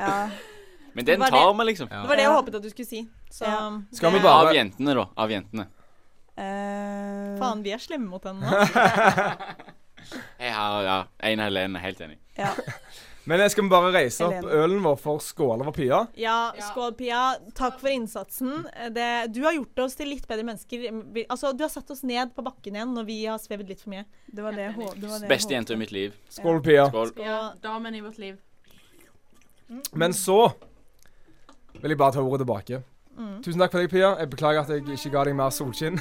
Ja. 0.00 0.16
Men 0.94 1.06
den 1.08 1.20
tar 1.24 1.54
vi, 1.56 1.64
liksom. 1.70 1.88
Ja. 1.88 2.02
Det 2.02 2.08
var 2.10 2.18
det 2.20 2.24
jeg 2.26 2.32
håpet 2.34 2.54
at 2.58 2.62
du 2.64 2.68
skulle 2.68 2.86
si. 2.88 2.98
Så 3.32 3.46
Ja. 3.48 3.60
Skal 3.96 4.12
vi 4.12 4.18
bare- 4.20 4.48
Av 4.48 4.54
jentene, 4.54 4.94
da. 4.98 5.04
Av 5.16 5.30
jentene. 5.32 5.64
Eh, 6.36 7.38
Faen, 7.38 7.62
vi 7.64 7.74
er 7.74 7.80
slemme 7.82 8.08
mot 8.08 8.24
henne 8.24 8.40
nå. 8.42 8.52
Jeg 10.42 10.52
har 10.56 10.84
ja, 10.86 10.98
en 11.30 11.42
Helene. 11.44 11.80
Helt 11.82 12.00
enig. 12.04 12.18
Ja. 12.38 12.52
Men 13.24 13.38
skal 13.50 13.68
vi 13.68 13.70
bare 13.70 13.92
reise 13.94 14.24
opp 14.26 14.34
Helene. 14.34 14.62
ølen 14.64 14.80
vår 14.82 14.96
for 14.98 15.22
skål 15.22 15.60
over 15.62 15.74
Pia? 15.76 16.00
Ja, 16.18 16.50
skål, 16.72 16.96
Pia. 16.98 17.20
Takk 17.54 17.78
for 17.78 17.92
innsatsen. 17.92 18.64
Det, 18.90 19.08
du 19.30 19.44
har 19.44 19.54
gjort 19.54 19.84
oss 19.84 19.94
til 19.98 20.10
litt 20.10 20.26
bedre 20.26 20.46
mennesker. 20.48 20.88
Vi, 21.14 21.24
altså, 21.28 21.52
du 21.54 21.62
har 21.62 21.70
satt 21.70 21.92
oss 21.94 22.02
ned 22.08 22.34
på 22.34 22.42
bakken 22.42 22.74
igjen 22.74 22.96
når 22.96 23.06
vi 23.06 23.20
har 23.28 23.38
svevet 23.38 23.70
litt 23.70 23.84
for 23.84 23.94
mye. 23.94 24.02
Det 24.26 24.42
var 24.42 24.58
det 24.58 24.72
det 24.74 25.06
var 25.06 25.22
det 25.22 25.30
Beste 25.30 25.54
jenta 25.54 25.76
i 25.76 25.78
mitt 25.78 25.94
liv. 25.94 26.16
Skål, 26.34 26.58
Pia. 26.66 26.88
Skål. 26.90 27.14
Ja, 27.22 27.52
damen 27.62 27.94
i 27.94 28.02
vårt 28.02 28.18
liv. 28.18 28.40
Men 29.92 30.12
så 30.16 30.40
vil 31.78 31.94
jeg 31.94 32.00
bare 32.02 32.16
ta 32.16 32.26
ordet 32.26 32.42
tilbake. 32.42 32.82
Mm. 33.18 33.42
Tusen 33.44 33.60
takk 33.60 33.72
for 33.74 33.82
deg, 33.82 33.90
Pia. 33.92 34.14
Jeg 34.22 34.30
beklager 34.32 34.62
at 34.64 34.70
jeg 34.72 34.84
ikke 34.96 35.12
ga 35.14 35.24
deg 35.28 35.36
mer 35.36 35.52
solskinn. 35.54 35.98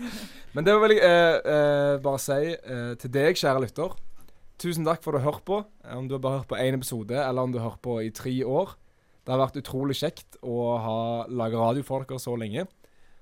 Men 0.54 0.66
det 0.66 0.74
vil 0.82 0.94
jeg 0.96 1.02
eh, 1.08 1.36
eh, 1.54 1.96
bare 2.04 2.20
si 2.22 2.38
eh, 2.52 2.92
til 3.00 3.12
deg, 3.14 3.38
kjære 3.40 3.64
lytter. 3.64 3.94
Tusen 4.62 4.84
takk 4.86 5.00
for 5.02 5.16
at 5.16 5.22
du 5.22 5.24
har 5.24 5.32
hørt 5.32 5.44
på. 5.48 5.62
Eh, 5.84 5.96
Om 5.98 6.06
du 6.10 6.14
har 6.18 6.22
bare 6.22 6.42
hørt 6.42 6.50
på 6.52 6.60
én 6.60 6.76
episode, 6.78 7.16
eller 7.18 7.42
om 7.42 7.52
du 7.54 7.58
har 7.58 7.70
hørt 7.72 7.82
på 7.82 7.96
i 8.04 8.10
tre 8.14 8.34
år. 8.44 8.76
Det 9.22 9.32
har 9.34 9.40
vært 9.42 9.58
utrolig 9.62 9.96
kjekt 9.98 10.38
å 10.42 10.76
ha 10.82 10.98
lage 11.30 11.58
radio 11.58 11.82
for 11.86 12.04
dere 12.06 12.18
så 12.22 12.34
lenge. 12.38 12.66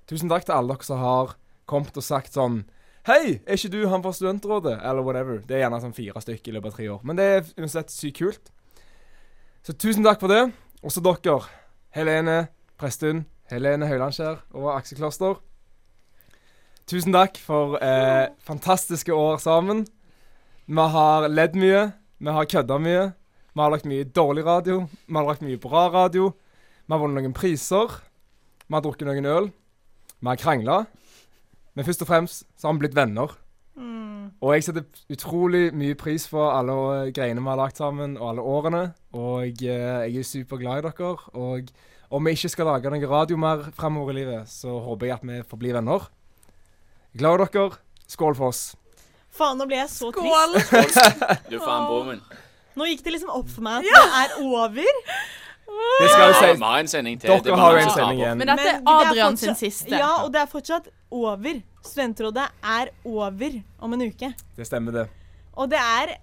Tusen 0.09 0.29
takk 0.31 0.45
til 0.47 0.57
alle 0.57 0.73
dere 0.75 0.85
som 0.87 0.99
har 1.01 1.35
kommet 1.69 1.97
og 1.97 2.03
sagt 2.05 2.33
sånn 2.35 2.63
Hei, 3.07 3.39
er 3.49 3.57
ikke 3.57 3.71
du 3.73 3.79
han 3.89 4.03
fra 4.03 4.11
Studentrådet? 4.13 4.75
Eller 4.85 5.01
whatever. 5.01 5.39
Det 5.41 5.55
er 5.57 5.63
gjerne 5.63 5.79
sånn 5.81 5.95
fire 5.97 6.21
stykker 6.21 6.51
i 6.51 6.53
løpet 6.53 6.69
av 6.69 6.75
tre 6.75 6.89
år. 6.93 6.99
Men 7.09 7.17
det 7.17 7.25
er 7.25 7.47
uansett 7.57 7.89
sykt 7.89 8.19
kult. 8.19 8.51
Så 9.65 9.73
tusen 9.73 10.05
takk 10.05 10.19
for 10.21 10.29
det. 10.29 10.43
Også 10.85 11.01
dere, 11.01 11.39
Helene 11.97 12.35
Prestun, 12.77 13.23
Helene 13.51 13.87
Høylandskjær 13.89 14.37
og 14.55 14.67
Aksel 14.77 14.99
Kloster. 14.99 15.39
Tusen 16.87 17.11
takk 17.15 17.35
for 17.39 17.75
eh, 17.83 18.31
fantastiske 18.47 19.13
år 19.15 19.41
sammen. 19.43 19.83
Vi 20.67 20.85
har 20.93 21.27
ledd 21.27 21.57
mye, 21.59 21.89
vi 22.19 22.31
har 22.31 22.47
kødda 22.47 22.77
mye. 22.79 23.09
Vi 23.51 23.59
har 23.59 23.73
lagt 23.73 23.87
mye 23.89 24.07
dårlig 24.07 24.45
radio, 24.47 24.85
vi 24.87 25.17
har 25.17 25.27
lagt 25.27 25.43
mye 25.43 25.59
bra 25.59 25.89
radio. 25.91 26.31
Vi 26.87 26.93
har 26.95 27.01
vunnet 27.01 27.19
noen 27.19 27.35
priser. 27.35 27.99
Vi 28.67 28.75
har 28.75 28.83
drukket 28.83 29.07
noen 29.07 29.27
øl. 29.27 29.51
Vi 30.19 30.27
har 30.27 30.39
krangla. 30.39 30.81
Men 31.75 31.87
først 31.87 32.03
og 32.03 32.07
fremst 32.07 32.45
så 32.55 32.67
har 32.67 32.75
vi 32.75 32.85
blitt 32.85 32.95
venner. 32.95 33.35
Mm. 33.75 34.31
Og 34.39 34.53
jeg 34.55 34.65
setter 34.65 34.87
utrolig 35.11 35.69
mye 35.75 35.95
pris 35.99 36.27
på 36.31 36.39
alle 36.39 36.75
eh, 36.95 37.11
greiene 37.15 37.43
vi 37.43 37.51
har 37.51 37.59
lagt 37.59 37.79
sammen, 37.79 38.17
og 38.19 38.29
alle 38.31 38.47
årene. 38.55 38.83
Og 39.15 39.63
eh, 39.63 40.07
jeg 40.07 40.23
er 40.23 40.27
superglad 40.27 40.81
i 40.81 40.87
dere. 40.87 41.13
Og 41.35 41.71
om 42.11 42.27
vi 42.27 42.33
ikke 42.35 42.51
skal 42.51 42.67
lage 42.67 42.91
noe 42.91 43.07
radio 43.09 43.37
mer 43.39 43.63
fremover 43.77 44.13
i 44.15 44.19
livet, 44.21 44.49
så 44.51 44.73
håper 44.83 45.07
jeg 45.09 45.15
at 45.19 45.25
vi 45.29 45.39
får 45.47 45.61
bli 45.61 45.73
venner. 45.75 46.07
Glad 47.17 47.43
i 47.45 47.49
dere. 47.55 47.79
Skål 48.11 48.35
for 48.35 48.51
oss. 48.51 48.63
Faen, 49.31 49.55
nå 49.59 49.65
ble 49.69 49.77
jeg 49.79 49.89
så 49.93 50.09
trist. 50.11 50.97
Du 51.47 51.55
er 51.55 51.63
faen 51.63 51.85
bommen. 51.87 52.19
Nå 52.75 52.87
gikk 52.89 53.05
det 53.05 53.13
liksom 53.15 53.31
opp 53.35 53.47
for 53.51 53.63
meg 53.63 53.79
at 53.79 53.87
det 53.87 54.01
er 54.21 54.35
over. 54.43 54.89
Det 56.01 56.09
skal 56.11 56.25
jo 56.25 56.31
Vi 56.31 56.39
sies. 56.39 56.59
har 56.63 56.79
en 56.81 56.89
sending 56.91 57.19
til. 57.19 57.31
Dere 57.45 57.59
har 57.59 57.77
jo 57.77 57.83
en 57.85 57.93
sending 57.95 58.19
igjen. 58.19 58.41
Men 58.41 58.51
dette 58.51 58.73
er 58.75 58.81
Adrian 58.91 59.37
sin 59.39 59.55
siste. 59.59 59.93
Ja, 59.95 60.11
og 60.25 60.33
det 60.33 60.41
er 60.43 60.49
fortsatt 60.51 60.89
over. 61.11 61.61
Studentrådet 61.81 62.47
er 62.75 62.91
over 63.07 63.55
om 63.79 63.95
en 63.95 64.03
uke. 64.11 64.33
Det 64.57 64.67
stemmer, 64.67 64.91
det. 64.99 65.05
Og 65.55 65.71
det 65.71 65.79
er 65.79 66.17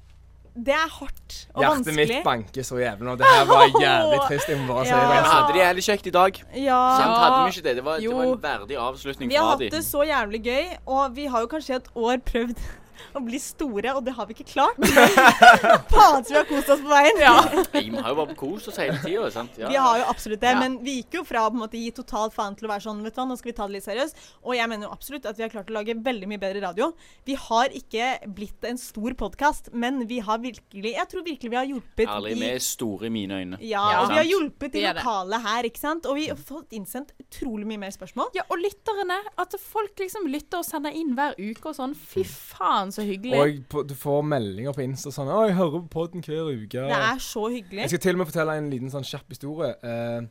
Det 0.58 0.74
er 0.74 0.88
hardt 0.90 1.34
og 1.54 1.62
Hjertet 1.62 1.86
vanskelig. 1.86 2.08
mitt 2.08 2.24
banker 2.26 2.64
så 2.66 2.78
jævlig 2.80 3.06
nå. 3.06 3.12
Det 3.20 3.26
her 3.30 3.44
var 3.46 3.62
jævlig 3.86 4.18
trist. 4.26 4.48
Jeg 4.50 4.58
må 4.58 4.72
bare 4.72 4.86
si 4.88 4.92
det. 4.92 5.04
Men 5.12 5.28
hadde 5.30 5.52
det 5.54 5.60
jævlig 5.62 5.84
kjekt 5.86 6.06
i 6.10 6.14
dag. 6.16 6.40
Ja. 6.64 6.78
Sant, 6.98 7.14
hadde 7.22 7.38
vi 7.44 7.52
ikke 7.54 7.64
det? 7.68 7.76
Det 7.78 7.84
var, 7.86 8.00
det 8.02 8.10
var 8.14 8.24
en 8.32 8.42
verdig 8.42 8.76
avslutning 8.88 9.30
Vi 9.30 9.38
har 9.38 9.52
hatt 9.54 9.64
det 9.76 9.84
så 9.86 10.02
jævlig 10.08 10.42
gøy, 10.48 10.66
og 10.86 11.16
vi 11.16 11.26
har 11.30 11.46
jo 11.46 11.50
kanskje 11.54 11.78
et 11.78 11.88
år 11.94 12.16
prøvd 12.32 12.56
å 13.16 13.22
bli 13.24 13.38
store, 13.42 13.94
og 13.96 14.04
det 14.06 14.14
har 14.16 14.26
vi 14.28 14.36
ikke 14.36 14.48
klart. 14.52 14.78
Faen 15.92 16.24
så 16.24 16.32
vi 16.32 16.38
har 16.40 16.48
kost 16.48 16.68
oss 16.74 16.82
på 16.82 16.90
veien. 16.90 17.20
Ja. 17.22 17.34
Vi 17.78 17.94
har 17.96 18.10
jo 18.12 18.16
bare 18.18 18.34
kost 18.38 18.68
oss 18.70 18.78
hele 18.80 18.96
tida. 19.02 19.28
Ja. 19.58 19.68
Vi 19.70 19.76
har 19.80 19.98
jo 20.00 20.04
absolutt 20.10 20.40
det, 20.42 20.50
Ja. 20.52 20.58
men 20.60 20.78
vi 20.84 20.98
gikk 20.98 21.18
jo 21.18 21.22
fra 21.26 21.44
å 21.48 21.68
gi 21.70 21.90
totalt 21.94 22.34
faen 22.34 22.56
til 22.58 22.68
å 22.68 22.70
være 22.72 22.84
sånn, 22.84 23.00
vet 23.04 23.14
du 23.16 23.22
nå 23.28 23.36
skal 23.38 23.50
vi 23.52 23.56
ta 23.56 23.66
det 23.68 23.76
litt 23.78 23.86
seriøst. 23.86 24.18
Og 24.44 24.54
jeg 24.56 24.68
mener 24.70 24.88
jo 24.88 24.92
absolutt 24.94 25.26
at 25.28 25.36
vi 25.38 25.44
har 25.44 25.52
klart 25.52 25.70
å 25.70 25.76
lage 25.76 25.94
veldig 26.04 26.28
mye 26.30 26.40
bedre 26.42 26.62
radio. 26.64 26.90
Vi 27.28 27.36
har 27.38 27.74
ikke 27.76 28.08
blitt 28.34 28.64
en 28.68 28.78
stor 28.80 29.14
podkast, 29.18 29.70
men 29.72 30.04
vi 30.10 30.20
har 30.24 30.38
virkelig 30.42 30.94
Jeg 30.98 31.08
tror 31.10 31.24
virkelig 31.26 31.50
vi 31.52 31.58
har 31.58 31.68
hjulpet 31.68 32.08
Ærlig, 32.08 32.34
vi 32.40 32.48
er 32.54 32.62
store 32.64 33.06
i 33.08 33.12
mine 33.14 33.38
øyne. 33.42 33.58
Ja, 33.60 33.84
Ja. 33.92 34.02
og 34.02 34.10
vi 34.12 34.18
har 34.20 34.28
hjulpet 34.28 34.72
de 34.72 34.82
lokale 34.88 35.40
her, 35.44 35.62
ikke 35.68 35.78
sant? 35.82 36.06
Og 36.06 36.16
vi 36.18 36.28
har 36.28 36.36
fått 36.36 36.72
innsendt 36.76 37.12
utrolig 37.20 37.66
mye 37.68 37.78
mer 37.78 37.90
spørsmål. 37.94 38.30
Ja, 38.34 38.42
og 38.50 38.58
lytterne. 38.62 39.18
At 39.38 39.54
folk 39.60 39.98
liksom 39.98 40.26
lytter 40.30 40.58
og 40.62 40.64
sender 40.68 40.94
inn 40.94 41.14
hver 41.16 41.34
uke 41.38 41.70
og 41.70 41.76
sånn. 41.76 41.94
Fy 41.94 42.24
faen, 42.24 42.87
så 42.94 43.04
hyggelig. 43.06 43.38
Og 43.38 43.60
på, 43.70 43.82
du 43.88 43.94
får 43.98 44.24
meldinger 44.26 44.74
på 44.76 44.84
Insta 44.84 45.12
sånn 45.14 45.30
'Å, 45.30 45.46
jeg 45.48 45.56
hører 45.58 45.84
på 45.84 45.92
podden 45.94 46.24
hver 46.24 46.50
uke'. 46.50 46.88
Det 46.88 46.98
er 46.98 47.22
så 47.22 47.46
hyggelig. 47.48 47.80
Jeg 47.84 47.92
skal 47.92 48.04
til 48.04 48.16
og 48.16 48.18
med 48.18 48.30
fortelle 48.30 48.58
en 48.58 48.70
liten 48.70 48.90
sånn 48.90 49.06
kjapp 49.06 49.28
historie. 49.28 49.74
Eh, 49.82 50.26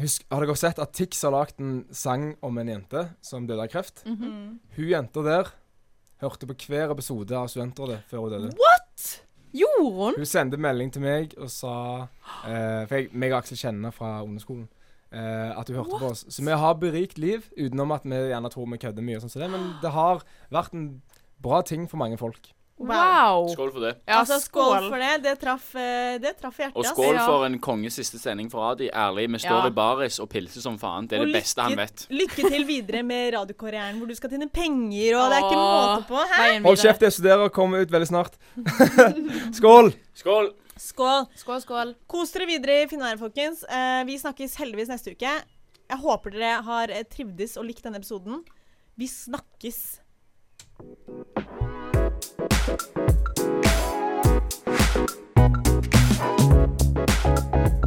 husk, 0.00 0.26
har 0.30 0.44
dere 0.44 0.56
sett 0.56 0.78
at 0.78 0.92
Tix 0.92 1.22
har 1.22 1.32
lagd 1.32 1.60
en 1.60 1.86
sang 1.90 2.34
om 2.42 2.58
en 2.58 2.68
jente 2.68 3.08
som 3.22 3.46
døde 3.46 3.62
av 3.62 3.68
kreft? 3.68 4.04
Mm 4.06 4.16
-hmm. 4.16 4.58
Hun 4.76 4.88
jenta 4.88 5.22
der 5.22 5.52
hørte 6.20 6.46
på 6.46 6.54
hver 6.66 6.90
episode 6.90 7.36
av 7.36 7.48
Studentrådet 7.48 8.00
før 8.08 8.18
hun 8.18 8.30
døde. 8.30 8.52
Gjorde 9.56 10.04
hun? 10.04 10.14
Hun 10.16 10.26
sendte 10.26 10.56
melding 10.56 10.92
til 10.92 11.02
meg 11.02 11.34
og 11.38 11.50
sa 11.50 12.08
eh, 12.46 12.86
For 12.88 12.94
jeg, 12.94 13.08
meg 13.12 13.32
og 13.32 13.38
Aksel 13.38 13.56
kjenner 13.56 13.90
fra 13.90 14.22
ungdomsskolen. 14.22 14.68
Uh, 15.16 15.54
at 15.54 15.68
hun 15.70 15.76
hørte 15.78 15.98
på 16.00 16.08
oss. 16.10 16.24
Så 16.28 16.42
vi 16.44 16.50
har 16.50 16.74
berikt 16.74 17.18
liv, 17.18 17.44
utenom 17.54 17.92
at 17.94 18.02
vi 18.04 18.16
gjerne 18.16 18.50
tror 18.50 18.66
vi 18.72 18.78
kødder 18.82 19.04
mye. 19.06 19.16
og 19.16 19.22
sånt, 19.22 19.50
Men 19.50 19.68
det 19.80 19.92
har 19.94 20.24
vært 20.50 20.74
en 20.74 21.02
bra 21.42 21.62
ting 21.62 21.86
for 21.88 21.96
mange 21.98 22.18
folk. 22.18 22.52
Wow. 22.78 23.46
Skål 23.48 23.70
for 23.72 23.80
det. 23.80 23.94
Ja, 24.04 24.18
altså, 24.20 24.36
skål 24.42 24.90
for 24.90 25.00
det. 25.00 25.22
Det 25.24 25.30
traff, 25.40 25.70
eh, 25.80 26.18
det 26.20 26.34
traff 26.36 26.58
hjertet. 26.60 26.76
Og 26.76 26.84
skål 26.84 27.14
Ja. 27.14 27.22
for 27.26 27.46
en 27.46 27.58
konges 27.58 27.94
siste 27.96 28.18
sending 28.20 28.50
for 28.52 28.60
Adi. 28.70 28.90
Ærlig, 28.92 29.30
vi 29.32 29.38
står 29.38 29.62
Ja. 29.62 29.66
i 29.66 29.70
baris 29.70 30.18
og 30.20 30.28
pilser 30.28 30.60
som 30.60 30.76
faen. 30.78 31.08
Det 31.08 31.16
er 31.16 31.22
Og 31.22 31.26
det 31.32 31.40
beste 31.40 31.62
han 31.62 31.74
vet. 31.76 32.06
Lykke 32.10 32.50
til 32.50 32.66
videre 32.66 33.02
med 33.02 33.32
radiokarrieren, 33.32 33.96
hvor 33.98 34.06
du 34.06 34.14
skal 34.14 34.28
tjene 34.28 34.50
penger, 34.52 35.16
og 35.16 35.30
det 35.30 35.38
er 35.38 35.46
ikke 35.48 35.56
måte 35.56 36.06
på. 36.06 36.20
Hæ? 36.28 36.62
Hold 36.62 36.76
kjeft, 36.76 37.00
jeg 37.00 37.12
studerer. 37.12 37.44
og 37.44 37.52
Kommer 37.52 37.80
ut 37.80 37.88
veldig 37.90 38.08
snart. 38.08 38.36
Skål! 39.56 39.94
Skål! 40.14 40.52
Skål. 40.76 41.26
Skål, 41.34 41.60
skål. 41.64 41.94
Kos 42.06 42.30
dere 42.32 42.46
videre 42.46 42.82
i 42.82 42.86
Finnværet, 42.86 43.18
folkens. 43.18 43.64
Eh, 43.64 44.04
vi 44.04 44.18
snakkes 44.18 44.56
heldigvis 44.60 44.88
neste 44.92 45.12
uke. 45.16 45.32
Jeg 45.88 45.98
håper 46.02 46.30
dere 46.30 46.62
har 46.62 46.90
eh, 46.92 47.04
trivdes 47.08 47.56
og 47.56 47.64
likt 47.64 47.82
denne 47.82 47.96
episoden. 47.96 48.42
Vi 48.98 49.06
snakkes. 49.08 50.00
Thank 50.78 50.98
you. 57.74 57.85